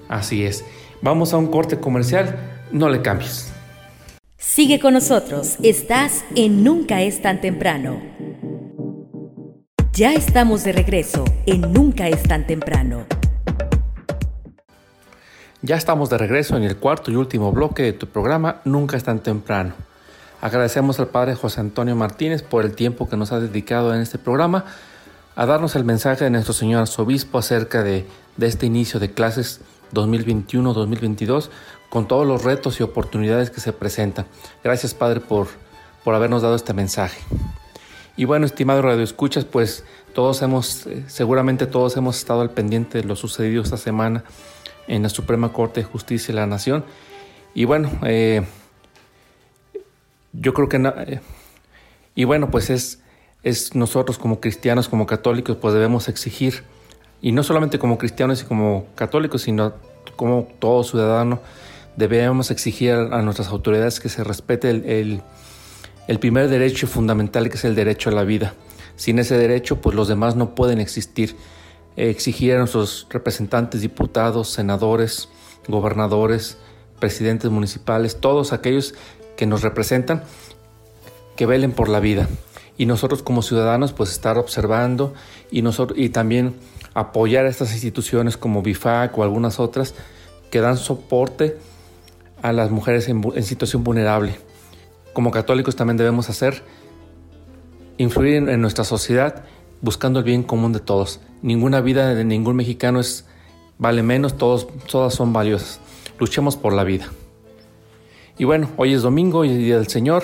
Así 0.07 0.43
es. 0.43 0.63
Vamos 1.01 1.33
a 1.33 1.37
un 1.37 1.47
corte 1.47 1.79
comercial, 1.79 2.39
no 2.71 2.89
le 2.89 3.01
cambies. 3.01 3.51
Sigue 4.39 4.79
con 4.79 4.93
nosotros, 4.93 5.57
estás 5.63 6.23
en 6.35 6.63
Nunca 6.63 7.01
es 7.01 7.23
tan 7.23 7.41
temprano. 7.41 7.99
Ya 9.93 10.13
estamos 10.13 10.63
de 10.63 10.73
regreso 10.73 11.25
en 11.47 11.73
Nunca 11.73 12.07
es 12.07 12.21
tan 12.21 12.45
temprano. 12.45 13.07
Ya 15.63 15.75
estamos 15.75 16.11
de 16.11 16.19
regreso 16.19 16.55
en 16.55 16.61
el 16.61 16.77
cuarto 16.77 17.09
y 17.09 17.15
último 17.15 17.51
bloque 17.51 17.81
de 17.81 17.93
tu 17.93 18.05
programa 18.05 18.61
Nunca 18.63 18.95
es 18.95 19.03
tan 19.03 19.23
temprano. 19.23 19.73
Agradecemos 20.39 20.99
al 20.99 21.07
Padre 21.07 21.33
José 21.33 21.61
Antonio 21.61 21.95
Martínez 21.95 22.43
por 22.43 22.63
el 22.63 22.75
tiempo 22.75 23.09
que 23.09 23.17
nos 23.17 23.31
ha 23.31 23.39
dedicado 23.39 23.95
en 23.95 24.01
este 24.01 24.19
programa 24.19 24.65
a 25.35 25.47
darnos 25.47 25.75
el 25.75 25.83
mensaje 25.83 26.25
de 26.25 26.29
nuestro 26.29 26.53
Señor 26.53 26.81
Arzobispo 26.81 27.39
acerca 27.39 27.81
de, 27.81 28.05
de 28.37 28.45
este 28.45 28.67
inicio 28.67 28.99
de 28.99 29.11
clases 29.11 29.61
2021-2022 29.93 31.49
con 31.89 32.07
todos 32.07 32.27
los 32.27 32.43
retos 32.43 32.79
y 32.79 32.83
oportunidades 32.83 33.49
que 33.49 33.61
se 33.61 33.73
presentan. 33.73 34.25
Gracias 34.63 34.93
Padre 34.93 35.19
por, 35.19 35.47
por 36.03 36.15
habernos 36.15 36.41
dado 36.41 36.55
este 36.55 36.73
mensaje. 36.73 37.19
Y 38.15 38.25
bueno, 38.25 38.45
estimado 38.45 38.81
Radio 38.81 39.03
Escuchas, 39.03 39.45
pues 39.45 39.83
todos 40.13 40.41
hemos, 40.41 40.87
eh, 40.87 41.03
seguramente 41.07 41.67
todos 41.67 41.95
hemos 41.97 42.17
estado 42.17 42.41
al 42.41 42.49
pendiente 42.49 42.97
de 42.97 43.03
lo 43.03 43.15
sucedido 43.15 43.61
esta 43.61 43.77
semana 43.77 44.23
en 44.87 45.03
la 45.03 45.09
Suprema 45.09 45.53
Corte 45.53 45.81
de 45.81 45.85
Justicia 45.85 46.33
de 46.33 46.39
la 46.39 46.47
Nación. 46.47 46.83
Y 47.53 47.65
bueno, 47.65 47.91
eh, 48.03 48.43
yo 50.33 50.53
creo 50.53 50.67
que... 50.67 50.77
Eh, 50.77 51.21
y 52.15 52.23
bueno, 52.23 52.49
pues 52.49 52.71
es, 52.71 53.03
es 53.43 53.75
nosotros 53.75 54.17
como 54.17 54.39
cristianos, 54.39 54.89
como 54.89 55.05
católicos, 55.05 55.55
pues 55.57 55.75
debemos 55.75 56.07
exigir, 56.09 56.63
y 57.21 57.31
no 57.31 57.43
solamente 57.43 57.77
como 57.77 57.99
cristianos 57.99 58.41
y 58.41 58.45
como 58.45 58.87
católicos, 58.95 59.43
sino 59.43 59.73
como 60.15 60.47
todo 60.59 60.83
ciudadano, 60.83 61.39
debemos 61.97 62.51
exigir 62.51 62.93
a 62.93 63.21
nuestras 63.23 63.49
autoridades 63.49 63.99
que 63.99 64.07
se 64.07 64.23
respete 64.23 64.69
el, 64.69 65.21
primer 66.19 66.47
derecho 66.47 66.87
fundamental 66.87 67.49
que 67.49 67.57
es 67.57 67.65
el 67.65 67.75
derecho 67.75 68.09
a 68.09 68.13
la 68.13 68.23
vida. 68.23 68.53
Sin 68.95 69.19
ese 69.19 69.37
derecho, 69.37 69.81
pues 69.81 69.95
los 69.95 70.07
demás 70.07 70.35
no 70.35 70.55
pueden 70.55 70.79
existir. 70.79 71.35
Exigir 71.97 72.53
a 72.53 72.59
nuestros 72.59 73.07
representantes, 73.09 73.81
diputados, 73.81 74.49
senadores, 74.49 75.29
gobernadores, 75.67 76.57
presidentes 76.99 77.51
municipales, 77.51 78.17
todos 78.21 78.53
aquellos 78.53 78.93
que 79.35 79.47
nos 79.47 79.63
representan, 79.63 80.23
que 81.35 81.45
velen 81.47 81.71
por 81.71 81.89
la 81.89 81.99
vida. 81.99 82.27
Y 82.77 82.85
nosotros 82.85 83.23
como 83.23 83.41
ciudadanos, 83.41 83.93
pues 83.93 84.11
estar 84.11 84.37
observando 84.37 85.15
y, 85.49 85.63
nosotros, 85.63 85.97
y 85.97 86.09
también 86.09 86.55
apoyar 86.93 87.45
a 87.45 87.49
estas 87.49 87.73
instituciones 87.73 88.37
como 88.37 88.61
BIFAC 88.61 89.17
o 89.17 89.23
algunas 89.23 89.59
otras 89.59 89.95
que 90.51 90.61
dan 90.61 90.77
soporte 90.77 91.57
a 92.41 92.53
las 92.53 92.71
mujeres 92.71 93.07
en, 93.09 93.43
situación 93.43 93.83
vulnerable. 93.83 94.35
Como 95.13 95.31
católicos 95.31 95.75
también 95.75 95.97
debemos 95.97 96.29
hacer, 96.29 96.63
influir 97.97 98.49
en, 98.49 98.61
nuestra 98.61 98.83
sociedad 98.83 99.43
buscando 99.81 100.19
el 100.19 100.25
bien 100.25 100.43
común 100.43 100.73
de 100.73 100.79
todos. 100.79 101.19
Ninguna 101.41 101.81
vida 101.81 102.13
de 102.13 102.23
ningún 102.23 102.55
mexicano 102.55 102.99
es, 102.99 103.25
vale 103.77 104.03
menos, 104.03 104.37
todos, 104.37 104.67
todas 104.89 105.13
son 105.13 105.33
valiosas. 105.33 105.79
Luchemos 106.19 106.55
por 106.55 106.73
la 106.73 106.83
vida. 106.83 107.07
Y 108.37 108.43
bueno, 108.43 108.69
hoy 108.77 108.93
es 108.93 109.01
domingo 109.01 109.45
y 109.45 109.49
el 109.49 109.57
Día 109.59 109.77
del 109.77 109.87
Señor. 109.87 110.23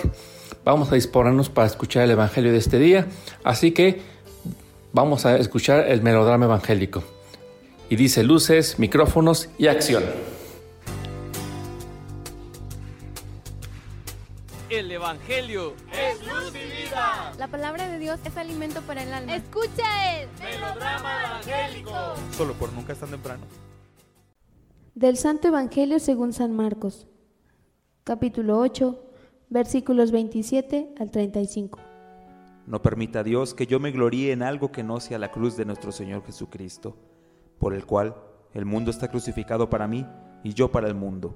Vamos 0.63 0.91
a 0.91 0.95
disponernos 0.95 1.49
para 1.49 1.67
escuchar 1.67 2.03
el 2.03 2.11
Evangelio 2.11 2.51
de 2.51 2.57
este 2.57 2.79
día. 2.79 3.07
Así 3.43 3.71
que 3.71 4.01
vamos 4.91 5.25
a 5.25 5.37
escuchar 5.37 5.87
el 5.89 6.01
melodrama 6.01 6.45
evangélico. 6.45 7.03
Y 7.89 7.95
dice 7.95 8.23
luces, 8.23 8.79
micrófonos 8.79 9.49
y 9.57 9.67
acción. 9.67 10.03
El 14.73 14.91
Evangelio 14.91 15.75
es 15.91 16.19
luz 16.25 16.51
y 16.55 16.85
vida. 16.87 17.31
La 17.37 17.47
palabra 17.47 17.87
de 17.87 17.99
Dios 17.99 18.19
es 18.25 18.35
alimento 18.37 18.81
para 18.81 19.03
el 19.03 19.13
alma. 19.13 19.35
Escucha 19.35 20.19
el 20.19 20.29
melodrama 20.41 21.27
evangélico. 21.27 21.91
Solo 22.31 22.53
por 22.55 22.73
nunca 22.73 22.93
es 22.93 22.99
tan 22.99 23.11
temprano. 23.11 23.43
Del 24.95 25.17
Santo 25.17 25.49
Evangelio 25.49 25.99
según 25.99 26.33
San 26.33 26.55
Marcos, 26.55 27.05
capítulo 28.03 28.57
8, 28.57 28.99
versículos 29.49 30.11
27 30.11 30.95
al 30.99 31.11
35. 31.11 31.79
No 32.65 32.81
permita 32.81 33.19
a 33.19 33.23
Dios 33.23 33.53
que 33.53 33.67
yo 33.67 33.79
me 33.79 33.91
gloríe 33.91 34.31
en 34.31 34.41
algo 34.41 34.71
que 34.71 34.81
no 34.81 34.99
sea 34.99 35.19
la 35.19 35.29
cruz 35.29 35.55
de 35.55 35.65
nuestro 35.65 35.91
Señor 35.91 36.25
Jesucristo, 36.25 36.97
por 37.59 37.75
el 37.75 37.85
cual 37.85 38.15
el 38.55 38.65
mundo 38.65 38.89
está 38.89 39.07
crucificado 39.07 39.69
para 39.69 39.87
mí 39.87 40.03
y 40.43 40.55
yo 40.55 40.71
para 40.71 40.87
el 40.87 40.95
mundo. 40.95 41.35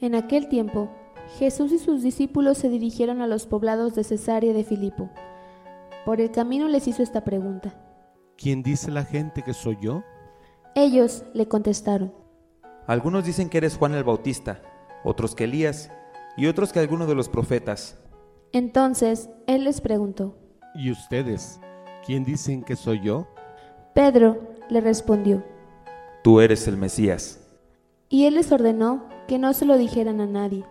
En 0.00 0.14
aquel 0.14 0.48
tiempo, 0.48 0.90
Jesús 1.38 1.72
y 1.72 1.78
sus 1.78 2.02
discípulos 2.02 2.58
se 2.58 2.68
dirigieron 2.68 3.20
a 3.20 3.26
los 3.26 3.46
poblados 3.46 3.94
de 3.94 4.04
Cesarea 4.04 4.52
de 4.52 4.64
Filipo. 4.64 5.10
Por 6.04 6.20
el 6.20 6.30
camino 6.30 6.68
les 6.68 6.86
hizo 6.86 7.02
esta 7.02 7.24
pregunta. 7.24 7.74
¿Quién 8.36 8.62
dice 8.62 8.90
la 8.90 9.04
gente 9.04 9.42
que 9.42 9.54
soy 9.54 9.76
yo? 9.80 10.02
Ellos 10.74 11.24
le 11.34 11.48
contestaron. 11.48 12.14
Algunos 12.86 13.24
dicen 13.24 13.48
que 13.48 13.58
eres 13.58 13.76
Juan 13.76 13.94
el 13.94 14.04
Bautista, 14.04 14.62
otros 15.04 15.34
que 15.34 15.44
Elías, 15.44 15.90
y 16.36 16.46
otros 16.46 16.72
que 16.72 16.78
alguno 16.78 17.06
de 17.06 17.14
los 17.14 17.28
profetas. 17.28 17.98
Entonces 18.52 19.28
él 19.46 19.64
les 19.64 19.80
preguntó. 19.80 20.36
¿Y 20.74 20.90
ustedes? 20.90 21.60
¿Quién 22.04 22.24
dicen 22.24 22.62
que 22.62 22.76
soy 22.76 23.00
yo? 23.00 23.26
Pedro 23.94 24.54
le 24.68 24.80
respondió. 24.80 25.42
Tú 26.22 26.40
eres 26.40 26.68
el 26.68 26.76
Mesías. 26.76 27.40
Y 28.08 28.26
él 28.26 28.34
les 28.34 28.52
ordenó 28.52 29.08
que 29.26 29.38
no 29.38 29.52
se 29.54 29.64
lo 29.64 29.76
dijeran 29.78 30.20
a 30.20 30.26
nadie. 30.26 30.64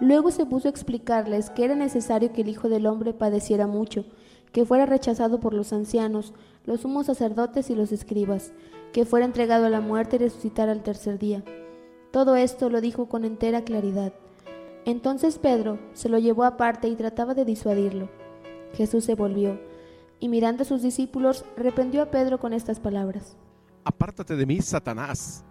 Luego 0.00 0.30
se 0.30 0.46
puso 0.46 0.68
a 0.68 0.70
explicarles 0.70 1.50
que 1.50 1.64
era 1.64 1.74
necesario 1.74 2.32
que 2.32 2.40
el 2.40 2.48
Hijo 2.48 2.68
del 2.68 2.86
Hombre 2.86 3.12
padeciera 3.12 3.66
mucho, 3.66 4.06
que 4.52 4.64
fuera 4.64 4.86
rechazado 4.86 5.40
por 5.40 5.52
los 5.52 5.72
ancianos, 5.72 6.32
los 6.64 6.80
sumos 6.80 7.06
sacerdotes 7.06 7.68
y 7.70 7.74
los 7.74 7.92
escribas, 7.92 8.52
que 8.92 9.04
fuera 9.04 9.26
entregado 9.26 9.66
a 9.66 9.70
la 9.70 9.80
muerte 9.80 10.16
y 10.16 10.20
resucitara 10.20 10.72
al 10.72 10.82
tercer 10.82 11.18
día. 11.18 11.44
Todo 12.10 12.34
esto 12.36 12.70
lo 12.70 12.80
dijo 12.80 13.06
con 13.06 13.24
entera 13.24 13.62
claridad. 13.62 14.12
Entonces 14.84 15.38
Pedro 15.38 15.78
se 15.92 16.08
lo 16.08 16.18
llevó 16.18 16.44
aparte 16.44 16.88
y 16.88 16.96
trataba 16.96 17.34
de 17.34 17.44
disuadirlo. 17.44 18.08
Jesús 18.72 19.04
se 19.04 19.14
volvió 19.14 19.60
y 20.18 20.28
mirando 20.28 20.62
a 20.62 20.66
sus 20.66 20.82
discípulos 20.82 21.44
reprendió 21.56 22.02
a 22.02 22.10
Pedro 22.10 22.38
con 22.38 22.52
estas 22.52 22.80
palabras. 22.80 23.36
Apártate 23.84 24.36
de 24.36 24.46
mí, 24.46 24.60
Satanás, 24.60 25.44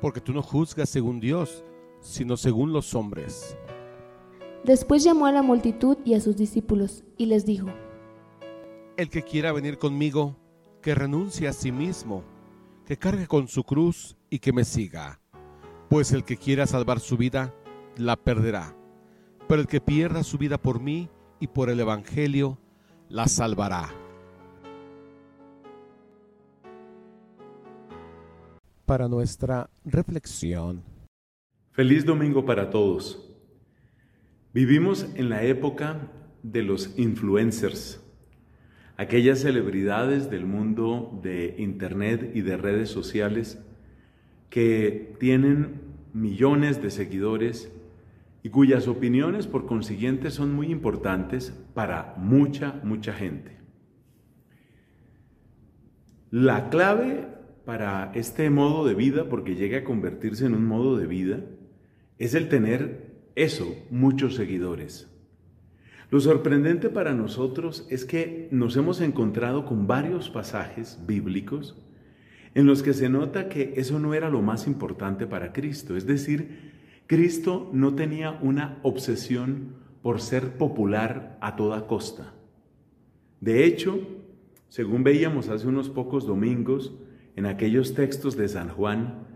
porque 0.00 0.20
tú 0.20 0.32
no 0.32 0.42
juzgas 0.42 0.88
según 0.88 1.20
Dios, 1.20 1.64
sino 2.00 2.36
según 2.36 2.72
los 2.72 2.94
hombres. 2.94 3.56
Después 4.64 5.02
llamó 5.02 5.26
a 5.26 5.32
la 5.32 5.42
multitud 5.42 5.96
y 6.04 6.14
a 6.14 6.20
sus 6.20 6.36
discípulos 6.36 7.02
y 7.16 7.26
les 7.26 7.46
dijo, 7.46 7.68
El 8.96 9.08
que 9.08 9.22
quiera 9.22 9.52
venir 9.52 9.78
conmigo, 9.78 10.36
que 10.82 10.94
renuncie 10.94 11.48
a 11.48 11.54
sí 11.54 11.72
mismo, 11.72 12.24
que 12.84 12.98
cargue 12.98 13.26
con 13.26 13.48
su 13.48 13.64
cruz 13.64 14.16
y 14.28 14.38
que 14.38 14.52
me 14.52 14.64
siga. 14.64 15.20
Pues 15.88 16.12
el 16.12 16.24
que 16.24 16.36
quiera 16.36 16.66
salvar 16.66 17.00
su 17.00 17.16
vida, 17.16 17.54
la 17.96 18.16
perderá. 18.16 18.76
Pero 19.48 19.62
el 19.62 19.66
que 19.66 19.80
pierda 19.80 20.22
su 20.22 20.36
vida 20.36 20.58
por 20.58 20.78
mí 20.78 21.08
y 21.40 21.46
por 21.46 21.70
el 21.70 21.80
Evangelio, 21.80 22.58
la 23.08 23.28
salvará. 23.28 23.88
Para 28.84 29.08
nuestra 29.08 29.70
reflexión. 29.84 30.84
Feliz 31.72 32.04
domingo 32.04 32.44
para 32.44 32.68
todos. 32.68 33.29
Vivimos 34.52 35.06
en 35.14 35.28
la 35.28 35.44
época 35.44 36.10
de 36.42 36.64
los 36.64 36.98
influencers, 36.98 38.04
aquellas 38.96 39.38
celebridades 39.38 40.28
del 40.28 40.44
mundo 40.44 41.20
de 41.22 41.54
Internet 41.58 42.32
y 42.34 42.40
de 42.40 42.56
redes 42.56 42.88
sociales 42.88 43.62
que 44.48 45.14
tienen 45.20 45.82
millones 46.12 46.82
de 46.82 46.90
seguidores 46.90 47.72
y 48.42 48.48
cuyas 48.48 48.88
opiniones 48.88 49.46
por 49.46 49.66
consiguiente 49.66 50.32
son 50.32 50.52
muy 50.52 50.72
importantes 50.72 51.56
para 51.72 52.14
mucha, 52.16 52.80
mucha 52.82 53.12
gente. 53.12 53.56
La 56.32 56.70
clave 56.70 57.28
para 57.64 58.10
este 58.16 58.50
modo 58.50 58.84
de 58.84 58.94
vida, 58.94 59.28
porque 59.28 59.54
llega 59.54 59.78
a 59.78 59.84
convertirse 59.84 60.44
en 60.44 60.54
un 60.54 60.66
modo 60.66 60.96
de 60.96 61.06
vida, 61.06 61.44
es 62.18 62.34
el 62.34 62.48
tener 62.48 63.09
eso, 63.42 63.76
muchos 63.90 64.34
seguidores. 64.34 65.08
Lo 66.10 66.20
sorprendente 66.20 66.90
para 66.90 67.14
nosotros 67.14 67.86
es 67.88 68.04
que 68.04 68.48
nos 68.50 68.76
hemos 68.76 69.00
encontrado 69.00 69.64
con 69.64 69.86
varios 69.86 70.28
pasajes 70.28 70.98
bíblicos 71.06 71.76
en 72.54 72.66
los 72.66 72.82
que 72.82 72.94
se 72.94 73.08
nota 73.08 73.48
que 73.48 73.74
eso 73.76 74.00
no 74.00 74.12
era 74.12 74.28
lo 74.28 74.42
más 74.42 74.66
importante 74.66 75.26
para 75.26 75.52
Cristo. 75.52 75.96
Es 75.96 76.06
decir, 76.06 76.72
Cristo 77.06 77.70
no 77.72 77.94
tenía 77.94 78.32
una 78.42 78.78
obsesión 78.82 79.76
por 80.02 80.20
ser 80.20 80.56
popular 80.56 81.38
a 81.40 81.54
toda 81.54 81.86
costa. 81.86 82.34
De 83.40 83.64
hecho, 83.64 84.00
según 84.68 85.04
veíamos 85.04 85.48
hace 85.48 85.66
unos 85.66 85.88
pocos 85.90 86.26
domingos, 86.26 86.92
en 87.36 87.46
aquellos 87.46 87.94
textos 87.94 88.36
de 88.36 88.48
San 88.48 88.68
Juan, 88.68 89.26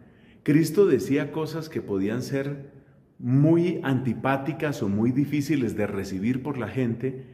Cristo 0.42 0.86
decía 0.86 1.32
cosas 1.32 1.68
que 1.68 1.80
podían 1.80 2.22
ser 2.22 2.73
muy 3.18 3.80
antipáticas 3.82 4.82
o 4.82 4.88
muy 4.88 5.12
difíciles 5.12 5.76
de 5.76 5.86
recibir 5.86 6.42
por 6.42 6.58
la 6.58 6.68
gente 6.68 7.26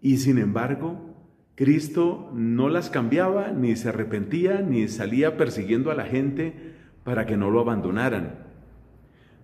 y 0.00 0.18
sin 0.18 0.38
embargo 0.38 1.08
Cristo 1.58 2.30
no 2.34 2.68
las 2.68 2.88
cambiaba, 2.88 3.50
ni 3.50 3.74
se 3.74 3.88
arrepentía, 3.88 4.62
ni 4.62 4.86
salía 4.86 5.36
persiguiendo 5.36 5.90
a 5.90 5.96
la 5.96 6.04
gente 6.04 6.54
para 7.02 7.26
que 7.26 7.36
no 7.36 7.50
lo 7.50 7.58
abandonaran. 7.58 8.46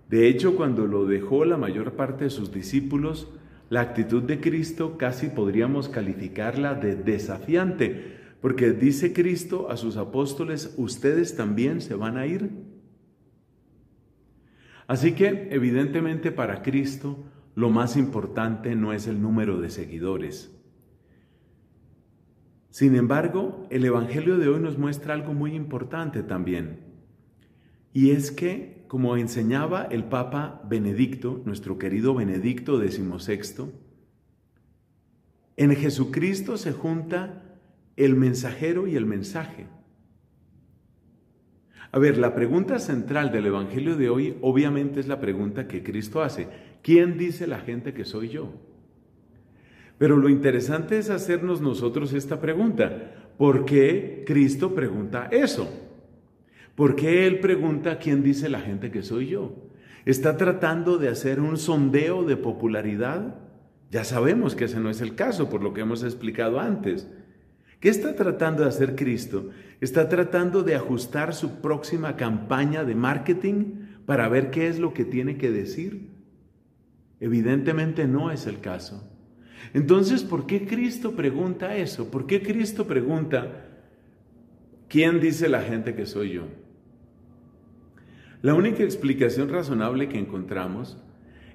De 0.09 0.29
hecho, 0.29 0.55
cuando 0.55 0.87
lo 0.87 1.05
dejó 1.05 1.43
la 1.43 1.57
mayor 1.57 1.97
parte 1.97 2.23
de 2.23 2.29
sus 2.29 2.53
discípulos, 2.53 3.27
la 3.69 3.81
actitud 3.81 4.23
de 4.23 4.39
Cristo 4.39 4.97
casi 4.97 5.27
podríamos 5.27 5.89
calificarla 5.89 6.75
de 6.75 6.95
desafiante, 6.95 8.15
porque 8.39 8.71
dice 8.71 9.11
Cristo 9.11 9.69
a 9.69 9.75
sus 9.75 9.97
apóstoles, 9.97 10.73
ustedes 10.77 11.35
también 11.35 11.81
se 11.81 11.95
van 11.95 12.17
a 12.17 12.27
ir. 12.27 12.49
Así 14.87 15.13
que 15.13 15.47
evidentemente 15.51 16.31
para 16.31 16.61
Cristo 16.61 17.17
lo 17.55 17.69
más 17.69 17.97
importante 17.97 18.75
no 18.75 18.93
es 18.93 19.07
el 19.07 19.21
número 19.21 19.59
de 19.59 19.69
seguidores. 19.69 20.51
Sin 22.69 22.95
embargo, 22.95 23.65
el 23.69 23.85
Evangelio 23.85 24.37
de 24.37 24.49
hoy 24.49 24.59
nos 24.59 24.77
muestra 24.77 25.13
algo 25.13 25.33
muy 25.33 25.55
importante 25.55 26.23
también. 26.23 26.81
Y 27.93 28.11
es 28.11 28.31
que, 28.31 28.83
como 28.89 29.15
enseñaba 29.15 29.83
el 29.83 30.03
Papa 30.03 30.61
Benedicto, 30.69 31.41
nuestro 31.45 31.77
querido 31.77 32.13
Benedicto 32.13 32.77
XVI, 32.77 33.71
en 35.55 35.73
Jesucristo 35.73 36.57
se 36.57 36.73
junta 36.73 37.57
el 37.95 38.15
mensajero 38.15 38.87
y 38.87 38.97
el 38.97 39.05
mensaje. 39.05 39.67
A 41.91 41.99
ver, 41.99 42.17
la 42.17 42.35
pregunta 42.35 42.79
central 42.79 43.31
del 43.31 43.45
Evangelio 43.45 43.95
de 43.95 44.09
hoy 44.09 44.37
obviamente 44.41 44.99
es 44.99 45.07
la 45.07 45.19
pregunta 45.19 45.67
que 45.67 45.83
Cristo 45.83 46.21
hace. 46.21 46.47
¿Quién 46.81 47.17
dice 47.17 47.47
la 47.47 47.59
gente 47.59 47.93
que 47.93 48.05
soy 48.05 48.29
yo? 48.29 48.53
Pero 49.97 50.17
lo 50.17 50.29
interesante 50.29 50.97
es 50.97 51.09
hacernos 51.09 51.61
nosotros 51.61 52.13
esta 52.13 52.41
pregunta. 52.41 53.13
¿Por 53.37 53.65
qué 53.65 54.23
Cristo 54.25 54.75
pregunta 54.75 55.27
eso? 55.31 55.69
¿Por 56.75 56.95
qué 56.95 57.25
Él 57.25 57.39
pregunta 57.39 57.97
quién 57.99 58.21
dice 58.21 58.49
la 58.49 58.59
gente 58.59 58.91
que 58.91 59.03
soy 59.03 59.27
yo? 59.27 59.55
¿Está 60.05 60.37
tratando 60.37 60.97
de 60.97 61.07
hacer 61.07 61.39
un 61.39 61.57
sondeo 61.57 62.23
de 62.23 62.37
popularidad? 62.37 63.35
Ya 63.89 64.03
sabemos 64.03 64.55
que 64.55 64.65
ese 64.65 64.79
no 64.79 64.89
es 64.89 64.99
el 64.99 65.15
caso, 65.15 65.49
por 65.49 65.63
lo 65.63 65.73
que 65.73 65.81
hemos 65.81 66.03
explicado 66.03 66.59
antes. 66.59 67.09
¿Qué 67.85 67.91
está 67.91 68.15
tratando 68.15 68.63
de 68.63 68.69
hacer 68.69 68.95
Cristo? 68.95 69.51
Está 69.79 70.09
tratando 70.09 70.63
de 70.63 70.73
ajustar 70.73 71.35
su 71.35 71.61
próxima 71.61 72.15
campaña 72.15 72.83
de 72.83 72.95
marketing 72.95 73.99
para 74.07 74.27
ver 74.27 74.49
qué 74.49 74.67
es 74.67 74.79
lo 74.79 74.91
que 74.91 75.05
tiene 75.05 75.37
que 75.37 75.51
decir. 75.51 76.09
Evidentemente 77.19 78.07
no 78.07 78.31
es 78.31 78.47
el 78.47 78.59
caso. 78.59 79.07
Entonces, 79.75 80.23
¿por 80.23 80.47
qué 80.47 80.65
Cristo 80.65 81.15
pregunta 81.15 81.77
eso? 81.77 82.09
¿Por 82.09 82.25
qué 82.25 82.41
Cristo 82.41 82.87
pregunta, 82.87 83.67
¿quién 84.87 85.19
dice 85.19 85.47
la 85.47 85.61
gente 85.61 85.93
que 85.93 86.07
soy 86.07 86.31
yo? 86.31 86.47
La 88.41 88.55
única 88.55 88.81
explicación 88.81 89.47
razonable 89.47 90.09
que 90.09 90.17
encontramos 90.17 90.97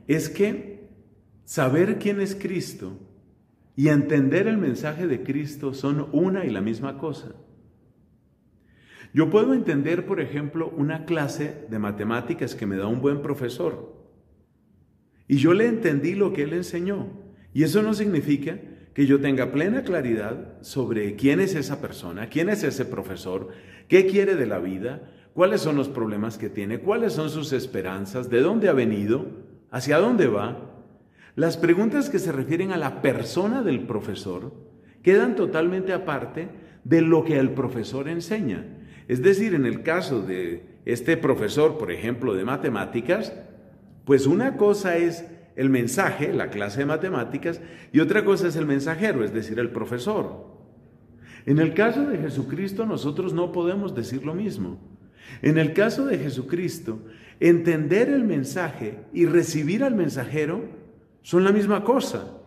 es 0.07 0.28
que 0.28 0.91
saber 1.43 1.99
quién 1.99 2.20
es 2.20 2.37
Cristo 2.37 3.10
y 3.81 3.89
entender 3.89 4.47
el 4.47 4.59
mensaje 4.59 5.07
de 5.07 5.22
Cristo 5.22 5.72
son 5.72 6.09
una 6.12 6.45
y 6.45 6.51
la 6.51 6.61
misma 6.61 6.99
cosa. 6.99 7.33
Yo 9.14 9.31
puedo 9.31 9.55
entender, 9.55 10.05
por 10.05 10.20
ejemplo, 10.20 10.70
una 10.76 11.07
clase 11.07 11.64
de 11.70 11.78
matemáticas 11.78 12.55
que 12.55 12.66
me 12.66 12.76
da 12.76 12.89
un 12.89 13.01
buen 13.01 13.22
profesor. 13.22 14.05
Y 15.28 15.39
yo 15.39 15.55
le 15.55 15.66
entendí 15.66 16.14
lo 16.14 16.35
que 16.35 16.43
él 16.43 16.53
enseñó. 16.53 17.07
Y 17.55 17.62
eso 17.62 17.81
no 17.81 17.95
significa 17.95 18.61
que 18.93 19.07
yo 19.07 19.18
tenga 19.18 19.51
plena 19.51 19.83
claridad 19.83 20.61
sobre 20.61 21.16
quién 21.16 21.41
es 21.41 21.55
esa 21.55 21.81
persona, 21.81 22.28
quién 22.28 22.51
es 22.51 22.62
ese 22.64 22.85
profesor, 22.85 23.49
qué 23.89 24.05
quiere 24.05 24.35
de 24.35 24.45
la 24.45 24.59
vida, 24.59 25.11
cuáles 25.33 25.62
son 25.62 25.76
los 25.76 25.89
problemas 25.89 26.37
que 26.37 26.51
tiene, 26.51 26.81
cuáles 26.81 27.14
son 27.14 27.31
sus 27.31 27.55
esperanzas, 27.55 28.28
de 28.28 28.43
dónde 28.43 28.68
ha 28.68 28.74
venido, 28.74 29.24
hacia 29.70 29.97
dónde 29.97 30.26
va. 30.26 30.70
Las 31.37 31.57
preguntas 31.57 32.11
que 32.11 32.18
se 32.18 32.33
refieren 32.33 32.72
a 32.72 32.76
la 32.76 33.03
persona 33.03 33.62
del 33.62 33.87
profesor 33.87 34.53
quedan 35.03 35.37
totalmente 35.37 35.93
aparte 35.93 36.49
de 36.85 37.03
lo 37.03 37.24
que 37.24 37.39
el 37.39 37.51
profesor 37.51 38.09
enseña. 38.09 38.64
Es 39.09 39.22
decir, 39.22 39.55
en 39.55 39.66
el 39.66 39.83
caso 39.83 40.22
de 40.22 40.81
este 40.85 41.16
profesor, 41.16 41.78
por 41.78 41.91
ejemplo, 41.91 42.35
de 42.35 42.45
matemáticas, 42.45 43.33
pues 44.05 44.26
una 44.26 44.57
cosa 44.57 44.97
es 44.97 45.24
el 45.57 45.68
mensaje, 45.68 46.33
la 46.33 46.51
clase 46.51 46.81
de 46.81 46.87
matemáticas, 46.87 47.61
y 47.93 48.01
otra 48.01 48.24
cosa 48.24 48.49
es 48.49 48.57
el 48.57 48.66
mensajero, 48.66 49.24
es 49.24 49.33
decir, 49.33 49.59
el 49.59 49.70
profesor. 49.70 50.47
En 51.47 51.59
el 51.59 51.74
caso 51.74 52.07
de 52.07 52.18
Jesucristo 52.18 52.87
nosotros 52.87 53.33
no 53.33 53.53
podemos 53.53 53.95
decir 53.95 54.24
lo 54.24 54.35
mismo. 54.35 54.78
En 55.43 55.59
el 55.59 55.72
caso 55.72 56.07
de 56.07 56.18
Jesucristo, 56.18 57.01
entender 57.41 58.09
el 58.09 58.24
mensaje 58.24 58.99
y 59.12 59.26
recibir 59.26 59.85
al 59.85 59.95
mensajero 59.95 60.80
son 61.23 61.45
la 61.45 61.53
misma 61.53 61.85
cosa. 61.85 62.39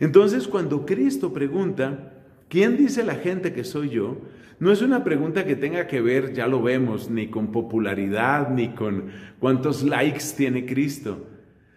Entonces, 0.00 0.46
cuando 0.48 0.84
Cristo 0.84 1.32
pregunta, 1.32 2.12
¿quién 2.48 2.76
dice 2.76 3.04
la 3.04 3.14
gente 3.14 3.52
que 3.52 3.64
soy 3.64 3.90
yo? 3.90 4.18
No 4.60 4.72
es 4.72 4.82
una 4.82 5.04
pregunta 5.04 5.46
que 5.46 5.56
tenga 5.56 5.86
que 5.86 6.00
ver, 6.00 6.32
ya 6.34 6.46
lo 6.46 6.60
vemos, 6.62 7.10
ni 7.10 7.28
con 7.28 7.52
popularidad, 7.52 8.50
ni 8.50 8.74
con 8.74 9.10
cuántos 9.38 9.84
likes 9.84 10.24
tiene 10.36 10.66
Cristo, 10.66 11.26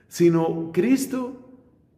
sino 0.08 0.72
Cristo 0.74 1.50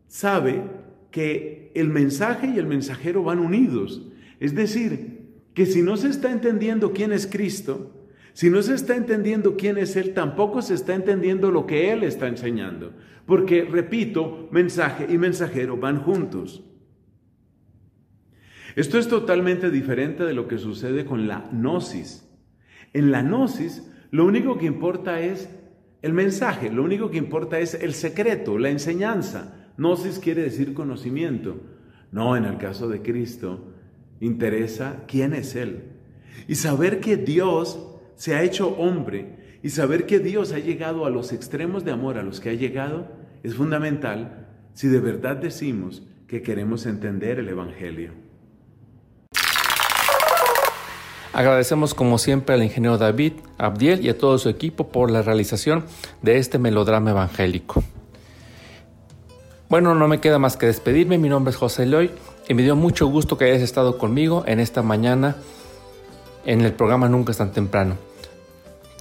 sabe 0.08 0.62
que 1.10 1.72
el 1.74 1.90
mensaje 1.90 2.48
y 2.48 2.60
el 2.60 2.68
mensajero 2.68 3.24
van 3.24 3.40
unidos. 3.40 4.08
Es 4.40 4.54
decir, 4.54 5.24
que 5.54 5.66
si 5.66 5.82
no 5.82 5.96
se 5.96 6.10
está 6.10 6.32
entendiendo 6.32 6.92
quién 6.92 7.14
es 7.14 7.28
Cristo, 7.28 7.92
Si 8.34 8.50
no 8.50 8.62
se 8.64 8.74
está 8.74 8.96
entendiendo 8.96 9.56
quién 9.56 9.78
es 9.78 9.96
Él, 9.96 10.14
tampoco 10.14 10.62
se 10.62 10.74
está 10.74 10.96
entendiendo 10.96 11.52
lo 11.52 11.68
que 11.68 11.92
Él 11.92 12.04
está 12.04 12.28
enseñando. 12.28 12.92
Porque, 13.28 13.64
repito, 13.64 14.50
mensaje 14.52 15.08
y 15.10 15.18
mensajero 15.18 15.78
van 15.78 16.00
juntos. 16.00 16.64
Esto 18.76 18.98
es 18.98 19.08
totalmente 19.08 19.70
diferente 19.70 20.24
de 20.24 20.34
lo 20.34 20.48
que 20.48 20.58
sucede 20.58 21.06
con 21.06 21.28
la 21.28 21.48
gnosis. 21.52 22.28
En 22.92 23.12
la 23.12 23.22
gnosis, 23.22 23.88
lo 24.10 24.26
único 24.26 24.58
que 24.58 24.66
importa 24.66 25.22
es 25.22 25.50
el 26.02 26.14
mensaje, 26.14 26.72
lo 26.72 26.84
único 26.84 27.12
que 27.12 27.18
importa 27.18 27.60
es 27.60 27.76
el 27.76 27.94
secreto, 27.94 28.58
la 28.58 28.70
enseñanza. 28.70 29.70
Gnosis 29.78 30.18
quiere 30.18 30.42
decir 30.42 30.74
conocimiento. 30.74 31.62
No, 32.12 32.36
en 32.36 32.46
el 32.46 32.58
caso 32.58 32.90
de 32.90 33.02
Cristo, 33.04 33.74
interesa 34.20 35.04
quién 35.08 35.34
es 35.34 35.56
Él. 35.56 35.84
Y 36.48 36.56
saber 36.56 37.00
que 37.00 37.16
Dios 37.16 37.93
se 38.16 38.36
ha 38.36 38.44
hecho 38.44 38.70
hombre 38.78 39.60
y 39.64 39.70
saber 39.70 40.06
que 40.06 40.20
Dios 40.20 40.52
ha 40.52 40.60
llegado 40.60 41.06
a 41.06 41.10
los 41.10 41.32
extremos 41.32 41.86
de 41.86 41.92
amor 41.92 42.18
a 42.18 42.24
los 42.24 42.40
que 42.40 42.50
ha 42.50 42.54
llegado 42.54 43.08
es 43.44 43.56
fundamental 43.56 44.48
si 44.74 44.88
de 44.88 45.00
verdad 45.00 45.36
decimos 45.36 46.04
que 46.28 46.42
queremos 46.42 46.86
entender 46.86 47.40
el 47.40 47.50
Evangelio. 47.50 48.12
Agradecemos 51.34 51.96
como 51.96 52.20
siempre 52.20 52.54
al 52.54 52.64
ingeniero 52.64 52.98
David 52.98 53.34
Abdiel 53.58 54.06
y 54.06 54.10
a 54.10 54.18
todo 54.18 54.38
su 54.38 54.50
equipo 54.50 54.90
por 54.90 55.10
la 55.10 55.24
realización 55.24 55.84
de 56.22 56.38
este 56.38 56.60
melodrama 56.60 57.10
evangélico. 57.10 57.84
Bueno, 59.68 59.96
no 59.96 60.08
me 60.08 60.20
queda 60.20 60.38
más 60.38 60.58
que 60.58 60.68
despedirme. 60.68 61.18
Mi 61.18 61.30
nombre 61.30 61.50
es 61.50 61.58
José 61.58 61.88
Loy 61.88 62.12
y 62.48 62.54
me 62.54 62.62
dio 62.62 62.76
mucho 62.76 63.08
gusto 63.08 63.38
que 63.38 63.46
hayas 63.46 63.64
estado 63.64 63.98
conmigo 63.98 64.44
en 64.46 64.60
esta 64.60 64.84
mañana 64.84 65.36
en 66.46 66.62
el 66.62 66.74
programa 66.74 67.10
Nunca 67.10 67.32
es 67.32 67.38
tan 67.38 67.52
temprano. 67.52 67.98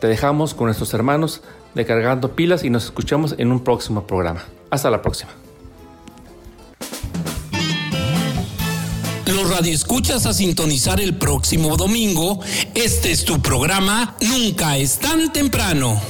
Te 0.00 0.06
dejamos 0.08 0.54
con 0.54 0.66
nuestros 0.66 0.92
hermanos 0.94 1.42
de 1.74 1.86
Cargando 1.86 2.34
Pilas 2.34 2.64
y 2.64 2.70
nos 2.70 2.84
escuchamos 2.84 3.34
en 3.38 3.52
un 3.52 3.62
próximo 3.62 4.06
programa. 4.06 4.44
Hasta 4.70 4.90
la 4.90 5.02
próxima. 5.02 5.30
Los 9.26 9.50
radioescuchas 9.50 10.26
a 10.26 10.34
sintonizar 10.34 11.00
el 11.00 11.16
próximo 11.16 11.76
domingo. 11.76 12.40
Este 12.74 13.12
es 13.12 13.24
tu 13.24 13.40
programa 13.40 14.16
Nunca 14.20 14.76
es 14.76 14.98
tan 14.98 15.32
temprano. 15.32 16.00